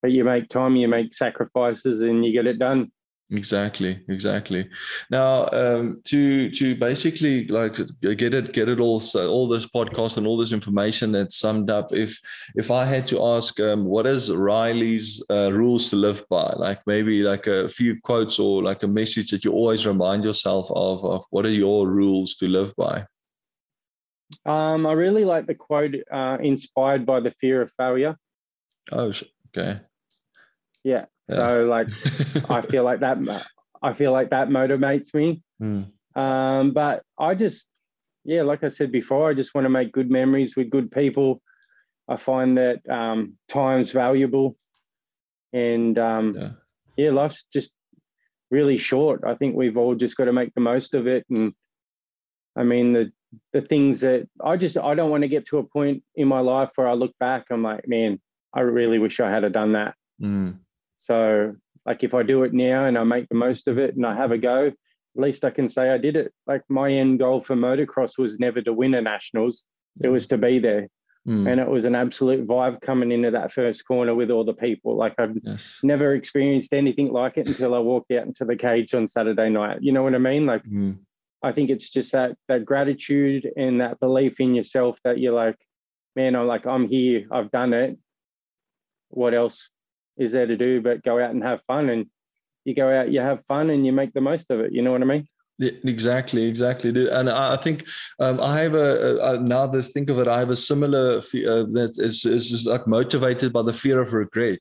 but 0.00 0.12
you 0.12 0.24
make 0.24 0.48
time, 0.48 0.76
you 0.76 0.88
make 0.88 1.14
sacrifices, 1.14 2.02
and 2.02 2.24
you 2.24 2.32
get 2.32 2.46
it 2.46 2.58
done. 2.58 2.90
Exactly, 3.32 3.98
exactly. 4.08 4.68
Now, 5.10 5.48
um, 5.52 6.02
to 6.04 6.50
to 6.50 6.74
basically 6.76 7.46
like 7.46 7.76
get 8.02 8.34
it 8.34 8.52
get 8.52 8.68
it 8.68 8.78
all 8.78 9.00
so 9.00 9.30
all 9.30 9.48
this 9.48 9.66
podcast 9.66 10.18
and 10.18 10.26
all 10.26 10.36
this 10.36 10.52
information 10.52 11.12
that's 11.12 11.38
summed 11.38 11.70
up. 11.70 11.94
If 11.94 12.18
if 12.56 12.70
I 12.70 12.84
had 12.84 13.06
to 13.06 13.24
ask, 13.24 13.58
um, 13.58 13.86
what 13.86 14.06
is 14.06 14.30
Riley's 14.30 15.24
uh, 15.30 15.50
rules 15.50 15.88
to 15.88 15.96
live 15.96 16.22
by? 16.28 16.52
Like 16.58 16.80
maybe 16.86 17.22
like 17.22 17.46
a 17.46 17.70
few 17.70 17.98
quotes 18.02 18.38
or 18.38 18.62
like 18.62 18.82
a 18.82 18.88
message 18.88 19.30
that 19.30 19.44
you 19.44 19.52
always 19.52 19.86
remind 19.86 20.24
yourself 20.24 20.70
of. 20.70 21.02
Of 21.02 21.24
what 21.30 21.46
are 21.46 21.58
your 21.64 21.88
rules 21.88 22.34
to 22.34 22.48
live 22.48 22.76
by? 22.76 23.06
Um, 24.44 24.86
I 24.86 24.92
really 24.92 25.24
like 25.24 25.46
the 25.46 25.54
quote, 25.54 25.94
uh, 26.12 26.36
"Inspired 26.42 27.06
by 27.06 27.20
the 27.20 27.32
fear 27.40 27.62
of 27.62 27.72
failure." 27.78 28.14
Oh, 28.90 29.10
okay. 29.48 29.80
Yeah, 30.84 31.06
so 31.30 31.64
like, 31.64 31.88
I 32.50 32.60
feel 32.70 32.84
like 32.84 33.00
that. 33.00 33.46
I 33.82 33.92
feel 33.92 34.12
like 34.12 34.30
that 34.30 34.48
motivates 34.48 35.12
me. 35.14 35.42
Mm. 35.60 35.90
Um, 36.14 36.72
but 36.72 37.02
I 37.18 37.34
just, 37.34 37.66
yeah, 38.24 38.42
like 38.42 38.62
I 38.62 38.68
said 38.68 38.92
before, 38.92 39.28
I 39.28 39.34
just 39.34 39.54
want 39.54 39.64
to 39.64 39.70
make 39.70 39.92
good 39.92 40.10
memories 40.10 40.56
with 40.56 40.70
good 40.70 40.90
people. 40.90 41.40
I 42.08 42.16
find 42.16 42.58
that 42.58 42.88
um, 42.88 43.34
time's 43.48 43.92
valuable, 43.92 44.56
and 45.52 45.98
um, 45.98 46.34
yeah. 46.34 46.50
yeah, 46.96 47.10
life's 47.10 47.44
just 47.52 47.72
really 48.50 48.76
short. 48.76 49.22
I 49.26 49.34
think 49.34 49.56
we've 49.56 49.76
all 49.76 49.94
just 49.94 50.16
got 50.16 50.26
to 50.26 50.32
make 50.32 50.54
the 50.54 50.60
most 50.60 50.94
of 50.94 51.06
it. 51.06 51.24
And 51.30 51.54
I 52.56 52.64
mean, 52.64 52.92
the 52.92 53.12
the 53.52 53.62
things 53.62 54.00
that 54.00 54.28
I 54.44 54.56
just 54.56 54.76
I 54.76 54.94
don't 54.94 55.10
want 55.10 55.22
to 55.22 55.28
get 55.28 55.46
to 55.46 55.58
a 55.58 55.64
point 55.64 56.02
in 56.14 56.28
my 56.28 56.40
life 56.40 56.70
where 56.74 56.88
I 56.88 56.92
look 56.92 57.12
back, 57.18 57.46
I'm 57.50 57.62
like, 57.62 57.88
man, 57.88 58.20
I 58.54 58.60
really 58.60 58.98
wish 58.98 59.20
I 59.20 59.30
had 59.30 59.50
done 59.52 59.72
that. 59.72 59.94
Mm. 60.20 60.58
So, 61.02 61.56
like, 61.84 62.04
if 62.04 62.14
I 62.14 62.22
do 62.22 62.44
it 62.44 62.54
now 62.54 62.84
and 62.84 62.96
I 62.96 63.02
make 63.02 63.28
the 63.28 63.34
most 63.34 63.66
of 63.66 63.76
it 63.76 63.96
and 63.96 64.06
I 64.06 64.14
have 64.14 64.30
a 64.30 64.38
go, 64.38 64.68
at 64.68 64.74
least 65.16 65.44
I 65.44 65.50
can 65.50 65.68
say 65.68 65.90
I 65.90 65.98
did 65.98 66.14
it. 66.14 66.32
Like, 66.46 66.62
my 66.68 66.92
end 66.92 67.18
goal 67.18 67.40
for 67.40 67.56
motocross 67.56 68.16
was 68.18 68.38
never 68.38 68.62
to 68.62 68.72
win 68.72 68.94
a 68.94 69.02
nationals, 69.02 69.64
it 70.00 70.08
was 70.08 70.28
to 70.28 70.38
be 70.38 70.60
there. 70.60 70.86
Mm. 71.26 71.50
And 71.50 71.60
it 71.60 71.68
was 71.68 71.84
an 71.84 71.96
absolute 71.96 72.46
vibe 72.46 72.80
coming 72.82 73.10
into 73.10 73.32
that 73.32 73.50
first 73.50 73.84
corner 73.84 74.14
with 74.14 74.30
all 74.30 74.44
the 74.44 74.54
people. 74.54 74.96
Like 74.96 75.14
I've 75.18 75.36
yes. 75.42 75.78
never 75.82 76.14
experienced 76.14 76.72
anything 76.72 77.12
like 77.12 77.36
it 77.36 77.48
until 77.48 77.74
I 77.74 77.78
walked 77.78 78.10
out 78.12 78.26
into 78.26 78.44
the 78.44 78.56
cage 78.56 78.94
on 78.94 79.06
Saturday 79.06 79.48
night. 79.48 79.78
You 79.82 79.92
know 79.92 80.02
what 80.02 80.16
I 80.16 80.18
mean? 80.18 80.46
Like 80.46 80.64
mm. 80.64 80.98
I 81.40 81.52
think 81.52 81.70
it's 81.70 81.90
just 81.90 82.10
that 82.12 82.36
that 82.48 82.64
gratitude 82.64 83.48
and 83.56 83.80
that 83.80 84.00
belief 84.00 84.40
in 84.40 84.56
yourself 84.56 84.98
that 85.04 85.18
you're 85.18 85.32
like, 85.32 85.58
man, 86.16 86.34
I'm 86.34 86.48
like, 86.48 86.66
I'm 86.66 86.88
here, 86.88 87.26
I've 87.30 87.52
done 87.52 87.72
it. 87.72 87.98
What 89.10 89.32
else 89.32 89.68
is 90.16 90.32
there 90.32 90.46
to 90.46 90.56
do 90.56 90.80
but 90.80 91.02
go 91.02 91.22
out 91.22 91.30
and 91.30 91.42
have 91.42 91.60
fun 91.66 91.88
and 91.88 92.06
you 92.64 92.74
go 92.74 92.90
out 92.90 93.10
you 93.10 93.20
have 93.20 93.44
fun 93.46 93.70
and 93.70 93.84
you 93.86 93.92
make 93.92 94.12
the 94.12 94.20
most 94.20 94.50
of 94.50 94.60
it 94.60 94.72
you 94.72 94.82
know 94.82 94.92
what 94.92 95.02
i 95.02 95.06
mean 95.06 95.26
exactly, 95.58 96.44
exactly. 96.44 97.08
And 97.10 97.30
I 97.30 97.56
think 97.56 97.86
um, 98.18 98.40
I 98.40 98.60
have 98.60 98.74
a, 98.74 99.18
a, 99.18 99.38
now 99.38 99.66
that 99.66 99.84
I 99.84 99.88
think 99.88 100.10
of 100.10 100.18
it, 100.18 100.28
I 100.28 100.38
have 100.38 100.50
a 100.50 100.56
similar 100.56 101.18
uh, 101.18 101.22
that 101.22 101.94
is, 101.98 102.24
is 102.24 102.66
like 102.66 102.86
motivated 102.86 103.52
by 103.52 103.62
the 103.62 103.72
fear 103.72 104.00
of 104.00 104.12
regret 104.12 104.60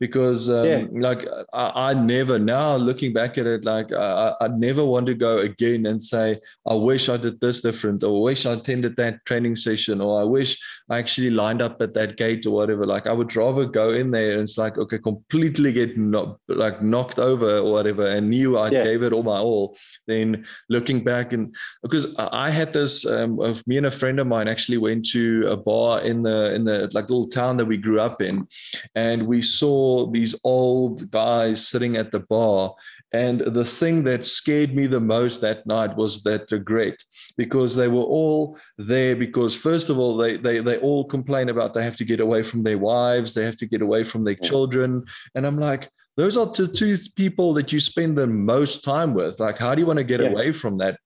because 0.00 0.50
um, 0.50 0.66
yeah. 0.66 0.84
like 0.92 1.26
I, 1.52 1.90
I, 1.90 1.94
never 1.94 2.38
now 2.38 2.76
looking 2.76 3.12
back 3.12 3.38
at 3.38 3.46
it 3.46 3.64
like 3.64 3.92
I, 3.92 4.34
I 4.40 4.48
never 4.48 4.84
want 4.84 5.06
to 5.06 5.14
go 5.14 5.38
again 5.38 5.86
and 5.86 6.02
say 6.02 6.36
I 6.66 6.74
wish 6.74 7.08
I 7.08 7.16
did 7.16 7.40
this 7.40 7.60
different 7.60 8.02
or 8.02 8.16
I 8.16 8.22
wish 8.30 8.46
I 8.46 8.52
attended 8.52 8.96
that 8.96 9.24
training 9.26 9.56
session 9.56 10.00
or 10.00 10.20
I 10.20 10.24
wish 10.24 10.58
I 10.90 10.98
actually 10.98 11.30
lined 11.30 11.62
up 11.62 11.80
at 11.80 11.94
that 11.94 12.16
gate 12.16 12.46
or 12.46 12.50
whatever 12.50 12.86
like 12.86 13.06
I 13.06 13.12
would 13.12 13.34
rather 13.36 13.64
go 13.64 13.92
in 13.92 14.10
there 14.10 14.32
and 14.32 14.42
it's 14.42 14.58
like 14.58 14.78
okay 14.78 14.98
completely 14.98 15.72
get 15.72 15.96
not 15.96 16.38
like 16.48 16.82
knocked 16.82 17.18
over 17.18 17.58
or 17.58 17.72
whatever 17.72 18.06
and 18.06 18.30
knew 18.30 18.58
I 18.58 18.70
yeah. 18.70 18.84
gave 18.84 19.02
it 19.02 19.12
all 19.12 19.22
my 19.22 19.38
all 19.38 19.76
then 20.06 20.44
looking 20.68 21.04
back 21.04 21.32
and 21.32 21.54
because 21.82 22.14
I 22.18 22.50
had 22.50 22.72
this 22.72 23.06
um, 23.06 23.40
of 23.40 23.66
me 23.66 23.76
and 23.76 23.86
a 23.86 23.90
friend 23.90 24.18
of 24.20 24.26
mine 24.26 24.48
actually 24.48 24.78
went 24.78 25.06
to 25.10 25.46
a 25.48 25.56
bar 25.56 26.00
in 26.00 26.22
the 26.22 26.54
in 26.54 26.64
the 26.64 26.90
like 26.92 27.08
little 27.08 27.28
town 27.28 27.56
that 27.58 27.64
we 27.64 27.76
grew 27.76 28.00
up 28.00 28.22
in 28.22 28.46
and 28.94 29.26
we 29.26 29.40
saw 29.42 29.71
these 30.10 30.34
old 30.44 31.10
guys 31.10 31.66
sitting 31.66 31.96
at 31.96 32.12
the 32.12 32.20
bar. 32.20 32.74
And 33.12 33.40
the 33.40 33.64
thing 33.64 34.04
that 34.04 34.24
scared 34.24 34.74
me 34.74 34.86
the 34.86 35.00
most 35.00 35.40
that 35.42 35.66
night 35.66 35.94
was 35.96 36.22
that 36.22 36.50
regret 36.50 36.96
because 37.36 37.76
they 37.76 37.88
were 37.88 38.08
all 38.18 38.58
there 38.78 39.14
because 39.14 39.54
first 39.54 39.90
of 39.90 39.98
all, 39.98 40.16
they 40.16 40.38
they 40.38 40.60
they 40.60 40.78
all 40.78 41.04
complain 41.04 41.48
about 41.50 41.74
they 41.74 41.84
have 41.84 41.98
to 41.98 42.04
get 42.12 42.20
away 42.20 42.42
from 42.42 42.62
their 42.62 42.78
wives, 42.78 43.34
they 43.34 43.44
have 43.44 43.56
to 43.56 43.66
get 43.66 43.82
away 43.82 44.02
from 44.04 44.24
their 44.24 44.40
children. 44.50 45.04
And 45.34 45.46
I'm 45.46 45.58
like, 45.58 45.90
those 46.16 46.36
are 46.36 46.46
the 46.46 46.68
two 46.68 46.96
people 47.16 47.52
that 47.54 47.72
you 47.72 47.80
spend 47.80 48.16
the 48.16 48.26
most 48.26 48.84
time 48.84 49.12
with. 49.14 49.38
Like, 49.38 49.58
how 49.58 49.74
do 49.74 49.80
you 49.80 49.86
want 49.86 49.98
to 49.98 50.04
get 50.04 50.20
yeah. 50.20 50.28
away 50.28 50.52
from 50.52 50.78
that? 50.78 50.98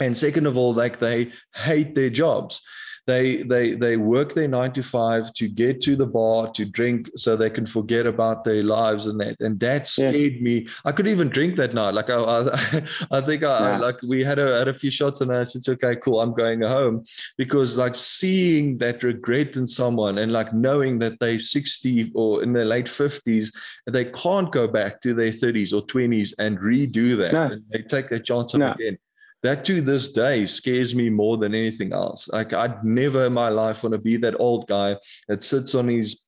And 0.00 0.16
second 0.16 0.46
of 0.46 0.56
all, 0.56 0.74
like 0.74 0.98
they 0.98 1.32
hate 1.54 1.94
their 1.94 2.10
jobs 2.10 2.62
they 3.06 3.42
they 3.42 3.74
they 3.74 3.96
work 3.96 4.32
their 4.32 4.46
nine 4.46 4.72
to 4.72 4.82
five 4.82 5.32
to 5.32 5.48
get 5.48 5.80
to 5.80 5.96
the 5.96 6.06
bar 6.06 6.48
to 6.50 6.64
drink 6.64 7.10
so 7.16 7.36
they 7.36 7.50
can 7.50 7.66
forget 7.66 8.06
about 8.06 8.44
their 8.44 8.62
lives 8.62 9.06
and 9.06 9.20
that 9.20 9.36
and 9.40 9.58
that 9.58 9.88
scared 9.88 10.34
yeah. 10.34 10.40
me 10.40 10.68
i 10.84 10.92
couldn't 10.92 11.10
even 11.10 11.28
drink 11.28 11.56
that 11.56 11.74
night 11.74 11.94
like 11.94 12.10
i 12.10 12.14
i, 12.14 12.86
I 13.10 13.20
think 13.20 13.42
i 13.42 13.72
yeah. 13.72 13.78
like 13.78 14.00
we 14.02 14.22
had 14.22 14.38
a 14.38 14.58
had 14.58 14.68
a 14.68 14.74
few 14.74 14.90
shots 14.90 15.20
and 15.20 15.32
i 15.32 15.42
said 15.42 15.62
okay 15.68 15.96
cool 15.96 16.20
i'm 16.20 16.32
going 16.32 16.62
home 16.62 17.04
because 17.36 17.76
like 17.76 17.96
seeing 17.96 18.78
that 18.78 19.02
regret 19.02 19.56
in 19.56 19.66
someone 19.66 20.18
and 20.18 20.30
like 20.30 20.54
knowing 20.54 20.98
that 21.00 21.18
they 21.18 21.38
60 21.38 22.12
or 22.14 22.42
in 22.42 22.52
their 22.52 22.64
late 22.64 22.86
50s 22.86 23.52
they 23.86 24.04
can't 24.06 24.52
go 24.52 24.68
back 24.68 25.00
to 25.02 25.12
their 25.12 25.32
30s 25.32 25.72
or 25.72 25.84
20s 25.86 26.34
and 26.38 26.58
redo 26.58 27.16
that 27.16 27.32
no. 27.32 27.58
they 27.72 27.82
take 27.82 28.08
that 28.10 28.24
chance 28.24 28.54
no. 28.54 28.72
again 28.72 28.96
that 29.42 29.64
to 29.66 29.80
this 29.80 30.12
day 30.12 30.46
scares 30.46 30.94
me 30.94 31.10
more 31.10 31.36
than 31.36 31.54
anything 31.54 31.92
else. 31.92 32.28
Like 32.28 32.52
I'd 32.52 32.84
never 32.84 33.26
in 33.26 33.32
my 33.32 33.48
life 33.48 33.82
want 33.82 33.92
to 33.92 33.98
be 33.98 34.16
that 34.18 34.38
old 34.38 34.68
guy 34.68 34.96
that 35.28 35.42
sits 35.42 35.74
on 35.74 35.88
his 35.88 36.22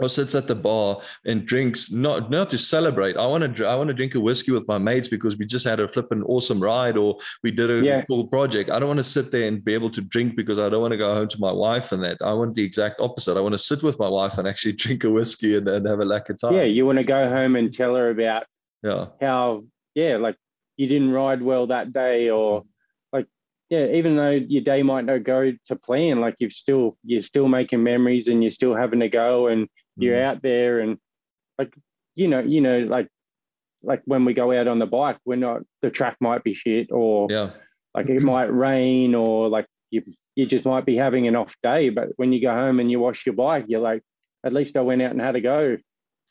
or 0.00 0.08
sits 0.08 0.34
at 0.34 0.48
the 0.48 0.54
bar 0.54 1.00
and 1.24 1.46
drinks 1.46 1.92
not 1.92 2.30
not 2.30 2.50
to 2.50 2.58
celebrate. 2.58 3.16
I 3.16 3.26
want 3.26 3.56
to 3.56 3.66
I 3.66 3.76
want 3.76 3.88
to 3.88 3.94
drink 3.94 4.14
a 4.14 4.20
whiskey 4.20 4.50
with 4.50 4.66
my 4.66 4.78
mates 4.78 5.08
because 5.08 5.36
we 5.36 5.46
just 5.46 5.64
had 5.64 5.78
a 5.78 5.86
flipping 5.86 6.22
awesome 6.24 6.60
ride 6.60 6.96
or 6.96 7.18
we 7.42 7.50
did 7.50 7.70
a 7.70 7.84
yeah. 7.84 8.02
cool 8.06 8.26
project. 8.26 8.70
I 8.70 8.78
don't 8.78 8.88
want 8.88 8.98
to 8.98 9.04
sit 9.04 9.30
there 9.30 9.46
and 9.46 9.64
be 9.64 9.74
able 9.74 9.90
to 9.90 10.00
drink 10.00 10.36
because 10.36 10.58
I 10.58 10.68
don't 10.68 10.80
want 10.80 10.92
to 10.92 10.98
go 10.98 11.14
home 11.14 11.28
to 11.28 11.40
my 11.40 11.52
wife 11.52 11.92
and 11.92 12.02
that. 12.02 12.18
I 12.22 12.32
want 12.32 12.54
the 12.54 12.64
exact 12.64 13.00
opposite. 13.00 13.36
I 13.36 13.40
want 13.40 13.52
to 13.52 13.58
sit 13.58 13.82
with 13.82 13.98
my 13.98 14.08
wife 14.08 14.38
and 14.38 14.48
actually 14.48 14.72
drink 14.84 15.04
a 15.04 15.10
whiskey 15.10 15.56
and, 15.56 15.68
and 15.68 15.86
have 15.86 16.00
a 16.00 16.04
lack 16.04 16.28
of 16.28 16.38
time. 16.38 16.54
Yeah, 16.54 16.64
you 16.64 16.86
want 16.86 16.98
to 16.98 17.04
go 17.04 17.28
home 17.28 17.56
and 17.56 17.72
tell 17.72 17.94
her 17.94 18.10
about 18.10 18.44
yeah 18.82 19.06
how 19.20 19.64
yeah 19.94 20.16
like 20.16 20.36
you 20.76 20.86
didn't 20.86 21.12
ride 21.12 21.42
well 21.42 21.66
that 21.66 21.92
day 21.92 22.30
or 22.30 22.64
like 23.12 23.26
yeah 23.70 23.86
even 23.86 24.16
though 24.16 24.30
your 24.30 24.62
day 24.62 24.82
might 24.82 25.04
not 25.04 25.22
go 25.22 25.52
to 25.66 25.76
plan 25.76 26.20
like 26.20 26.36
you've 26.38 26.52
still 26.52 26.96
you're 27.04 27.22
still 27.22 27.48
making 27.48 27.82
memories 27.82 28.28
and 28.28 28.42
you're 28.42 28.50
still 28.50 28.74
having 28.74 29.00
to 29.00 29.08
go 29.08 29.46
and 29.48 29.68
you're 29.96 30.16
mm. 30.16 30.24
out 30.24 30.42
there 30.42 30.80
and 30.80 30.98
like 31.58 31.72
you 32.14 32.28
know 32.28 32.40
you 32.40 32.60
know 32.60 32.80
like 32.80 33.08
like 33.82 34.02
when 34.06 34.24
we 34.24 34.32
go 34.32 34.52
out 34.52 34.68
on 34.68 34.78
the 34.78 34.86
bike 34.86 35.18
we're 35.24 35.36
not 35.36 35.62
the 35.82 35.90
track 35.90 36.16
might 36.20 36.42
be 36.42 36.54
shit 36.54 36.90
or 36.90 37.26
yeah. 37.30 37.50
like 37.94 38.08
it 38.08 38.22
might 38.22 38.44
rain 38.52 39.14
or 39.14 39.48
like 39.48 39.66
you 39.90 40.02
you 40.34 40.46
just 40.46 40.64
might 40.64 40.84
be 40.84 40.96
having 40.96 41.28
an 41.28 41.36
off 41.36 41.54
day 41.62 41.90
but 41.90 42.08
when 42.16 42.32
you 42.32 42.40
go 42.40 42.52
home 42.52 42.80
and 42.80 42.90
you 42.90 42.98
wash 42.98 43.26
your 43.26 43.34
bike 43.34 43.66
you're 43.68 43.80
like 43.80 44.02
at 44.44 44.52
least 44.52 44.76
i 44.76 44.80
went 44.80 45.02
out 45.02 45.12
and 45.12 45.20
had 45.20 45.36
a 45.36 45.40
go 45.40 45.76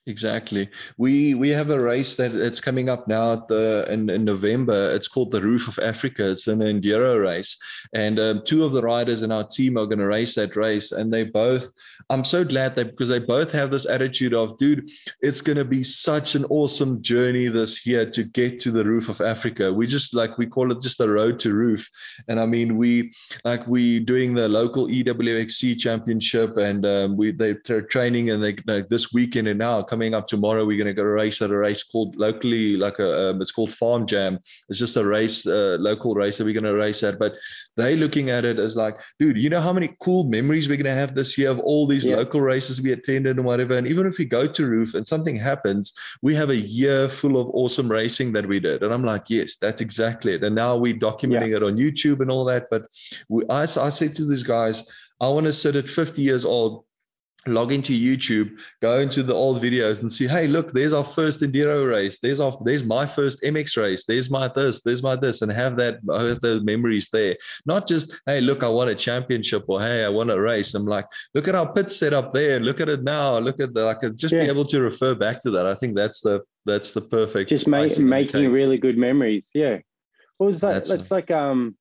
Exactly. 0.06 0.70
We 0.97 1.34
we 1.34 1.47
have 1.51 1.70
a 1.70 1.80
race 1.80 2.16
that 2.18 2.34
it's 2.36 2.60
coming 2.60 2.89
up 2.89 3.08
now 3.08 3.45
the, 3.47 3.88
in, 3.89 4.10
in 4.10 4.26
November. 4.26 4.91
It's 4.91 5.08
called 5.08 5.32
the 5.32 5.41
Roof 5.41 5.70
of 5.70 5.80
Africa. 5.80 6.30
It's 6.30 6.47
an 6.47 6.60
enduro 6.60 7.24
race, 7.24 7.58
and 7.93 8.20
um, 8.20 8.41
two 8.45 8.66
of 8.66 8.74
the 8.74 8.82
riders 8.82 9.22
in 9.22 9.32
our 9.32 9.45
team 9.45 9.78
are 9.78 9.86
going 9.86 9.99
to 9.99 10.08
race 10.08 10.36
that 10.36 10.58
race. 10.58 10.91
And 10.91 11.12
they 11.14 11.24
both, 11.24 11.72
I'm 12.10 12.26
so 12.26 12.43
glad 12.43 12.76
that 12.76 12.91
because 12.91 13.08
they 13.08 13.20
both 13.20 13.54
have 13.54 13.72
this 13.72 13.86
attitude 13.86 14.34
of, 14.34 14.58
dude, 14.58 14.89
it's 15.22 15.39
going 15.39 15.58
to 15.58 15.64
be 15.64 15.84
such 15.84 16.36
an 16.36 16.43
awesome 16.45 17.01
journey 17.01 17.47
this 17.47 17.86
year 17.86 18.10
to 18.10 18.24
get 18.26 18.60
to 18.60 18.72
the 18.72 18.84
Roof 18.84 19.08
of 19.08 19.22
Africa. 19.22 19.72
We 19.72 19.88
just 19.88 20.14
like 20.14 20.38
we 20.38 20.47
call 20.47 20.70
it 20.74 20.82
just 20.82 20.97
the 20.97 21.10
road 21.10 21.39
to 21.39 21.54
roof. 21.54 21.89
And 22.28 22.41
I 22.41 22.45
mean, 22.45 22.76
we 22.76 23.14
like 23.45 23.66
we 23.68 24.01
doing 24.01 24.34
the 24.34 24.49
local 24.49 24.88
EWXC 24.88 25.80
championship, 25.80 26.58
and 26.58 26.86
um, 26.86 27.16
we 27.16 27.32
they're 27.32 27.54
training, 27.84 28.32
and 28.32 28.43
they 28.43 28.58
like 28.68 28.89
this 28.89 29.14
weekend 29.14 29.47
and 29.47 29.60
now 29.60 29.82
coming 29.93 30.15
up 30.15 30.27
tomorrow. 30.27 30.65
We're 30.65 30.83
going 30.83 30.87
to 30.87 31.01
go 31.01 31.03
race 31.03 31.39
at 31.43 31.51
a 31.51 31.57
race 31.57 31.83
called 31.83 32.15
locally, 32.15 32.75
like 32.77 32.97
a, 32.97 33.29
um, 33.29 33.43
it's 33.43 33.51
called 33.51 33.71
Farm 33.71 34.07
Jam. 34.07 34.39
It's 34.67 34.79
just 34.79 34.97
a 34.97 35.05
race, 35.05 35.45
uh, 35.45 35.77
local 35.79 36.15
race 36.15 36.39
that 36.39 36.45
we're 36.45 36.59
going 36.59 36.63
to 36.63 36.73
race 36.73 37.03
at. 37.03 37.19
But 37.19 37.35
they 37.77 37.95
looking 37.95 38.31
at 38.31 38.43
it 38.43 38.57
as 38.57 38.75
like, 38.75 38.95
dude, 39.19 39.37
you 39.37 39.51
know 39.51 39.61
how 39.61 39.71
many 39.71 39.95
cool 40.01 40.23
memories 40.23 40.67
we're 40.67 40.77
going 40.77 40.95
to 40.95 40.99
have 40.99 41.13
this 41.13 41.37
year 41.37 41.51
of 41.51 41.59
all 41.59 41.85
these 41.85 42.05
yeah. 42.05 42.15
local 42.15 42.41
races 42.41 42.81
we 42.81 42.91
attended 42.91 43.37
and 43.37 43.45
whatever. 43.45 43.77
And 43.77 43.85
even 43.85 44.07
if 44.07 44.17
we 44.17 44.25
go 44.25 44.47
to 44.47 44.65
Roof 44.65 44.95
and 44.95 45.05
something 45.05 45.35
happens, 45.35 45.93
we 46.23 46.33
have 46.33 46.49
a 46.49 46.55
year 46.55 47.07
full 47.07 47.39
of 47.39 47.49
awesome 47.49 47.91
racing 47.91 48.31
that 48.33 48.47
we 48.47 48.59
did. 48.59 48.81
And 48.81 48.91
I'm 48.91 49.05
like, 49.05 49.29
yes, 49.29 49.57
that's 49.57 49.81
exactly 49.81 50.33
it. 50.33 50.43
And 50.43 50.55
now 50.55 50.75
we're 50.75 50.95
documenting 50.95 51.49
yeah. 51.49 51.57
it 51.57 51.63
on 51.63 51.77
YouTube 51.77 52.21
and 52.21 52.31
all 52.31 52.45
that. 52.45 52.65
But 52.71 52.85
we, 53.29 53.43
I, 53.47 53.61
I 53.61 53.89
said 53.89 54.15
to 54.15 54.25
these 54.25 54.41
guys, 54.41 54.89
I 55.21 55.29
want 55.29 55.45
to 55.45 55.53
sit 55.53 55.75
at 55.75 55.87
50 55.87 56.23
years 56.23 56.45
old 56.45 56.83
log 57.47 57.71
into 57.71 57.93
YouTube, 57.93 58.57
go 58.81 58.99
into 58.99 59.23
the 59.23 59.33
old 59.33 59.61
videos 59.61 60.01
and 60.01 60.11
see, 60.11 60.27
hey, 60.27 60.47
look, 60.47 60.71
there's 60.71 60.93
our 60.93 61.03
first 61.03 61.41
enduro 61.41 61.89
race. 61.89 62.19
There's 62.19 62.39
our 62.39 62.57
there's 62.63 62.83
my 62.83 63.05
first 63.05 63.41
MX 63.41 63.77
race. 63.77 64.05
There's 64.05 64.29
my 64.29 64.47
this, 64.47 64.81
there's 64.81 65.03
my 65.03 65.15
this, 65.15 65.41
and 65.41 65.51
have 65.51 65.75
that 65.77 65.99
have 66.09 66.41
those 66.41 66.63
memories 66.63 67.09
there. 67.11 67.35
Not 67.65 67.87
just, 67.87 68.15
hey, 68.25 68.41
look, 68.41 68.63
I 68.63 68.69
won 68.69 68.89
a 68.89 68.95
championship 68.95 69.65
or 69.67 69.81
hey, 69.81 70.05
I 70.05 70.09
won 70.09 70.29
a 70.29 70.39
race. 70.39 70.73
I'm 70.73 70.85
like, 70.85 71.05
look 71.33 71.47
at 71.47 71.55
our 71.55 71.71
pit 71.71 71.89
set 71.89 72.13
up 72.13 72.33
there. 72.33 72.59
Look 72.59 72.79
at 72.79 72.89
it 72.89 73.03
now. 73.03 73.37
Look 73.37 73.59
at 73.59 73.73
the, 73.73 73.87
I 73.87 73.95
could 73.95 74.17
just 74.17 74.33
yeah. 74.33 74.43
be 74.43 74.49
able 74.49 74.65
to 74.65 74.81
refer 74.81 75.15
back 75.15 75.41
to 75.41 75.51
that. 75.51 75.65
I 75.65 75.75
think 75.75 75.95
that's 75.95 76.21
the 76.21 76.41
that's 76.65 76.91
the 76.91 77.01
perfect 77.01 77.49
just 77.49 77.67
make, 77.67 77.97
making 77.99 78.51
really 78.51 78.77
good 78.77 78.97
memories. 78.97 79.49
Yeah. 79.53 79.79
What 80.37 80.47
was 80.47 80.61
that? 80.61 80.85
That's, 80.85 81.11
like 81.11 81.29
um 81.29 81.75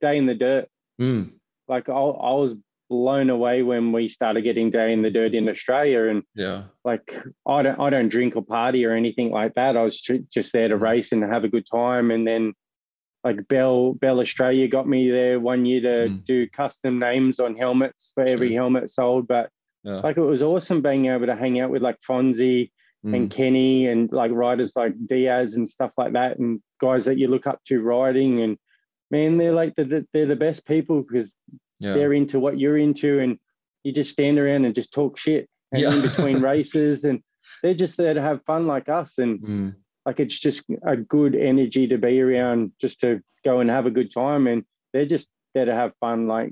day 0.00 0.18
in 0.18 0.26
the 0.26 0.34
dirt. 0.34 0.68
Mm. 1.00 1.32
Like 1.66 1.88
I, 1.88 1.92
I 1.92 2.32
was 2.32 2.54
blown 2.88 3.30
away 3.30 3.62
when 3.62 3.92
we 3.92 4.08
started 4.08 4.42
getting 4.42 4.70
day 4.70 4.92
in 4.92 5.02
the 5.02 5.10
dirt 5.10 5.34
in 5.34 5.48
Australia. 5.48 6.08
And 6.08 6.22
yeah, 6.34 6.64
like 6.84 7.16
I 7.46 7.62
don't 7.62 7.80
I 7.80 7.90
don't 7.90 8.08
drink 8.08 8.36
or 8.36 8.42
party 8.42 8.84
or 8.84 8.94
anything 8.94 9.30
like 9.30 9.54
that. 9.54 9.76
I 9.76 9.82
was 9.82 10.00
just 10.00 10.52
there 10.52 10.68
to 10.68 10.76
mm. 10.76 10.80
race 10.80 11.12
and 11.12 11.22
have 11.22 11.44
a 11.44 11.48
good 11.48 11.66
time. 11.70 12.10
And 12.10 12.26
then 12.26 12.54
like 13.24 13.46
Bell 13.48 13.94
Bell 13.94 14.20
Australia 14.20 14.68
got 14.68 14.88
me 14.88 15.10
there 15.10 15.40
one 15.40 15.66
year 15.66 15.80
to 15.80 16.10
mm. 16.10 16.24
do 16.24 16.48
custom 16.48 16.98
names 16.98 17.40
on 17.40 17.56
helmets 17.56 18.12
for 18.14 18.24
every 18.24 18.48
sure. 18.48 18.58
helmet 18.58 18.90
sold. 18.90 19.28
But 19.28 19.50
yeah. 19.84 20.00
like 20.00 20.16
it 20.16 20.22
was 20.22 20.42
awesome 20.42 20.82
being 20.82 21.06
able 21.06 21.26
to 21.26 21.36
hang 21.36 21.60
out 21.60 21.70
with 21.70 21.82
like 21.82 21.98
Fonzie 22.08 22.70
mm. 23.04 23.14
and 23.14 23.30
Kenny 23.30 23.86
and 23.86 24.10
like 24.12 24.30
riders 24.32 24.74
like 24.76 24.94
Diaz 25.06 25.54
and 25.54 25.68
stuff 25.68 25.92
like 25.96 26.12
that 26.12 26.38
and 26.38 26.60
guys 26.80 27.04
that 27.04 27.18
you 27.18 27.28
look 27.28 27.46
up 27.46 27.60
to 27.64 27.80
riding 27.80 28.40
and 28.40 28.56
man 29.10 29.38
they're 29.38 29.52
like 29.52 29.74
the, 29.76 30.06
they're 30.12 30.26
the 30.26 30.36
best 30.36 30.66
people 30.66 31.02
because 31.02 31.34
yeah. 31.78 31.94
they're 31.94 32.12
into 32.12 32.40
what 32.40 32.58
you're 32.58 32.78
into, 32.78 33.20
and 33.20 33.38
you 33.84 33.92
just 33.92 34.10
stand 34.12 34.38
around 34.38 34.64
and 34.64 34.74
just 34.74 34.92
talk 34.92 35.18
shit 35.18 35.48
and 35.72 35.82
yeah. 35.82 35.92
in 35.92 36.02
between 36.02 36.40
races, 36.52 37.04
and 37.04 37.22
they're 37.62 37.74
just 37.74 37.96
there 37.96 38.14
to 38.14 38.22
have 38.22 38.44
fun 38.44 38.66
like 38.66 38.88
us, 38.88 39.18
and 39.18 39.40
mm. 39.40 39.74
like 40.06 40.20
it's 40.20 40.38
just 40.38 40.64
a 40.86 40.96
good 40.96 41.34
energy 41.34 41.86
to 41.88 41.98
be 41.98 42.20
around, 42.20 42.72
just 42.80 43.00
to 43.00 43.20
go 43.44 43.60
and 43.60 43.70
have 43.70 43.86
a 43.86 43.90
good 43.90 44.12
time, 44.12 44.46
and 44.46 44.64
they're 44.92 45.06
just 45.06 45.28
there 45.54 45.64
to 45.64 45.74
have 45.74 45.92
fun. 46.00 46.26
Like 46.26 46.50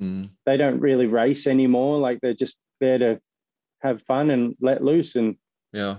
mm. 0.00 0.28
they 0.46 0.56
don't 0.56 0.80
really 0.80 1.06
race 1.06 1.46
anymore; 1.46 1.98
like 1.98 2.20
they're 2.20 2.34
just 2.34 2.58
there 2.80 2.98
to 2.98 3.20
have 3.80 4.02
fun 4.02 4.30
and 4.30 4.56
let 4.60 4.82
loose, 4.82 5.16
and 5.16 5.36
yeah, 5.72 5.96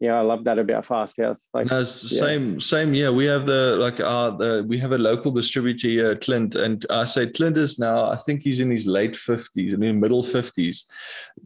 yeah, 0.00 0.14
I 0.14 0.20
love 0.20 0.44
that 0.44 0.60
about 0.60 0.86
Fasthouse. 0.86 1.46
Like, 1.52 1.66
no, 1.66 1.80
it's 1.80 2.08
the 2.08 2.14
yeah. 2.14 2.20
same, 2.20 2.60
same. 2.60 2.94
Yeah, 2.94 3.10
we 3.10 3.26
have 3.26 3.46
the 3.46 3.76
like 3.78 3.98
our 3.98 4.30
the 4.30 4.64
we 4.68 4.78
have 4.78 4.92
a 4.92 4.98
local 4.98 5.32
distributor 5.32 5.88
here, 5.88 6.14
Clint, 6.14 6.54
and 6.54 6.86
I 6.88 7.04
say 7.04 7.26
Clint 7.26 7.56
is 7.56 7.80
now. 7.80 8.08
I 8.08 8.14
think 8.14 8.44
he's 8.44 8.60
in 8.60 8.70
his 8.70 8.86
late 8.86 9.16
fifties, 9.16 9.74
I 9.74 9.76
mean 9.76 9.98
middle 9.98 10.22
fifties. 10.22 10.86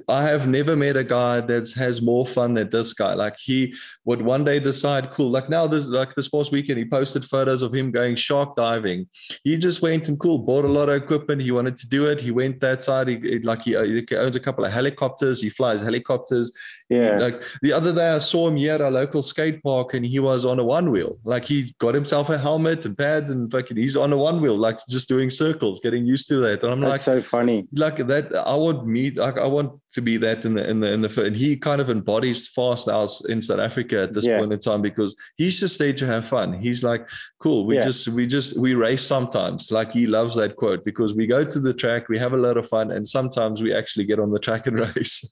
I 0.06 0.24
have 0.24 0.46
never 0.46 0.76
met 0.76 0.98
a 0.98 1.04
guy 1.04 1.40
that 1.40 1.72
has 1.72 2.02
more 2.02 2.26
fun 2.26 2.52
than 2.52 2.68
this 2.68 2.92
guy. 2.92 3.14
Like 3.14 3.36
he 3.38 3.74
would 4.04 4.20
one 4.20 4.44
day 4.44 4.60
decide, 4.60 5.12
cool. 5.12 5.30
Like 5.30 5.48
now, 5.48 5.66
this 5.66 5.86
like 5.86 6.14
this 6.14 6.28
past 6.28 6.52
weekend, 6.52 6.78
he 6.78 6.84
posted 6.84 7.24
photos 7.24 7.62
of 7.62 7.74
him 7.74 7.90
going 7.90 8.16
shark 8.16 8.54
diving. 8.54 9.06
He 9.44 9.56
just 9.56 9.80
went 9.80 10.08
and 10.08 10.20
cool, 10.20 10.38
bought 10.38 10.66
a 10.66 10.68
lot 10.68 10.90
of 10.90 11.02
equipment. 11.02 11.40
He 11.40 11.52
wanted 11.52 11.78
to 11.78 11.88
do 11.88 12.06
it. 12.06 12.20
He 12.20 12.32
went 12.32 12.60
that 12.60 12.82
side. 12.82 13.08
He 13.08 13.38
like 13.38 13.62
he, 13.62 13.70
he 13.70 14.16
owns 14.16 14.36
a 14.36 14.40
couple 14.40 14.66
of 14.66 14.72
helicopters. 14.72 15.40
He 15.40 15.48
flies 15.48 15.80
helicopters. 15.80 16.52
Yeah. 16.90 17.16
Like 17.16 17.42
the 17.62 17.72
other 17.72 17.94
day, 17.94 18.10
I 18.10 18.18
saw 18.18 18.41
him 18.48 18.56
here 18.56 18.72
at 18.72 18.80
our 18.80 18.90
local 18.90 19.22
skate 19.22 19.62
park, 19.62 19.94
and 19.94 20.04
he 20.04 20.18
was 20.18 20.44
on 20.44 20.58
a 20.58 20.64
one 20.64 20.90
wheel. 20.90 21.18
Like 21.24 21.44
he 21.44 21.74
got 21.78 21.94
himself 21.94 22.28
a 22.30 22.38
helmet 22.38 22.84
and 22.84 22.96
pads, 22.96 23.30
and 23.30 23.50
fucking 23.50 23.76
he's 23.76 23.96
on 23.96 24.12
a 24.12 24.16
one 24.16 24.40
wheel, 24.40 24.56
like 24.56 24.78
just 24.88 25.08
doing 25.08 25.30
circles, 25.30 25.80
getting 25.80 26.04
used 26.04 26.28
to 26.28 26.36
that. 26.38 26.62
And 26.62 26.72
I'm 26.72 26.80
That's 26.80 27.06
like, 27.06 27.22
so 27.22 27.22
funny. 27.22 27.66
Like 27.74 28.06
that, 28.06 28.34
I 28.36 28.54
want 28.54 28.86
me, 28.86 29.10
like 29.10 29.38
I 29.38 29.46
want 29.46 29.72
to 29.92 30.02
be 30.02 30.16
that 30.18 30.44
in 30.44 30.54
the 30.54 30.68
in 30.68 30.80
the 30.80 30.92
in 30.92 31.00
the. 31.00 31.22
And 31.22 31.36
he 31.36 31.56
kind 31.56 31.80
of 31.80 31.90
embodies 31.90 32.48
fast 32.48 32.72
Fasthouse 32.72 33.28
in 33.28 33.42
South 33.42 33.60
Africa 33.60 34.02
at 34.02 34.12
this 34.12 34.26
yeah. 34.26 34.38
point 34.38 34.52
in 34.52 34.58
time 34.58 34.82
because 34.82 35.14
he's 35.36 35.60
just 35.60 35.78
there 35.78 35.92
to 35.92 36.06
have 36.06 36.28
fun. 36.28 36.52
He's 36.52 36.82
like, 36.82 37.08
cool. 37.38 37.66
We 37.66 37.76
yeah. 37.76 37.84
just 37.84 38.08
we 38.08 38.26
just 38.26 38.56
we 38.58 38.74
race 38.74 39.02
sometimes. 39.02 39.70
Like 39.70 39.92
he 39.92 40.06
loves 40.06 40.36
that 40.36 40.56
quote 40.56 40.84
because 40.84 41.14
we 41.14 41.26
go 41.26 41.44
to 41.44 41.60
the 41.60 41.74
track, 41.74 42.08
we 42.08 42.18
have 42.18 42.32
a 42.32 42.36
lot 42.36 42.56
of 42.56 42.68
fun, 42.68 42.92
and 42.92 43.06
sometimes 43.06 43.62
we 43.62 43.74
actually 43.74 44.06
get 44.06 44.18
on 44.18 44.30
the 44.30 44.38
track 44.38 44.66
and 44.66 44.78
race. 44.96 45.30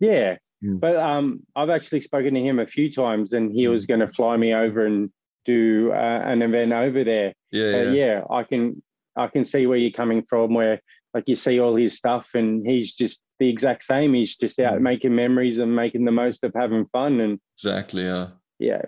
yeah 0.00 0.36
Mm. 0.64 0.80
But 0.80 0.96
um, 0.96 1.40
I've 1.54 1.70
actually 1.70 2.00
spoken 2.00 2.34
to 2.34 2.40
him 2.40 2.58
a 2.58 2.66
few 2.66 2.90
times, 2.90 3.32
and 3.32 3.52
he 3.52 3.68
was 3.68 3.84
mm. 3.84 3.88
going 3.88 4.00
to 4.00 4.08
fly 4.08 4.36
me 4.36 4.54
over 4.54 4.86
and 4.86 5.10
do 5.44 5.92
uh, 5.92 6.22
an 6.24 6.42
event 6.42 6.72
over 6.72 7.04
there. 7.04 7.34
Yeah, 7.50 7.82
yeah, 7.82 7.90
yeah. 7.90 8.20
I 8.30 8.42
can 8.42 8.82
I 9.16 9.28
can 9.28 9.44
see 9.44 9.66
where 9.66 9.78
you're 9.78 9.90
coming 9.90 10.24
from. 10.28 10.54
Where 10.54 10.80
like 11.14 11.24
you 11.26 11.36
see 11.36 11.60
all 11.60 11.76
his 11.76 11.96
stuff, 11.96 12.28
and 12.34 12.66
he's 12.66 12.94
just 12.94 13.20
the 13.38 13.48
exact 13.48 13.84
same. 13.84 14.14
He's 14.14 14.36
just 14.36 14.58
out 14.58 14.78
mm. 14.78 14.82
making 14.82 15.14
memories 15.14 15.58
and 15.58 15.76
making 15.76 16.04
the 16.04 16.12
most 16.12 16.42
of 16.44 16.52
having 16.54 16.86
fun. 16.86 17.20
And 17.20 17.38
exactly, 17.56 18.04
yeah, 18.04 18.28
yeah. 18.58 18.82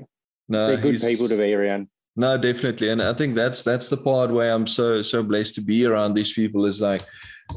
No, 0.48 0.68
they're 0.68 0.78
good 0.78 1.00
people 1.00 1.28
to 1.28 1.36
be 1.36 1.52
around. 1.52 1.88
No, 2.18 2.36
definitely, 2.36 2.88
and 2.88 3.00
I 3.00 3.14
think 3.14 3.36
that's 3.36 3.62
that's 3.62 3.86
the 3.86 3.96
part 3.96 4.32
where 4.32 4.52
I'm 4.52 4.66
so 4.66 5.02
so 5.02 5.22
blessed 5.22 5.54
to 5.54 5.60
be 5.60 5.86
around 5.86 6.14
these 6.14 6.32
people. 6.32 6.66
Is 6.66 6.80
like 6.80 7.02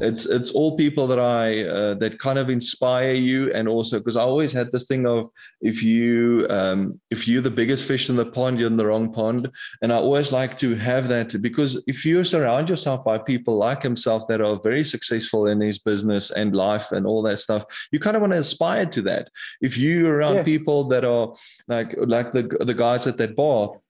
it's 0.00 0.24
it's 0.24 0.52
all 0.52 0.76
people 0.76 1.08
that 1.08 1.18
I 1.18 1.64
uh, 1.64 1.94
that 1.94 2.20
kind 2.20 2.38
of 2.38 2.48
inspire 2.48 3.12
you, 3.12 3.52
and 3.52 3.66
also 3.66 3.98
because 3.98 4.16
I 4.16 4.22
always 4.22 4.52
had 4.52 4.70
this 4.70 4.86
thing 4.86 5.04
of 5.04 5.30
if 5.62 5.82
you 5.82 6.46
um, 6.48 7.00
if 7.10 7.26
you're 7.26 7.42
the 7.42 7.50
biggest 7.50 7.86
fish 7.86 8.08
in 8.08 8.14
the 8.14 8.24
pond, 8.24 8.60
you're 8.60 8.70
in 8.70 8.76
the 8.76 8.86
wrong 8.86 9.12
pond, 9.12 9.50
and 9.82 9.92
I 9.92 9.96
always 9.96 10.30
like 10.30 10.56
to 10.58 10.76
have 10.76 11.08
that 11.08 11.42
because 11.42 11.82
if 11.88 12.04
you 12.04 12.22
surround 12.22 12.70
yourself 12.70 13.04
by 13.04 13.18
people 13.18 13.56
like 13.56 13.82
himself 13.82 14.28
that 14.28 14.40
are 14.40 14.60
very 14.62 14.84
successful 14.84 15.48
in 15.48 15.60
his 15.60 15.80
business 15.80 16.30
and 16.30 16.54
life 16.54 16.92
and 16.92 17.04
all 17.04 17.20
that 17.22 17.40
stuff, 17.40 17.64
you 17.90 17.98
kind 17.98 18.14
of 18.14 18.22
want 18.22 18.32
to 18.32 18.38
aspire 18.38 18.86
to 18.86 19.02
that. 19.02 19.28
If 19.60 19.76
you 19.76 20.06
around 20.06 20.36
yeah. 20.36 20.42
people 20.44 20.84
that 20.84 21.04
are 21.04 21.34
like 21.66 21.96
like 21.98 22.30
the 22.30 22.44
the 22.60 22.74
guys 22.74 23.08
at 23.08 23.18
that 23.18 23.34
bar 23.34 23.81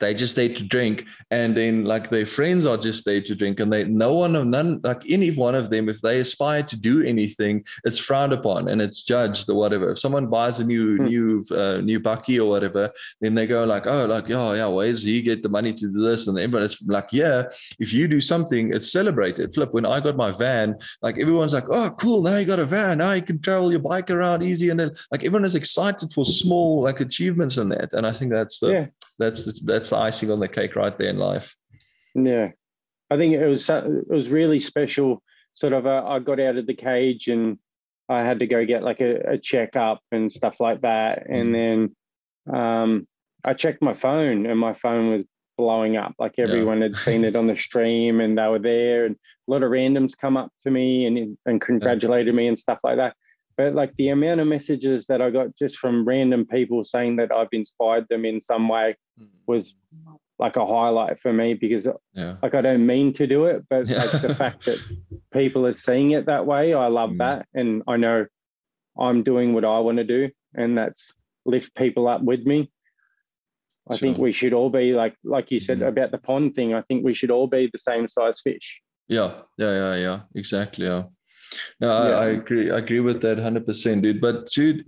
they 0.00 0.14
just 0.14 0.36
there 0.36 0.52
to 0.52 0.64
drink. 0.64 1.04
And 1.30 1.56
then 1.56 1.84
like 1.84 2.10
their 2.10 2.26
friends 2.26 2.66
are 2.66 2.76
just 2.76 3.04
there 3.04 3.20
to 3.22 3.34
drink. 3.34 3.60
And 3.60 3.72
they 3.72 3.84
no 3.84 4.14
one 4.14 4.36
of 4.36 4.46
none 4.46 4.80
like 4.82 5.02
any 5.08 5.30
one 5.30 5.54
of 5.54 5.70
them 5.70 5.88
if 5.88 6.00
they 6.00 6.20
aspire 6.20 6.62
to 6.62 6.76
do 6.76 7.02
anything 7.02 7.64
it's 7.84 7.98
frowned 7.98 8.32
upon 8.32 8.68
and 8.68 8.82
it's 8.82 9.02
judged 9.02 9.48
or 9.48 9.56
whatever. 9.56 9.92
If 9.92 9.98
someone 9.98 10.28
buys 10.28 10.58
a 10.60 10.64
new 10.64 10.96
hmm. 10.96 11.04
new 11.04 11.46
uh, 11.50 11.78
new 11.78 12.00
bucky 12.00 12.40
or 12.40 12.48
whatever 12.48 12.90
then 13.20 13.34
they 13.34 13.46
go 13.46 13.64
like 13.64 13.86
oh 13.86 14.06
like 14.06 14.30
oh 14.30 14.52
yeah 14.52 14.66
where 14.66 14.90
does 14.90 15.02
he 15.02 15.22
get 15.22 15.42
the 15.42 15.48
money 15.48 15.72
to 15.72 15.92
do 15.92 16.00
this 16.02 16.26
and 16.26 16.38
everyone's 16.38 16.78
like 16.86 17.08
yeah 17.12 17.44
if 17.78 17.92
you 17.92 18.08
do 18.08 18.20
something 18.20 18.72
it's 18.72 18.90
celebrated. 18.90 19.54
Flip 19.54 19.72
when 19.72 19.86
i 19.86 20.00
got 20.00 20.16
my 20.16 20.30
van 20.30 20.76
like 21.02 21.18
everyone's 21.18 21.52
like 21.52 21.68
oh 21.70 21.90
cool 22.00 22.22
now 22.22 22.36
you 22.36 22.46
got 22.46 22.58
a 22.58 22.64
van. 22.64 22.98
Now 22.98 23.12
you 23.12 23.22
can 23.22 23.40
travel 23.40 23.70
your 23.70 23.80
bike 23.80 24.10
around 24.10 24.42
easy. 24.42 24.70
And 24.70 24.80
then 24.80 24.90
like 25.10 25.24
everyone 25.24 25.44
is 25.44 25.54
excited 25.54 26.12
for 26.12 26.24
small 26.24 26.82
like 26.82 27.00
achievements 27.00 27.56
in 27.56 27.68
that. 27.70 27.92
And 27.92 28.06
i 28.06 28.12
think 28.12 28.30
that's 28.32 28.58
the 28.58 28.72
yeah. 28.72 28.86
That's 29.18 29.44
the 29.44 29.60
that's 29.64 29.90
the 29.90 29.96
icing 29.96 30.30
on 30.30 30.40
the 30.40 30.48
cake 30.48 30.76
right 30.76 30.96
there 30.96 31.10
in 31.10 31.18
life. 31.18 31.54
Yeah, 32.14 32.50
I 33.10 33.16
think 33.16 33.34
it 33.34 33.46
was 33.46 33.68
it 33.68 34.08
was 34.08 34.28
really 34.28 34.60
special. 34.60 35.22
Sort 35.54 35.72
of, 35.72 35.86
uh, 35.86 36.02
I 36.04 36.18
got 36.18 36.40
out 36.40 36.56
of 36.56 36.66
the 36.66 36.74
cage 36.74 37.28
and 37.28 37.58
I 38.08 38.20
had 38.20 38.40
to 38.40 38.46
go 38.46 38.64
get 38.64 38.82
like 38.82 39.00
a, 39.00 39.34
a 39.34 39.38
checkup 39.38 40.00
and 40.10 40.32
stuff 40.32 40.56
like 40.58 40.80
that, 40.82 41.28
mm. 41.28 41.40
and 41.40 41.54
then 41.54 42.56
um, 42.56 43.06
I 43.44 43.54
checked 43.54 43.82
my 43.82 43.94
phone 43.94 44.46
and 44.46 44.58
my 44.58 44.74
phone 44.74 45.10
was 45.10 45.24
blowing 45.56 45.96
up. 45.96 46.14
Like 46.18 46.34
everyone 46.38 46.78
yeah. 46.78 46.88
had 46.88 46.96
seen 46.96 47.24
it 47.24 47.36
on 47.36 47.46
the 47.46 47.54
stream 47.54 48.20
and 48.20 48.36
they 48.36 48.46
were 48.48 48.58
there, 48.58 49.06
and 49.06 49.16
a 49.48 49.50
lot 49.50 49.62
of 49.62 49.70
randoms 49.70 50.18
come 50.18 50.36
up 50.36 50.52
to 50.62 50.70
me 50.70 51.06
and 51.06 51.38
and 51.46 51.60
congratulated 51.68 52.34
yeah. 52.34 52.36
me 52.36 52.48
and 52.48 52.58
stuff 52.58 52.78
like 52.82 52.96
that. 52.96 53.16
But 53.56 53.74
like 53.74 53.94
the 53.96 54.08
amount 54.08 54.40
of 54.40 54.46
messages 54.46 55.06
that 55.06 55.22
I 55.22 55.30
got 55.30 55.56
just 55.56 55.78
from 55.78 56.04
random 56.04 56.46
people 56.46 56.82
saying 56.84 57.16
that 57.16 57.32
I've 57.32 57.48
inspired 57.52 58.06
them 58.08 58.24
in 58.24 58.40
some 58.40 58.68
way 58.68 58.96
hmm. 59.18 59.26
was 59.46 59.74
like 60.38 60.56
a 60.56 60.66
highlight 60.66 61.20
for 61.20 61.32
me 61.32 61.54
because 61.54 61.86
yeah. 62.12 62.36
like 62.42 62.54
I 62.54 62.60
don't 62.60 62.86
mean 62.86 63.12
to 63.14 63.26
do 63.26 63.46
it, 63.46 63.64
but 63.68 63.88
yeah. 63.88 64.04
like 64.12 64.22
the 64.22 64.34
fact 64.34 64.64
that 64.64 64.78
people 65.32 65.66
are 65.66 65.72
seeing 65.72 66.10
it 66.10 66.26
that 66.26 66.46
way, 66.46 66.74
I 66.74 66.88
love 66.88 67.10
mm. 67.10 67.18
that. 67.18 67.46
And 67.54 67.82
I 67.86 67.96
know 67.96 68.26
I'm 68.98 69.22
doing 69.22 69.54
what 69.54 69.64
I 69.64 69.78
want 69.78 69.98
to 69.98 70.04
do, 70.04 70.30
and 70.54 70.76
that's 70.76 71.12
lift 71.46 71.74
people 71.74 72.08
up 72.08 72.22
with 72.22 72.44
me. 72.44 72.70
I 73.88 73.96
sure. 73.96 73.98
think 73.98 74.18
we 74.18 74.32
should 74.32 74.54
all 74.54 74.70
be 74.70 74.92
like 74.92 75.14
like 75.24 75.50
you 75.50 75.60
said 75.60 75.80
mm. 75.80 75.88
about 75.88 76.10
the 76.10 76.18
pond 76.18 76.54
thing. 76.54 76.74
I 76.74 76.82
think 76.82 77.04
we 77.04 77.14
should 77.14 77.30
all 77.30 77.46
be 77.46 77.68
the 77.72 77.78
same 77.78 78.08
size 78.08 78.40
fish. 78.42 78.80
Yeah, 79.06 79.42
yeah, 79.58 79.72
yeah, 79.72 79.96
yeah. 79.96 80.20
Exactly. 80.34 80.86
Yeah. 80.86 81.04
No, 81.80 82.08
yeah. 82.08 82.14
I, 82.14 82.24
I, 82.24 82.26
agree. 82.28 82.70
I 82.70 82.78
agree 82.78 83.00
with 83.00 83.20
that 83.22 83.38
hundred 83.38 83.66
percent, 83.66 84.02
dude. 84.02 84.20
But 84.20 84.48
dude, 84.48 84.84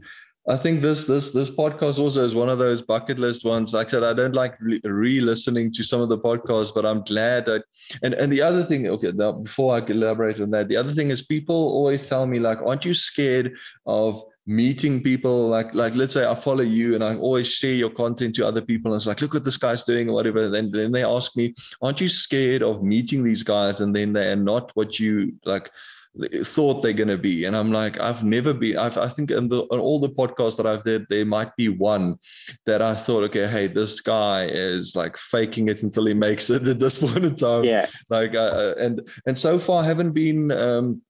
I 0.49 0.57
think 0.57 0.81
this 0.81 1.07
this 1.07 1.31
this 1.31 1.51
podcast 1.51 1.99
also 1.99 2.25
is 2.25 2.35
one 2.35 2.49
of 2.49 2.59
those 2.59 2.81
bucket 2.81 3.19
list 3.19 3.45
ones. 3.45 3.75
Like 3.75 3.89
I 3.89 3.91
said, 3.91 4.05
I 4.05 4.13
don't 4.13 4.35
like 4.35 4.57
re-listening 4.85 5.73
to 5.73 5.83
some 5.83 6.01
of 6.01 6.09
the 6.09 6.19
podcasts, 6.19 6.73
but 6.73 6.87
I'm 6.87 7.03
glad 7.03 7.47
that. 7.47 7.65
And 8.03 8.15
and 8.15 8.33
the 8.33 8.43
other 8.43 8.63
thing, 8.63 8.87
okay, 8.87 9.11
now 9.13 9.33
before 9.33 9.75
I 9.75 9.79
elaborate 9.81 10.41
on 10.41 10.51
that, 10.51 10.69
the 10.69 10.77
other 10.77 10.93
thing 10.93 11.11
is 11.11 11.23
people 11.23 11.57
always 11.57 12.09
tell 12.09 12.27
me 12.27 12.39
like, 12.39 12.59
aren't 12.63 12.85
you 12.85 12.95
scared 12.95 13.57
of 13.87 14.23
meeting 14.47 15.03
people 15.03 15.49
like 15.49 15.75
like 15.75 15.97
let's 15.97 16.15
say 16.15 16.25
I 16.25 16.35
follow 16.35 16.63
you 16.63 16.95
and 16.95 17.03
I 17.03 17.17
always 17.17 17.49
share 17.49 17.73
your 17.73 17.91
content 17.91 18.37
to 18.37 18.47
other 18.47 18.61
people 18.61 18.93
and 18.93 18.99
it's 19.01 19.07
like 19.07 19.21
look 19.21 19.35
what 19.35 19.43
this 19.43 19.57
guy's 19.57 19.83
doing 19.83 20.09
or 20.09 20.15
whatever 20.15 20.49
then 20.49 20.71
then 20.71 20.93
they 20.93 21.03
ask 21.03 21.37
me 21.37 21.53
aren't 21.83 22.01
you 22.01 22.09
scared 22.09 22.63
of 22.63 22.81
meeting 22.81 23.25
these 23.25 23.43
guys 23.43 23.81
and 23.81 23.95
then 23.95 24.13
they 24.13 24.31
are 24.31 24.37
not 24.37 24.71
what 24.75 25.01
you 25.01 25.35
like 25.45 25.69
thought 26.45 26.83
they're 26.83 26.93
going 26.93 27.09
to 27.09 27.19
be. 27.19 27.45
And 27.45 27.57
i'm 27.57 27.73
like 27.73 28.01
i've 28.01 28.25
never 28.25 28.53
been 28.53 28.79
I've, 28.79 28.99
i 28.99 29.09
think 29.09 29.31
in, 29.31 29.49
the, 29.49 29.63
in 29.71 29.79
all 29.79 30.01
the 30.01 30.09
podcasts 30.09 30.57
that 30.57 30.67
i've 30.67 30.85
did 30.85 31.07
there 31.09 31.25
might 31.25 31.55
be 31.57 31.69
one 31.69 32.19
that 32.65 32.83
i 32.83 32.95
thought 32.95 33.25
okay 33.25 33.47
hey 33.47 33.67
this 33.67 34.01
guy 34.01 34.47
is 34.47 34.97
like 34.97 35.17
faking 35.17 35.69
it 35.69 35.83
until 35.83 36.07
he 36.07 36.15
makes 36.15 36.51
it 36.51 36.67
at 36.67 36.81
this 36.81 36.99
point 37.03 37.25
in 37.25 37.35
time. 37.35 37.65
Yeah. 37.65 37.87
Like 38.09 38.35
uh, 38.35 38.75
and 38.79 39.09
and 39.27 39.37
so 39.37 39.59
far 39.59 39.83
I 39.83 39.87
haven't 39.87 40.13
been 40.13 40.51
um 40.51 41.03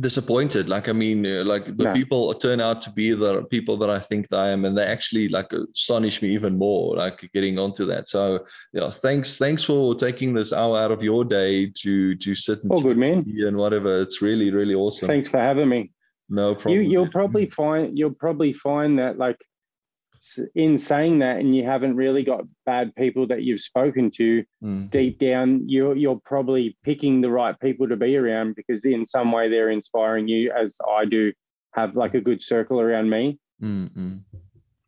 disappointed. 0.00 0.68
Like 0.68 0.88
i 0.88 0.92
mean 0.92 1.26
uh, 1.26 1.44
like 1.44 1.76
the 1.76 1.92
people 1.92 2.32
turn 2.34 2.60
out 2.60 2.80
to 2.82 2.90
be 2.90 3.12
the 3.12 3.42
people 3.44 3.76
that 3.76 3.90
i 3.90 3.98
think 3.98 4.32
i 4.32 4.48
am 4.48 4.64
and 4.64 4.76
they 4.76 4.84
actually 4.84 5.28
like 5.28 5.52
astonish 5.52 6.22
me 6.22 6.30
even 6.30 6.56
more 6.56 6.96
like 6.96 7.28
getting 7.34 7.58
onto 7.58 7.84
that. 7.86 8.08
So 8.08 8.46
yeah 8.72 8.90
thanks 8.90 9.36
thanks 9.36 9.62
for 9.62 9.94
taking 9.94 10.32
this 10.32 10.52
hour 10.52 10.78
out 10.78 10.92
of 10.92 11.02
your 11.02 11.24
day 11.24 11.70
to 11.82 12.14
to 12.16 12.34
sit 12.34 12.62
and, 12.62 12.72
oh, 12.72 12.80
good, 12.80 12.96
man. 12.96 13.24
and 13.38 13.56
whatever. 13.56 14.00
It's 14.00 14.22
really 14.22 14.50
really 14.50 14.74
awesome. 14.74 15.08
Thanks 15.08 15.28
for 15.28 15.38
having 15.38 15.68
me. 15.68 15.92
No 16.28 16.54
problem. 16.54 16.74
you, 16.74 16.90
you'll 16.90 17.10
probably 17.10 17.46
find 17.46 17.98
you'll 17.98 18.14
probably 18.14 18.54
find 18.54 18.98
that 18.98 19.18
like 19.18 19.38
in 20.54 20.78
saying 20.78 21.18
that 21.18 21.38
and 21.38 21.56
you 21.56 21.64
haven't 21.64 21.96
really 21.96 22.22
got 22.22 22.44
bad 22.64 22.94
people 22.94 23.26
that 23.26 23.42
you've 23.42 23.60
spoken 23.60 24.10
to 24.10 24.44
mm. 24.62 24.88
deep 24.90 25.18
down 25.18 25.68
you're 25.68 25.96
you're 25.96 26.20
probably 26.24 26.76
picking 26.84 27.20
the 27.20 27.30
right 27.30 27.58
people 27.58 27.88
to 27.88 27.96
be 27.96 28.16
around 28.16 28.54
because 28.54 28.84
in 28.84 29.04
some 29.04 29.32
way 29.32 29.48
they're 29.48 29.70
inspiring 29.70 30.28
you 30.28 30.52
as 30.52 30.78
I 30.88 31.06
do 31.06 31.32
have 31.74 31.96
like 31.96 32.14
a 32.14 32.20
good 32.20 32.42
circle 32.42 32.80
around 32.80 33.08
me. 33.10 33.38
Mm-hmm. 33.62 34.18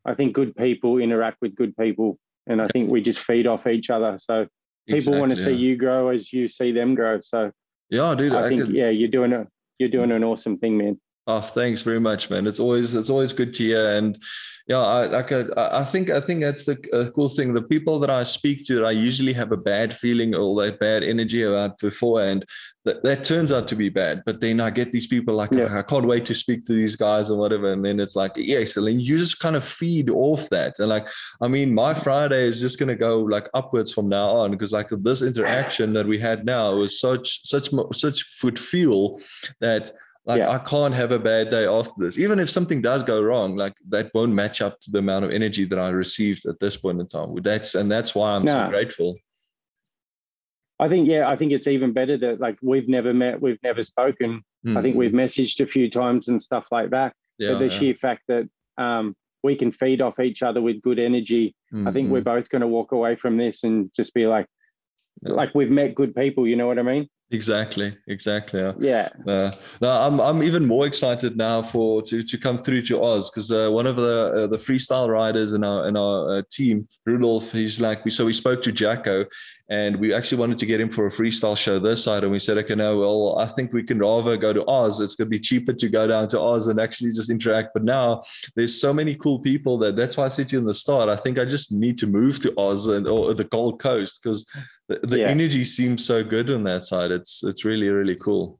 I 0.05 0.13
think 0.13 0.33
good 0.33 0.55
people 0.55 0.99
interact 0.99 1.37
with 1.41 1.55
good 1.55 1.75
people 1.75 2.17
and 2.47 2.61
I 2.61 2.67
think 2.67 2.89
we 2.89 3.01
just 3.01 3.19
feed 3.19 3.47
off 3.47 3.67
each 3.67 3.89
other. 3.89 4.17
So 4.21 4.47
people 4.87 4.97
exactly, 4.97 5.19
want 5.19 5.35
to 5.35 5.43
see 5.43 5.53
you 5.53 5.75
grow 5.75 6.09
as 6.09 6.31
you 6.31 6.47
see 6.47 6.71
them 6.71 6.95
grow. 6.95 7.19
So 7.21 7.51
yeah 7.89 8.15
dude 8.15 8.33
I, 8.33 8.45
I 8.45 8.49
think 8.49 8.61
could... 8.61 8.73
yeah 8.73 8.89
you're 8.89 9.09
doing 9.09 9.33
a 9.33 9.47
you're 9.79 9.89
doing 9.89 10.11
an 10.13 10.23
awesome 10.23 10.57
thing 10.57 10.77
man. 10.77 11.01
Oh 11.27 11.41
thanks 11.41 11.81
very 11.81 11.99
much 11.99 12.29
man. 12.29 12.47
It's 12.47 12.61
always 12.61 12.95
it's 12.95 13.09
always 13.09 13.33
good 13.33 13.53
to 13.55 13.63
hear 13.63 13.97
and 13.97 14.17
yeah, 14.67 14.79
I, 14.79 15.05
like 15.05 15.31
I, 15.31 15.45
I 15.55 15.83
think 15.83 16.09
I 16.09 16.19
think 16.19 16.39
that's 16.41 16.65
the 16.65 16.77
uh, 16.91 17.11
cool 17.11 17.29
thing. 17.29 17.53
The 17.53 17.61
people 17.61 17.99
that 17.99 18.09
I 18.09 18.23
speak 18.23 18.65
to, 18.65 18.75
that 18.75 18.85
I 18.85 18.91
usually 18.91 19.33
have 19.33 19.51
a 19.51 19.57
bad 19.57 19.93
feeling 19.93 20.33
or 20.33 20.59
that 20.63 20.79
bad 20.79 21.03
energy 21.03 21.43
about 21.43 21.77
beforehand. 21.77 22.45
That 22.83 23.03
that 23.03 23.23
turns 23.23 23.51
out 23.51 23.67
to 23.67 23.75
be 23.75 23.89
bad, 23.89 24.23
but 24.25 24.41
then 24.41 24.59
I 24.59 24.71
get 24.71 24.91
these 24.91 25.05
people 25.05 25.35
like 25.35 25.51
yeah. 25.51 25.65
I, 25.65 25.79
I 25.79 25.81
can't 25.83 26.07
wait 26.07 26.25
to 26.25 26.35
speak 26.35 26.65
to 26.65 26.73
these 26.73 26.95
guys 26.95 27.29
or 27.29 27.37
whatever, 27.37 27.73
and 27.73 27.85
then 27.85 27.99
it's 27.99 28.15
like 28.15 28.31
yes, 28.35 28.75
and 28.75 28.87
then 28.87 28.99
you 28.99 29.19
just 29.19 29.39
kind 29.39 29.55
of 29.55 29.63
feed 29.63 30.09
off 30.09 30.49
that. 30.49 30.79
And 30.79 30.89
like 30.89 31.07
I 31.41 31.47
mean, 31.47 31.73
my 31.73 31.93
Friday 31.93 32.45
is 32.45 32.59
just 32.59 32.79
gonna 32.79 32.95
go 32.95 33.19
like 33.19 33.47
upwards 33.53 33.93
from 33.93 34.09
now 34.09 34.29
on 34.29 34.49
because 34.49 34.71
like 34.71 34.89
this 34.89 35.21
interaction 35.21 35.93
that 35.93 36.07
we 36.07 36.17
had 36.17 36.43
now 36.43 36.73
was 36.73 36.99
such 36.99 37.47
such 37.47 37.69
such 37.93 38.23
food 38.39 38.57
fuel 38.57 39.21
that 39.61 39.91
like 40.25 40.39
yeah. 40.39 40.49
I 40.49 40.57
can't 40.59 40.93
have 40.93 41.11
a 41.11 41.19
bad 41.19 41.51
day 41.51 41.67
after 41.67 41.93
this. 41.97 42.17
Even 42.17 42.39
if 42.39 42.49
something 42.49 42.81
does 42.81 43.03
go 43.03 43.21
wrong, 43.21 43.55
like 43.55 43.75
that 43.89 44.11
won't 44.15 44.33
match 44.33 44.59
up 44.61 44.81
to 44.81 44.91
the 44.91 44.99
amount 44.99 45.23
of 45.25 45.31
energy 45.31 45.65
that 45.65 45.77
I 45.77 45.89
received 45.89 46.47
at 46.47 46.59
this 46.59 46.77
point 46.77 46.99
in 46.99 47.07
time. 47.07 47.35
That's 47.43 47.75
and 47.75 47.91
that's 47.91 48.15
why 48.15 48.31
I'm 48.31 48.43
no. 48.43 48.53
so 48.53 48.69
grateful. 48.69 49.15
I 50.79 50.89
think 50.89 51.07
yeah, 51.07 51.29
I 51.29 51.35
think 51.35 51.51
it's 51.51 51.67
even 51.67 51.93
better 51.93 52.17
that 52.17 52.39
like 52.39 52.57
we've 52.61 52.89
never 52.89 53.13
met, 53.13 53.39
we've 53.39 53.61
never 53.63 53.83
spoken. 53.83 54.41
Mm-hmm. 54.65 54.77
I 54.77 54.81
think 54.81 54.95
we've 54.95 55.11
mm-hmm. 55.11 55.19
messaged 55.19 55.59
a 55.59 55.67
few 55.67 55.89
times 55.91 56.27
and 56.27 56.41
stuff 56.41 56.65
like 56.71 56.89
that. 56.89 57.13
Yeah, 57.37 57.51
but 57.51 57.59
the 57.59 57.65
yeah. 57.65 57.79
sheer 57.79 57.93
fact 57.93 58.23
that 58.27 58.49
um, 58.79 59.15
we 59.43 59.55
can 59.55 59.71
feed 59.71 60.01
off 60.01 60.19
each 60.19 60.41
other 60.41 60.61
with 60.61 60.81
good 60.81 60.97
energy, 60.97 61.55
mm-hmm. 61.71 61.87
I 61.87 61.91
think 61.91 62.09
we're 62.09 62.19
mm-hmm. 62.19 62.35
both 62.35 62.49
going 62.49 62.61
to 62.61 62.67
walk 62.67 62.93
away 62.93 63.15
from 63.15 63.37
this 63.37 63.63
and 63.63 63.91
just 63.95 64.13
be 64.15 64.25
like, 64.25 64.47
like 65.21 65.53
we've 65.53 65.69
met 65.69 65.93
good 65.93 66.15
people. 66.15 66.47
You 66.47 66.55
know 66.55 66.67
what 66.67 66.79
I 66.79 66.83
mean? 66.83 67.07
Exactly, 67.35 67.97
exactly. 68.07 68.61
Yeah. 68.79 69.09
Uh, 69.27 69.51
now 69.81 70.01
I'm 70.07 70.19
I'm 70.19 70.41
even 70.41 70.65
more 70.65 70.87
excited 70.87 71.35
now 71.35 71.61
for 71.61 72.01
to 72.03 72.23
to 72.23 72.37
come 72.37 72.57
through 72.57 72.81
to 72.83 73.03
Oz 73.03 73.29
because 73.29 73.51
uh, 73.51 73.69
one 73.69 73.85
of 73.85 73.97
the 73.97 74.17
uh, 74.37 74.47
the 74.47 74.57
freestyle 74.57 75.09
riders 75.09 75.53
in 75.53 75.63
our 75.63 75.87
in 75.87 75.97
our 75.97 76.37
uh, 76.37 76.41
team, 76.49 76.87
Rudolf, 77.05 77.51
he's 77.51 77.81
like 77.81 78.05
we 78.05 78.11
so 78.11 78.25
we 78.25 78.33
spoke 78.33 78.63
to 78.63 78.71
Jacko, 78.71 79.25
and 79.69 79.95
we 79.95 80.13
actually 80.13 80.37
wanted 80.37 80.59
to 80.59 80.65
get 80.67 80.79
him 80.79 80.89
for 80.89 81.07
a 81.07 81.11
freestyle 81.11 81.57
show 81.57 81.79
this 81.79 82.03
side, 82.03 82.23
and 82.23 82.31
we 82.31 82.37
said, 82.37 82.57
okay, 82.59 82.75
no, 82.75 82.99
well, 82.99 83.39
I 83.39 83.47
think 83.47 83.73
we 83.73 83.81
can 83.81 83.97
rather 83.97 84.37
go 84.37 84.53
to 84.53 84.63
Oz. 84.67 84.99
It's 84.99 85.15
going 85.15 85.25
to 85.25 85.29
be 85.29 85.39
cheaper 85.39 85.73
to 85.73 85.89
go 85.89 86.05
down 86.05 86.27
to 86.29 86.39
Oz 86.39 86.67
and 86.67 86.79
actually 86.79 87.11
just 87.11 87.31
interact. 87.31 87.69
But 87.73 87.83
now 87.83 88.21
there's 88.55 88.79
so 88.79 88.93
many 88.93 89.15
cool 89.15 89.39
people 89.39 89.79
that 89.79 89.95
that's 89.95 90.17
why 90.17 90.25
I 90.25 90.27
said 90.27 90.49
to 90.49 90.55
you 90.55 90.59
in 90.59 90.65
the 90.65 90.73
start. 90.73 91.09
I 91.09 91.15
think 91.15 91.39
I 91.39 91.45
just 91.45 91.71
need 91.71 91.97
to 91.99 92.07
move 92.07 92.39
to 92.41 92.53
Oz 92.59 92.85
and 92.87 93.07
or 93.07 93.33
the 93.33 93.45
Gold 93.45 93.79
Coast 93.79 94.21
because 94.21 94.45
the, 94.87 94.99
the 95.01 95.19
yeah. 95.19 95.27
energy 95.27 95.63
seems 95.63 96.05
so 96.05 96.23
good 96.23 96.51
on 96.51 96.63
that 96.65 96.85
side. 96.85 97.09
It's 97.09 97.43
it's 97.43 97.65
really 97.65 97.89
really 97.89 98.15
cool. 98.15 98.59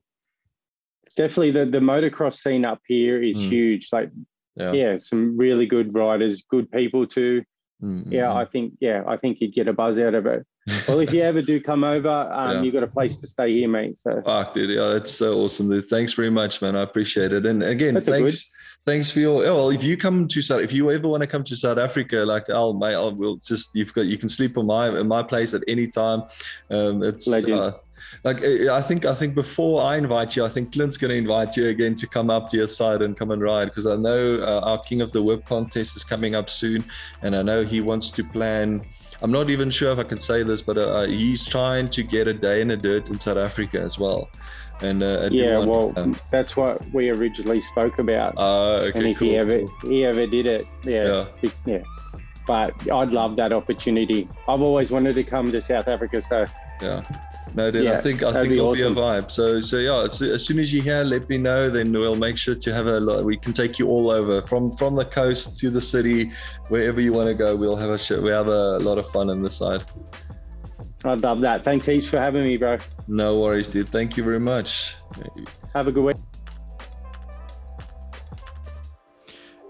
Definitely, 1.15 1.51
the 1.51 1.65
the 1.65 1.79
motocross 1.79 2.39
scene 2.39 2.65
up 2.65 2.81
here 2.87 3.21
is 3.21 3.37
mm. 3.37 3.49
huge. 3.49 3.89
Like, 3.93 4.09
yeah. 4.55 4.71
yeah. 4.71 4.97
some 4.97 5.37
really 5.37 5.67
good 5.67 5.93
riders, 5.93 6.43
good 6.49 6.71
people 6.71 7.05
too. 7.05 7.43
Mm-hmm. 7.83 8.11
Yeah, 8.11 8.33
I 8.33 8.45
think 8.45 8.73
yeah, 8.79 9.03
I 9.07 9.17
think 9.17 9.39
you'd 9.39 9.53
get 9.53 9.67
a 9.67 9.73
buzz 9.73 9.99
out 9.99 10.15
of 10.15 10.25
it. 10.25 10.45
Well, 10.87 10.99
if 10.99 11.13
you 11.13 11.21
ever 11.21 11.41
do 11.41 11.61
come 11.61 11.83
over, 11.83 12.09
um, 12.09 12.51
yeah. 12.51 12.61
you've 12.61 12.73
got 12.73 12.83
a 12.83 12.87
place 12.87 13.17
to 13.17 13.27
stay 13.27 13.53
here, 13.53 13.69
mate. 13.69 13.97
So, 13.97 14.21
fuck, 14.25 14.53
dude, 14.53 14.71
yeah, 14.71 14.93
that's 14.93 15.11
so 15.11 15.39
awesome. 15.39 15.69
Dude. 15.69 15.87
Thanks 15.89 16.13
very 16.13 16.31
much, 16.31 16.61
man. 16.61 16.75
I 16.75 16.81
appreciate 16.81 17.33
it. 17.33 17.45
And 17.45 17.61
again, 17.63 17.93
that's 17.93 18.07
thanks 18.07 18.51
thanks 18.85 19.09
for 19.09 19.19
your 19.19 19.45
oh, 19.45 19.55
well 19.55 19.69
if 19.69 19.83
you 19.83 19.97
come 19.97 20.27
to 20.27 20.41
south 20.41 20.61
if 20.61 20.71
you 20.71 20.91
ever 20.91 21.07
want 21.07 21.21
to 21.21 21.27
come 21.27 21.43
to 21.43 21.55
south 21.55 21.77
africa 21.77 22.17
like 22.17 22.49
i'll 22.49 22.73
mate 22.73 22.93
i'll 22.93 23.13
will 23.13 23.35
just 23.37 23.73
you've 23.73 23.93
got 23.93 24.05
you 24.05 24.17
can 24.17 24.29
sleep 24.29 24.57
on 24.57 24.65
my 24.67 24.87
in 24.99 25.07
my 25.07 25.23
place 25.23 25.53
at 25.53 25.63
any 25.67 25.87
time 25.87 26.21
um 26.69 27.03
it's 27.03 27.27
uh, 27.27 27.71
like 28.23 28.43
i 28.43 28.81
think 28.81 29.05
i 29.05 29.15
think 29.15 29.33
before 29.33 29.81
i 29.81 29.97
invite 29.97 30.35
you 30.35 30.45
i 30.45 30.49
think 30.49 30.71
clint's 30.71 30.97
going 30.97 31.09
to 31.09 31.17
invite 31.17 31.57
you 31.57 31.67
again 31.69 31.95
to 31.95 32.05
come 32.05 32.29
up 32.29 32.47
to 32.47 32.57
your 32.57 32.67
side 32.67 33.01
and 33.01 33.17
come 33.17 33.31
and 33.31 33.41
ride 33.41 33.65
because 33.65 33.87
i 33.87 33.95
know 33.95 34.39
uh, 34.41 34.61
our 34.63 34.79
king 34.83 35.01
of 35.01 35.11
the 35.11 35.21
whip 35.21 35.43
contest 35.45 35.95
is 35.95 36.03
coming 36.03 36.35
up 36.35 36.47
soon 36.47 36.85
and 37.23 37.35
i 37.35 37.41
know 37.41 37.63
he 37.63 37.81
wants 37.81 38.11
to 38.11 38.23
plan 38.23 38.85
I'm 39.25 39.31
not 39.31 39.49
even 39.49 39.71
sure 39.71 39.91
if 39.91 39.97
I 39.97 40.03
can 40.03 40.19
say 40.19 40.43
this, 40.43 40.61
but 40.61 40.77
uh, 40.77 41.07
he's 41.07 41.43
trying 41.43 41.89
to 41.89 42.03
get 42.03 42.27
a 42.27 42.33
day 42.33 42.61
in 42.61 42.67
the 42.67 42.77
dirt 42.77 43.09
in 43.09 43.17
South 43.17 43.37
Africa 43.37 43.79
as 43.79 43.97
well. 43.97 44.29
And 44.81 45.01
uh, 45.01 45.29
yeah, 45.31 45.57
well, 45.57 45.91
um, 45.95 46.15
that's 46.29 46.55
what 46.55 46.79
we 46.93 47.09
originally 47.09 47.59
spoke 47.59 47.97
about. 47.97 48.37
Uh, 48.37 48.83
okay, 48.83 48.99
and 48.99 49.07
if 49.07 49.17
cool, 49.17 49.27
he 49.29 49.35
ever 49.35 49.61
cool. 49.61 49.89
he 49.89 50.05
ever 50.05 50.27
did 50.27 50.45
it, 50.45 50.67
yeah, 50.83 51.25
yeah, 51.41 51.49
yeah. 51.65 51.83
But 52.45 52.75
I'd 52.91 53.09
love 53.09 53.35
that 53.37 53.51
opportunity. 53.51 54.29
I've 54.47 54.61
always 54.61 54.91
wanted 54.91 55.15
to 55.15 55.23
come 55.23 55.51
to 55.51 55.59
South 55.59 55.87
Africa, 55.87 56.21
so 56.21 56.45
yeah. 56.79 57.03
No, 57.53 57.71
dude, 57.71 57.85
yeah, 57.85 57.93
I 57.93 58.01
think 58.01 58.23
I 58.23 58.33
think 58.33 58.53
it'll 58.53 58.69
awesome. 58.69 58.95
be 58.95 58.99
a 58.99 59.03
vibe. 59.03 59.31
So, 59.31 59.59
so 59.59 59.77
yeah, 59.77 60.03
as 60.03 60.45
soon 60.45 60.59
as 60.59 60.73
you're 60.73 60.83
here, 60.83 61.03
let 61.03 61.29
me 61.29 61.37
know. 61.37 61.69
Then 61.69 61.91
we'll 61.91 62.15
make 62.15 62.37
sure 62.37 62.55
to 62.55 62.73
have 62.73 62.87
a. 62.87 62.99
We 63.23 63.37
can 63.37 63.53
take 63.53 63.79
you 63.79 63.87
all 63.87 64.09
over 64.09 64.41
from 64.47 64.75
from 64.75 64.95
the 64.95 65.05
coast 65.05 65.57
to 65.59 65.69
the 65.69 65.81
city, 65.81 66.31
wherever 66.69 66.99
you 66.99 67.13
want 67.13 67.27
to 67.27 67.33
go. 67.33 67.55
We'll 67.55 67.77
have 67.77 67.91
a 67.91 67.99
show. 67.99 68.19
We 68.19 68.31
have 68.31 68.47
a 68.47 68.79
lot 68.79 68.97
of 68.97 69.09
fun 69.11 69.29
on 69.29 69.41
this 69.41 69.57
side. 69.57 69.83
I'd 71.05 71.21
love 71.21 71.39
that. 71.41 71.63
Thanks 71.63 71.85
heaps 71.85 72.07
for 72.07 72.17
having 72.17 72.43
me, 72.43 72.57
bro. 72.57 72.79
No 73.07 73.39
worries, 73.39 73.67
dude. 73.67 73.89
Thank 73.89 74.17
you 74.17 74.23
very 74.23 74.39
much. 74.39 74.95
Have 75.73 75.87
a 75.87 75.91
good 75.91 76.03
week. 76.03 76.17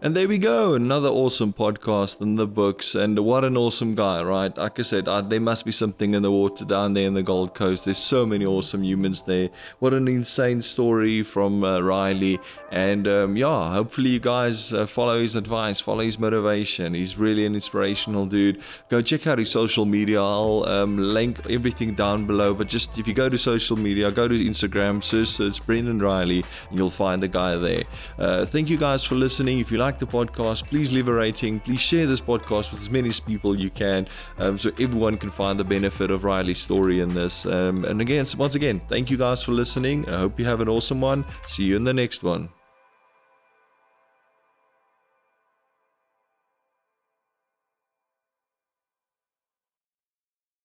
And 0.05 0.15
there 0.15 0.27
we 0.27 0.37
go, 0.37 0.75
another 0.75 1.09
awesome 1.09 1.51
podcast 1.51 2.21
in 2.21 2.35
the 2.35 2.45
books. 2.45 2.93
And 2.93 3.17
what 3.17 3.43
an 3.43 3.57
awesome 3.57 3.95
guy, 3.95 4.21
right? 4.21 4.55
Like 4.55 4.79
I 4.79 4.83
said, 4.83 5.07
uh, 5.07 5.21
there 5.21 5.39
must 5.39 5.65
be 5.65 5.71
something 5.71 6.13
in 6.13 6.21
the 6.21 6.29
water 6.29 6.63
down 6.63 6.93
there 6.93 7.07
in 7.07 7.15
the 7.15 7.23
Gold 7.23 7.55
Coast. 7.55 7.85
There's 7.85 7.97
so 7.97 8.23
many 8.23 8.45
awesome 8.45 8.83
humans 8.83 9.23
there. 9.23 9.49
What 9.79 9.95
an 9.95 10.07
insane 10.07 10.61
story 10.61 11.23
from 11.23 11.63
uh, 11.63 11.79
Riley. 11.79 12.39
And 12.71 13.07
um, 13.07 13.35
yeah, 13.35 13.73
hopefully 13.73 14.11
you 14.11 14.19
guys 14.19 14.71
uh, 14.71 14.85
follow 14.85 15.19
his 15.19 15.35
advice, 15.35 15.79
follow 15.79 16.03
his 16.03 16.19
motivation. 16.19 16.93
He's 16.93 17.17
really 17.17 17.47
an 17.47 17.55
inspirational 17.55 18.27
dude. 18.27 18.61
Go 18.89 19.01
check 19.01 19.25
out 19.25 19.39
his 19.39 19.49
social 19.49 19.85
media. 19.85 20.21
I'll 20.21 20.65
um, 20.67 20.99
link 20.99 21.39
everything 21.49 21.95
down 21.95 22.27
below. 22.27 22.53
But 22.53 22.67
just 22.67 22.95
if 22.99 23.07
you 23.07 23.15
go 23.15 23.27
to 23.27 23.39
social 23.39 23.75
media, 23.75 24.11
go 24.11 24.27
to 24.27 24.35
Instagram, 24.35 25.03
search, 25.03 25.29
search 25.29 25.65
Brendon 25.65 25.97
Riley, 25.97 26.45
and 26.69 26.77
you'll 26.77 26.91
find 26.91 27.23
the 27.23 27.27
guy 27.27 27.55
there. 27.55 27.85
Uh, 28.19 28.45
thank 28.45 28.69
you 28.69 28.77
guys 28.77 29.03
for 29.03 29.15
listening. 29.15 29.57
If 29.57 29.71
you 29.71 29.79
like 29.79 29.94
like 29.95 30.11
the 30.11 30.17
podcast, 30.17 30.67
please 30.67 30.91
leave 30.91 31.07
a 31.07 31.13
rating. 31.13 31.59
Please 31.61 31.79
share 31.79 32.05
this 32.05 32.19
podcast 32.19 32.71
with 32.71 32.81
as 32.81 32.89
many 32.89 33.11
people 33.25 33.57
you 33.57 33.69
can 33.69 34.07
um, 34.39 34.57
so 34.57 34.69
everyone 34.79 35.15
can 35.17 35.29
find 35.29 35.57
the 35.57 35.63
benefit 35.63 36.11
of 36.11 36.23
Riley's 36.23 36.59
story 36.59 36.99
in 36.99 37.13
this. 37.13 37.45
Um, 37.45 37.85
and 37.85 38.01
again, 38.01 38.25
once 38.37 38.55
again, 38.55 38.79
thank 38.79 39.09
you 39.09 39.17
guys 39.17 39.43
for 39.43 39.51
listening. 39.53 40.07
I 40.09 40.17
hope 40.17 40.37
you 40.39 40.45
have 40.45 40.59
an 40.59 40.67
awesome 40.67 40.99
one. 40.99 41.23
See 41.45 41.63
you 41.63 41.77
in 41.77 41.85
the 41.85 41.93
next 41.93 42.23
one. 42.23 42.49